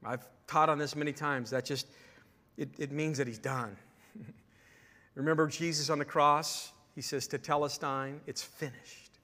I've 0.02 0.26
taught 0.46 0.68
on 0.68 0.78
this 0.78 0.96
many 0.96 1.12
times. 1.12 1.50
That 1.50 1.64
just, 1.64 1.86
it, 2.56 2.68
it 2.78 2.92
means 2.92 3.18
that 3.18 3.26
he's 3.26 3.38
done. 3.38 3.76
Remember 5.14 5.46
Jesus 5.46 5.90
on 5.90 5.98
the 5.98 6.04
cross? 6.04 6.72
He 6.94 7.02
says, 7.02 7.26
to 7.28 7.38
Tetelestai, 7.38 8.14
it's 8.26 8.42
finished. 8.42 9.18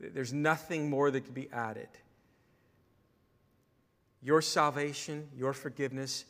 There's 0.00 0.32
nothing 0.32 0.90
more 0.90 1.10
that 1.10 1.24
can 1.24 1.34
be 1.34 1.48
added 1.52 1.88
your 4.20 4.42
salvation, 4.42 5.28
your 5.36 5.52
forgiveness, 5.52 6.24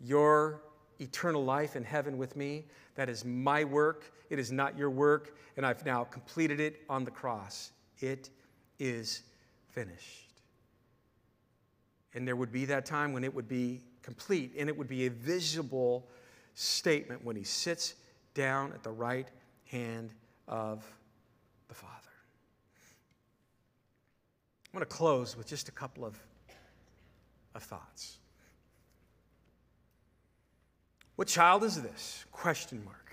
your 0.00 0.62
eternal 1.00 1.44
life 1.44 1.76
in 1.76 1.82
heaven 1.82 2.16
with 2.16 2.36
me. 2.36 2.64
That 2.94 3.08
is 3.08 3.24
my 3.24 3.64
work. 3.64 4.12
It 4.30 4.38
is 4.38 4.52
not 4.52 4.78
your 4.78 4.90
work. 4.90 5.36
And 5.56 5.66
I've 5.66 5.84
now 5.84 6.04
completed 6.04 6.60
it 6.60 6.82
on 6.88 7.04
the 7.04 7.10
cross. 7.10 7.72
It 7.98 8.30
is 8.78 9.22
finished. 9.70 10.33
And 12.14 12.26
there 12.26 12.36
would 12.36 12.52
be 12.52 12.64
that 12.66 12.86
time 12.86 13.12
when 13.12 13.24
it 13.24 13.34
would 13.34 13.48
be 13.48 13.80
complete 14.02 14.54
and 14.56 14.68
it 14.68 14.76
would 14.76 14.88
be 14.88 15.06
a 15.06 15.10
visible 15.10 16.08
statement 16.54 17.24
when 17.24 17.36
he 17.36 17.44
sits 17.44 17.94
down 18.34 18.72
at 18.72 18.82
the 18.82 18.90
right 18.90 19.28
hand 19.66 20.10
of 20.46 20.84
the 21.68 21.74
Father. 21.74 21.92
I 24.72 24.76
want 24.76 24.88
to 24.88 24.96
close 24.96 25.36
with 25.36 25.46
just 25.46 25.68
a 25.68 25.72
couple 25.72 26.04
of 26.04 26.18
of 27.54 27.62
thoughts. 27.62 28.18
What 31.16 31.28
child 31.28 31.62
is 31.62 31.80
this? 31.80 32.24
Question 32.32 32.84
mark. 32.84 33.12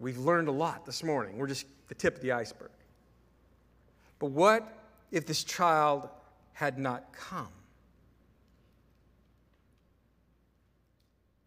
We've 0.00 0.18
learned 0.18 0.48
a 0.48 0.52
lot 0.52 0.84
this 0.86 1.04
morning. 1.04 1.38
We're 1.38 1.46
just 1.46 1.66
the 1.88 1.94
tip 1.94 2.16
of 2.16 2.22
the 2.22 2.32
iceberg. 2.32 2.70
But 4.18 4.30
what 4.30 4.76
if 5.12 5.26
this 5.26 5.44
child 5.44 6.08
had 6.60 6.78
not 6.78 7.10
come? 7.14 7.48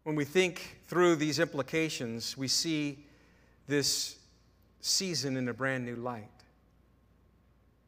When 0.02 0.16
we 0.16 0.24
think 0.24 0.80
through 0.88 1.14
these 1.14 1.38
implications, 1.38 2.36
we 2.36 2.48
see 2.48 2.98
this 3.68 4.16
season 4.80 5.36
in 5.36 5.48
a 5.48 5.54
brand 5.54 5.84
new 5.84 5.94
light. 5.94 6.26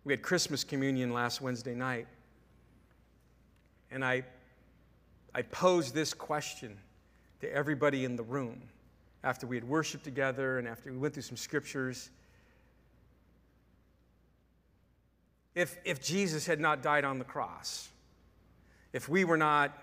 We 0.04 0.12
had 0.12 0.22
Christmas 0.22 0.62
communion 0.62 1.12
last 1.12 1.40
Wednesday 1.40 1.74
night. 1.74 2.06
And 3.90 4.04
I, 4.04 4.22
I 5.34 5.42
posed 5.42 5.94
this 5.94 6.14
question 6.14 6.78
to 7.40 7.52
everybody 7.52 8.04
in 8.04 8.14
the 8.14 8.22
room 8.22 8.62
after 9.24 9.48
we 9.48 9.56
had 9.56 9.64
worshiped 9.64 10.04
together 10.04 10.60
and 10.60 10.68
after 10.68 10.92
we 10.92 10.98
went 10.98 11.14
through 11.14 11.24
some 11.24 11.36
scriptures. 11.36 12.10
If, 15.56 15.78
if 15.84 16.02
Jesus 16.02 16.46
had 16.46 16.60
not 16.60 16.82
died 16.82 17.04
on 17.04 17.18
the 17.18 17.24
cross, 17.24 17.88
if 18.92 19.08
we 19.08 19.24
were 19.24 19.38
not 19.38 19.76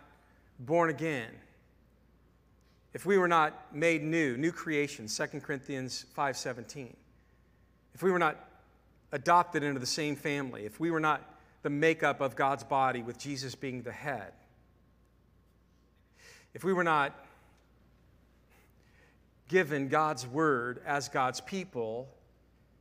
born 0.60 0.92
again, 0.92 1.32
if 2.94 3.08
we 3.08 3.18
were 3.18 3.28
not 3.28 3.76
made 3.76 4.04
new, 4.04 4.38
new 4.38 4.52
creation, 4.52 5.08
2 5.08 5.42
Corinthians 5.42 6.06
5:17, 6.16 6.96
if 7.96 8.04
we 8.04 8.12
were 8.12 8.20
not 8.20 8.38
adopted 9.12 9.64
into 9.64 9.80
the 9.80 9.88
same 9.88 10.16
family, 10.16 10.66
if 10.66 10.80
we 10.80 10.92
were 10.92 11.00
not 11.00 11.34
the 11.64 11.72
makeup 11.72 12.22
of 12.22 12.36
God's 12.36 12.64
body, 12.64 13.02
with 13.02 13.18
Jesus 13.18 13.56
being 13.56 13.82
the 13.82 13.92
head. 13.92 14.34
If 16.54 16.64
we 16.64 16.74
were 16.74 16.84
not 16.84 17.16
given 19.48 19.88
God's 19.88 20.28
word 20.28 20.82
as 20.86 21.10
God's 21.10 21.42
people 21.42 22.10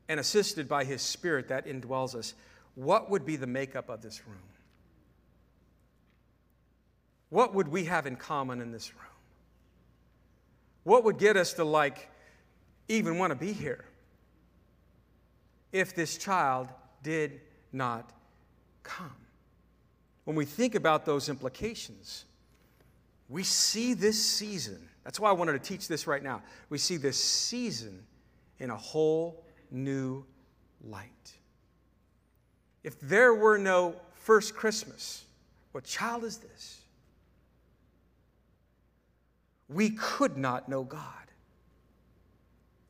and 0.09 0.21
assisted 0.21 0.69
by 0.69 0.85
his 0.85 1.01
spirit 1.01 1.49
that 1.49 1.67
indwells 1.67 2.15
us, 2.15 2.35
what 2.75 3.11
would 3.11 3.25
be 3.25 3.37
the 3.37 3.47
makeup 3.47 3.89
of 3.89 4.03
this 4.03 4.27
room? 4.27 4.37
What 7.31 7.55
would 7.55 7.69
we 7.69 7.85
have 7.85 8.07
in 8.07 8.17
common 8.17 8.61
in 8.61 8.73
this 8.73 8.95
room? 8.95 9.05
What 10.85 11.05
would 11.05 11.19
get 11.19 11.37
us 11.37 11.55
to 11.55 11.65
like 11.65 12.11
even 12.89 13.19
want 13.19 13.31
to 13.31 13.37
be 13.37 13.53
here 13.53 13.85
if 15.73 15.95
this 15.95 16.19
child 16.19 16.69
did 17.03 17.41
not 17.73 18.13
come. 18.83 19.17
When 20.25 20.37
we 20.37 20.45
think 20.45 20.75
about 20.75 21.05
those 21.05 21.29
implications, 21.29 22.27
We 23.33 23.45
see 23.45 23.95
this 23.95 24.23
season, 24.23 24.91
that's 25.05 25.19
why 25.19 25.31
I 25.31 25.33
wanted 25.33 25.53
to 25.53 25.59
teach 25.59 25.89
this 25.89 26.07
right 26.07 26.23
now. 26.23 26.43
We 26.69 26.77
see 26.77 26.99
this 26.99 27.17
season 27.17 28.05
in 28.59 28.69
a 28.69 28.77
whole 28.77 29.43
new 29.71 30.27
light. 30.85 31.33
If 32.85 32.99
there 33.01 33.35
were 33.35 33.59
no 33.59 33.95
first 34.15 34.55
Christmas, 34.55 35.25
what 35.73 35.85
child 35.85 36.25
is 36.25 36.39
this? 36.39 36.81
We 39.69 39.91
could 39.91 40.37
not 40.37 40.69
know 40.69 40.83
God. 40.83 41.03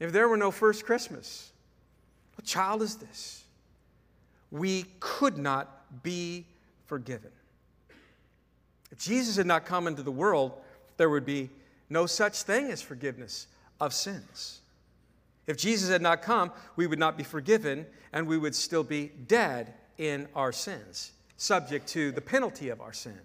If 0.01 0.13
there 0.13 0.29
were 0.29 0.37
no 0.37 0.51
first 0.51 0.85
Christmas, 0.85 1.53
what 2.35 2.45
child 2.45 2.83
is 2.83 2.97
this? 2.97 3.45
We 4.51 4.87
could 4.99 5.39
not 5.39 6.03
be 6.03 6.45
forgiven. 6.87 7.31
If 8.91 8.99
Jesus 8.99 9.37
had 9.37 9.47
not 9.47 9.65
come 9.65 9.87
into 9.87 10.03
the 10.03 10.11
world, 10.11 10.53
there 10.97 11.09
would 11.09 11.25
be 11.25 11.51
no 11.89 12.07
such 12.07 12.43
thing 12.43 12.71
as 12.71 12.83
forgiveness 12.83 13.47
of 13.81 13.95
sins. 13.95 14.61
If 15.47 15.57
Jesus 15.57 15.89
had 15.91 16.03
not 16.03 16.23
come, 16.23 16.53
we 16.77 16.87
would 16.87 16.99
not 16.99 17.17
be 17.17 17.25
forgiven 17.25 17.87
and 18.13 18.27
we 18.27 18.39
would 18.39 18.55
still 18.55 18.85
be 18.85 19.13
dead 19.27 19.75
in 20.03 20.27
our 20.35 20.51
sins, 20.51 21.13
subject 21.37 21.87
to 21.87 22.11
the 22.11 22.21
penalty 22.21 22.71
of 22.71 22.81
our 22.81 22.93
sin 22.93 23.21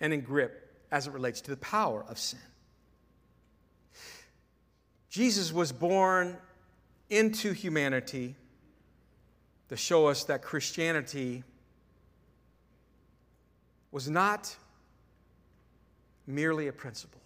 and 0.00 0.12
in 0.12 0.20
grip 0.20 0.72
as 0.92 1.08
it 1.08 1.12
relates 1.12 1.40
to 1.40 1.50
the 1.50 1.56
power 1.56 2.04
of 2.08 2.20
sin. 2.20 2.38
Jesus 5.10 5.52
was 5.52 5.72
born 5.72 6.36
into 7.10 7.52
humanity 7.52 8.36
to 9.70 9.76
show 9.76 10.06
us 10.06 10.22
that 10.24 10.40
Christianity 10.40 11.42
was 13.90 14.08
not 14.08 14.54
merely 16.28 16.68
a 16.68 16.72
principle, 16.72 17.20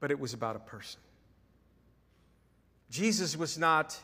but 0.00 0.10
it 0.10 0.18
was 0.18 0.34
about 0.34 0.56
a 0.56 0.60
person. 0.60 1.00
Jesus 2.90 3.36
was 3.36 3.56
not 3.56 3.96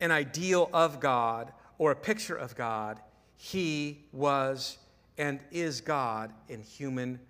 an 0.00 0.10
ideal 0.10 0.68
of 0.72 1.00
God 1.00 1.52
or 1.78 1.90
a 1.90 1.96
picture 1.96 2.36
of 2.36 2.54
God. 2.54 3.00
He 3.36 4.04
was 4.12 4.78
and 5.18 5.40
is 5.50 5.80
God 5.80 6.32
in 6.48 6.62
human 6.62 7.20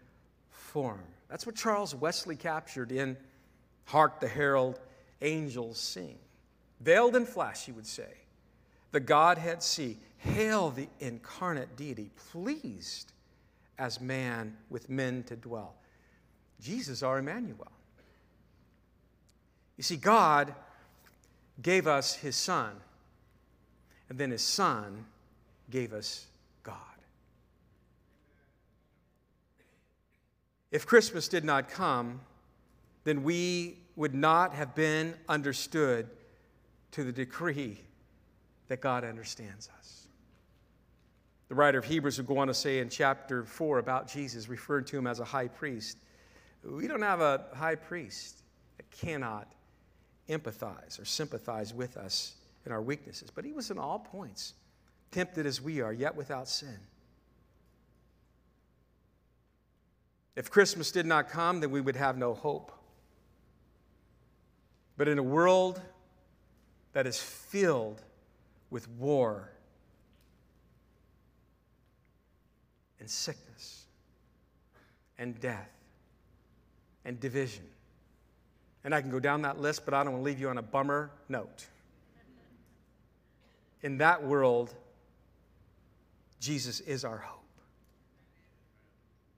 form. 0.50 1.02
That's 1.28 1.46
what 1.46 1.54
Charles 1.54 1.94
Wesley 1.94 2.36
captured 2.36 2.92
in 2.92 3.16
Hark 3.84 4.20
the 4.20 4.28
Herald 4.28 4.80
Angels 5.22 5.78
Sing. 5.78 6.18
Veiled 6.80 7.16
in 7.16 7.24
flesh, 7.24 7.64
he 7.64 7.72
would 7.72 7.86
say, 7.86 8.12
the 8.92 9.00
Godhead 9.00 9.62
see. 9.62 9.98
Hail 10.18 10.70
the 10.70 10.88
incarnate 10.98 11.76
deity, 11.76 12.10
pleased 12.32 13.12
as 13.78 14.00
man 14.00 14.56
with 14.70 14.88
men 14.88 15.22
to 15.24 15.36
dwell. 15.36 15.74
Jesus, 16.60 17.02
our 17.02 17.18
Emmanuel. 17.18 17.70
You 19.76 19.82
see, 19.82 19.96
God 19.96 20.54
gave 21.62 21.86
us 21.86 22.14
his 22.14 22.36
Son, 22.36 22.72
and 24.08 24.18
then 24.18 24.30
his 24.30 24.42
Son 24.42 25.06
gave 25.70 25.92
us 25.92 26.26
God. 26.62 26.76
If 30.70 30.86
Christmas 30.86 31.28
did 31.28 31.44
not 31.44 31.68
come, 31.68 32.20
then 33.04 33.22
we 33.22 33.78
would 33.94 34.14
not 34.14 34.52
have 34.54 34.74
been 34.74 35.14
understood 35.28 36.08
to 36.92 37.04
the 37.04 37.12
decree 37.12 37.80
that 38.68 38.80
God 38.80 39.04
understands 39.04 39.70
us. 39.78 40.08
The 41.48 41.54
writer 41.54 41.78
of 41.78 41.84
Hebrews 41.84 42.18
would 42.18 42.26
go 42.26 42.38
on 42.38 42.48
to 42.48 42.54
say 42.54 42.80
in 42.80 42.88
chapter 42.88 43.44
4 43.44 43.78
about 43.78 44.08
Jesus, 44.08 44.48
referring 44.48 44.84
to 44.86 44.98
him 44.98 45.06
as 45.06 45.20
a 45.20 45.24
high 45.24 45.48
priest. 45.48 45.98
We 46.64 46.88
don't 46.88 47.02
have 47.02 47.20
a 47.20 47.46
high 47.54 47.76
priest 47.76 48.42
that 48.76 48.90
cannot 48.90 49.46
empathize 50.28 51.00
or 51.00 51.04
sympathize 51.04 51.72
with 51.72 51.96
us 51.96 52.34
in 52.64 52.72
our 52.72 52.82
weaknesses, 52.82 53.30
but 53.30 53.44
he 53.44 53.52
was 53.52 53.70
in 53.70 53.78
all 53.78 53.98
points 53.98 54.54
tempted 55.12 55.46
as 55.46 55.60
we 55.60 55.80
are, 55.80 55.92
yet 55.92 56.14
without 56.14 56.48
sin. 56.48 56.78
If 60.34 60.50
Christmas 60.50 60.92
did 60.92 61.06
not 61.06 61.30
come, 61.30 61.60
then 61.60 61.70
we 61.70 61.80
would 61.80 61.96
have 61.96 62.18
no 62.18 62.34
hope. 62.34 62.72
But 64.98 65.08
in 65.08 65.18
a 65.18 65.22
world 65.22 65.80
that 66.92 67.06
is 67.06 67.18
filled 67.18 68.02
with 68.70 68.88
war 68.90 69.50
and 73.00 73.08
sickness 73.08 73.84
and 75.18 75.38
death 75.40 75.70
and 77.04 77.18
division. 77.20 77.64
And 78.86 78.94
I 78.94 79.00
can 79.00 79.10
go 79.10 79.18
down 79.18 79.42
that 79.42 79.60
list, 79.60 79.84
but 79.84 79.94
I 79.94 80.04
don't 80.04 80.12
want 80.12 80.22
to 80.22 80.26
leave 80.26 80.38
you 80.38 80.48
on 80.48 80.58
a 80.58 80.62
bummer 80.62 81.10
note. 81.28 81.66
In 83.82 83.98
that 83.98 84.22
world, 84.22 84.72
Jesus 86.38 86.78
is 86.78 87.04
our 87.04 87.18
hope. 87.18 87.42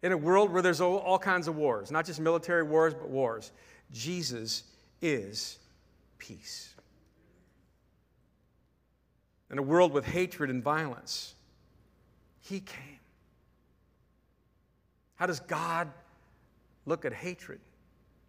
In 0.03 0.13
a 0.13 0.19
world 0.19 0.53
where 0.53 0.61
there's 0.61 0.83
all 0.83 1.19
kinds 1.19 1.49
of 1.49 1.57
wars, 1.57 1.91
not 1.91 2.05
just 2.05 2.21
military 2.21 2.63
wars, 2.63 2.93
but 2.93 3.09
wars, 3.09 3.51
Jesus 3.91 4.65
is 5.01 5.57
peace. 6.19 6.75
In 9.51 9.57
a 9.57 9.63
world 9.63 9.95
with 9.95 10.05
hatred 10.05 10.51
and 10.51 10.63
violence, 10.63 11.33
He 12.43 12.61
came. 12.61 13.01
How 15.15 15.25
does 15.25 15.41
God 15.41 15.89
look 16.85 17.07
at 17.07 17.15
hatred 17.15 17.61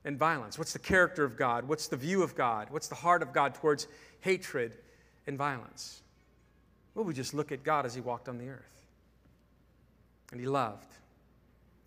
and 0.06 0.18
violence? 0.18 0.58
What's 0.58 0.74
the 0.74 0.80
character 0.80 1.24
of 1.24 1.38
God? 1.38 1.68
What's 1.68 1.88
the 1.88 1.97
view 1.97 2.24
of 2.24 2.36
God? 2.36 2.68
What's 2.70 2.88
the 2.88 2.95
heart 2.95 3.22
of 3.22 3.34
God 3.34 3.56
towards 3.56 3.88
hatred 4.22 4.78
and 5.28 5.38
violence? 5.38 6.02
Well, 6.95 7.06
we 7.06 7.14
just 7.14 7.34
look 7.34 7.52
at 7.52 7.64
God 7.64 7.86
as 7.86 7.93
He 7.93 8.02
walked 8.02 8.30
on 8.30 8.38
the 8.38 8.50
earth. 8.50 8.86
And 10.32 10.39
He 10.39 10.47
loved, 10.47 10.91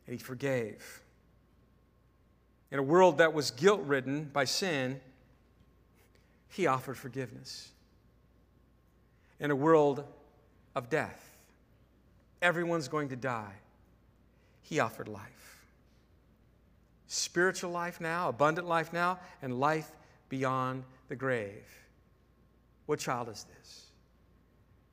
and 0.06 0.14
He 0.14 0.22
forgave. 0.22 1.00
In 2.70 2.78
a 2.78 2.82
world 2.82 3.18
that 3.18 3.34
was 3.34 3.50
guilt 3.50 3.82
ridden 3.82 4.24
by 4.32 4.44
sin, 4.44 5.00
He 6.48 6.66
offered 6.66 6.96
forgiveness. 6.96 7.70
In 9.38 9.50
a 9.50 9.56
world 9.56 10.04
of 10.74 10.88
death, 10.88 11.30
everyone's 12.40 12.88
going 12.88 13.08
to 13.10 13.16
die. 13.16 13.54
He 14.62 14.80
offered 14.80 15.08
life. 15.08 15.51
Spiritual 17.14 17.70
life 17.72 18.00
now, 18.00 18.30
abundant 18.30 18.66
life 18.66 18.90
now, 18.90 19.18
and 19.42 19.60
life 19.60 19.92
beyond 20.30 20.82
the 21.08 21.14
grave. 21.14 21.66
What 22.86 23.00
child 23.00 23.28
is 23.28 23.44
this? 23.58 23.88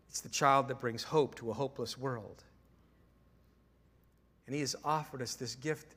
It's 0.10 0.20
the 0.20 0.28
child 0.28 0.68
that 0.68 0.82
brings 0.82 1.02
hope 1.02 1.36
to 1.36 1.50
a 1.50 1.54
hopeless 1.54 1.98
world. 1.98 2.44
And 4.46 4.54
He 4.54 4.60
has 4.60 4.76
offered 4.84 5.22
us 5.22 5.36
this 5.36 5.56
gift 5.56 5.96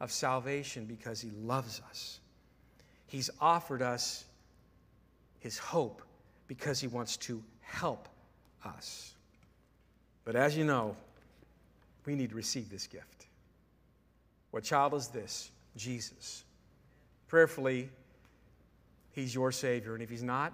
of 0.00 0.10
salvation 0.10 0.86
because 0.86 1.20
He 1.20 1.28
loves 1.32 1.82
us. 1.90 2.20
He's 3.06 3.28
offered 3.38 3.82
us 3.82 4.24
His 5.38 5.58
hope 5.58 6.00
because 6.46 6.80
He 6.80 6.86
wants 6.86 7.18
to 7.18 7.44
help 7.60 8.08
us. 8.64 9.12
But 10.24 10.34
as 10.34 10.56
you 10.56 10.64
know, 10.64 10.96
we 12.06 12.14
need 12.14 12.30
to 12.30 12.36
receive 12.36 12.70
this 12.70 12.86
gift. 12.86 13.26
What 14.50 14.64
child 14.64 14.94
is 14.94 15.08
this? 15.08 15.50
Jesus. 15.78 16.44
Prayerfully, 17.28 17.88
He's 19.12 19.34
your 19.34 19.52
Savior. 19.52 19.94
And 19.94 20.02
if 20.02 20.10
He's 20.10 20.22
not, 20.22 20.52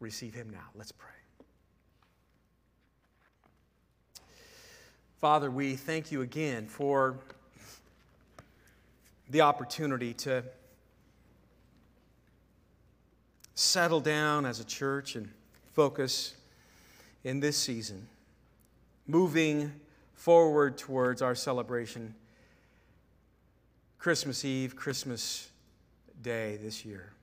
receive 0.00 0.34
Him 0.34 0.50
now. 0.50 0.66
Let's 0.74 0.92
pray. 0.92 1.10
Father, 5.20 5.50
we 5.50 5.74
thank 5.74 6.12
you 6.12 6.20
again 6.22 6.66
for 6.66 7.18
the 9.30 9.40
opportunity 9.40 10.12
to 10.12 10.44
settle 13.54 14.00
down 14.00 14.44
as 14.44 14.60
a 14.60 14.64
church 14.64 15.16
and 15.16 15.30
focus 15.72 16.34
in 17.24 17.40
this 17.40 17.56
season, 17.56 18.06
moving 19.06 19.72
forward 20.14 20.76
towards 20.76 21.22
our 21.22 21.34
celebration 21.34 22.14
Christmas 24.04 24.44
Eve, 24.44 24.76
Christmas 24.76 25.48
Day 26.20 26.58
this 26.62 26.84
year. 26.84 27.14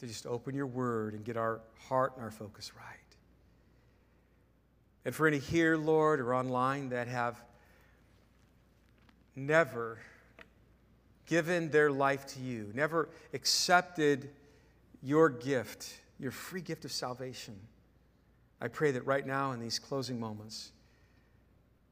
To 0.00 0.06
just 0.06 0.26
open 0.26 0.54
your 0.54 0.66
word 0.66 1.14
and 1.14 1.24
get 1.24 1.38
our 1.38 1.60
heart 1.88 2.12
and 2.16 2.22
our 2.22 2.30
focus 2.30 2.72
right. 2.76 3.16
And 5.06 5.14
for 5.14 5.26
any 5.26 5.38
here, 5.38 5.78
Lord, 5.78 6.20
or 6.20 6.34
online 6.34 6.90
that 6.90 7.08
have 7.08 7.42
never 9.36 9.96
given 11.24 11.70
their 11.70 11.90
life 11.90 12.26
to 12.34 12.40
you, 12.40 12.70
never 12.74 13.08
accepted 13.32 14.28
your 15.02 15.30
gift, 15.30 15.98
your 16.20 16.30
free 16.30 16.60
gift 16.60 16.84
of 16.84 16.92
salvation, 16.92 17.58
I 18.60 18.68
pray 18.68 18.90
that 18.90 19.06
right 19.06 19.26
now 19.26 19.52
in 19.52 19.60
these 19.60 19.78
closing 19.78 20.20
moments, 20.20 20.72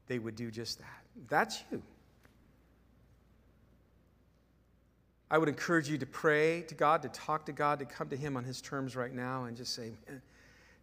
they 0.09 0.19
would 0.19 0.37
do 0.37 0.51
just 0.51 0.79
that. 0.79 1.03
That's 1.31 1.65
you. 1.73 1.83
I 5.31 5.39
would 5.39 5.49
encourage 5.49 5.89
you 5.89 5.99
to 5.99 6.07
pray 6.07 6.63
to 6.63 6.75
God, 6.75 7.03
to 7.03 7.09
talk 7.09 7.47
to 7.47 7.53
God, 7.53 7.81
to 7.81 7.85
come 7.85 8.09
to 8.09 8.17
Him 8.17 8.37
on 8.37 8.45
His 8.45 8.61
terms 8.61 8.95
right 8.95 9.13
now 9.13 9.45
and 9.45 9.57
just 9.57 9.75
say, 9.75 9.93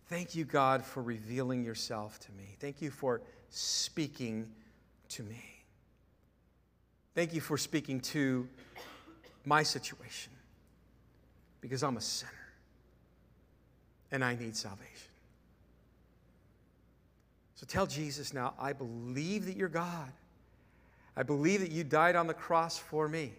Thank 0.07 0.35
you, 0.35 0.43
God, 0.43 0.83
for 0.83 1.01
revealing 1.01 1.63
yourself 1.63 2.19
to 2.21 2.31
me. 2.33 2.55
Thank 2.59 2.81
you 2.81 2.91
for 2.91 3.21
speaking 3.49 4.49
to 5.09 5.23
me. 5.23 5.43
Thank 7.15 7.33
you 7.33 7.41
for 7.41 7.57
speaking 7.57 7.99
to 8.01 8.47
my 9.45 9.63
situation 9.63 10.33
because 11.61 11.83
I'm 11.83 11.97
a 11.97 12.01
sinner 12.01 12.31
and 14.11 14.23
I 14.23 14.35
need 14.35 14.55
salvation. 14.55 15.09
So 17.55 17.65
tell 17.65 17.87
Jesus 17.87 18.33
now, 18.33 18.55
I 18.59 18.73
believe 18.73 19.45
that 19.45 19.55
you're 19.55 19.69
God. 19.69 20.11
I 21.15 21.23
believe 21.23 21.61
that 21.61 21.71
you 21.71 21.83
died 21.83 22.15
on 22.15 22.27
the 22.27 22.33
cross 22.33 22.77
for 22.77 23.07
me. 23.07 23.31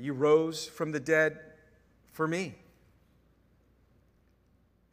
You 0.00 0.12
rose 0.12 0.66
from 0.66 0.92
the 0.92 1.00
dead 1.00 1.38
for 2.12 2.26
me. 2.26 2.54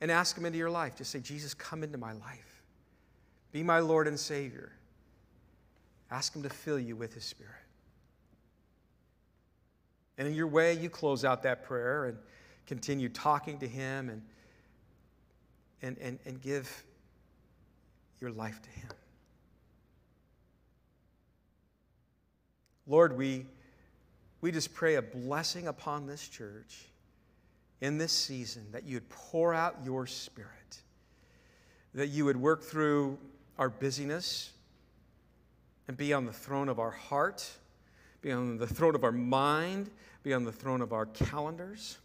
And 0.01 0.11
ask 0.11 0.37
him 0.37 0.45
into 0.45 0.57
your 0.57 0.69
life. 0.69 0.95
Just 0.95 1.11
say, 1.11 1.19
Jesus, 1.19 1.53
come 1.53 1.83
into 1.83 1.97
my 1.97 2.13
life. 2.13 2.63
Be 3.51 3.63
my 3.63 3.79
Lord 3.79 4.07
and 4.07 4.19
Savior. 4.19 4.71
Ask 6.11 6.35
him 6.35 6.43
to 6.43 6.49
fill 6.49 6.79
you 6.79 6.95
with 6.95 7.13
his 7.13 7.23
Spirit. 7.23 7.53
And 10.17 10.27
in 10.27 10.33
your 10.33 10.47
way, 10.47 10.73
you 10.73 10.89
close 10.89 11.25
out 11.25 11.43
that 11.43 11.63
prayer 11.63 12.05
and 12.05 12.17
continue 12.65 13.09
talking 13.09 13.57
to 13.59 13.67
him 13.67 14.09
and, 14.09 14.21
and, 15.81 15.97
and, 15.99 16.19
and 16.25 16.41
give 16.41 16.83
your 18.19 18.31
life 18.31 18.61
to 18.61 18.69
him. 18.69 18.89
Lord, 22.87 23.17
we 23.17 23.45
we 24.47 24.51
just 24.53 24.73
pray 24.73 24.95
a 24.95 25.01
blessing 25.01 25.67
upon 25.67 26.07
this 26.07 26.25
church 26.25 26.85
in 27.81 27.97
this 27.97 28.13
season 28.13 28.65
that 28.71 28.85
you 28.85 28.95
would 28.95 29.09
pour 29.09 29.53
out 29.53 29.75
your 29.83 30.07
spirit, 30.07 30.79
that 31.93 32.07
you 32.07 32.23
would 32.23 32.37
work 32.37 32.63
through 32.63 33.17
our 33.57 33.69
busyness 33.69 34.51
and 35.89 35.97
be 35.97 36.13
on 36.13 36.25
the 36.25 36.31
throne 36.31 36.69
of 36.69 36.79
our 36.79 36.91
heart, 36.91 37.45
be 38.21 38.31
on 38.31 38.57
the 38.57 38.65
throne 38.65 38.95
of 38.95 39.03
our 39.03 39.11
mind, 39.11 39.89
be 40.23 40.33
on 40.33 40.45
the 40.45 40.51
throne 40.53 40.79
of 40.79 40.93
our 40.93 41.07
calendars, 41.07 41.97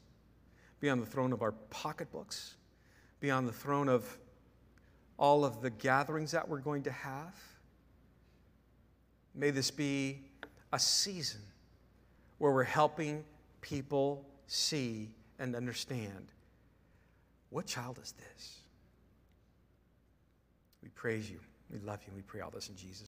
be 0.81 0.91
on 0.91 0.99
the 0.99 1.07
throne 1.07 1.33
of 1.33 1.43
our 1.43 1.53
pocketbooks, 1.71 2.57
be 3.21 3.31
on 3.31 3.47
the 3.47 3.53
throne 3.53 3.89
of 3.89 4.19
all 5.17 5.45
of 5.45 5.63
the 5.63 5.71
gatherings 5.71 6.33
that 6.33 6.49
we're 6.49 6.59
going 6.59 6.83
to 6.83 6.91
have. 6.91 7.41
May 9.33 9.51
this 9.51 9.71
be 9.71 10.23
a 10.73 10.81
season 10.81 11.43
where 12.43 12.51
we're 12.51 12.65
helping 12.65 13.23
people 13.61 14.27
see 14.49 15.09
and 15.39 15.55
understand 15.55 16.27
what 17.51 17.67
child 17.67 18.01
is 18.03 18.15
this? 18.19 18.59
We 20.83 20.89
praise 20.89 21.31
you. 21.31 21.39
We 21.73 21.79
love 21.79 22.01
you. 22.05 22.13
We 22.17 22.23
pray 22.23 22.41
all 22.41 22.51
this 22.51 22.69
in 22.69 22.75
Jesus' 22.75 23.01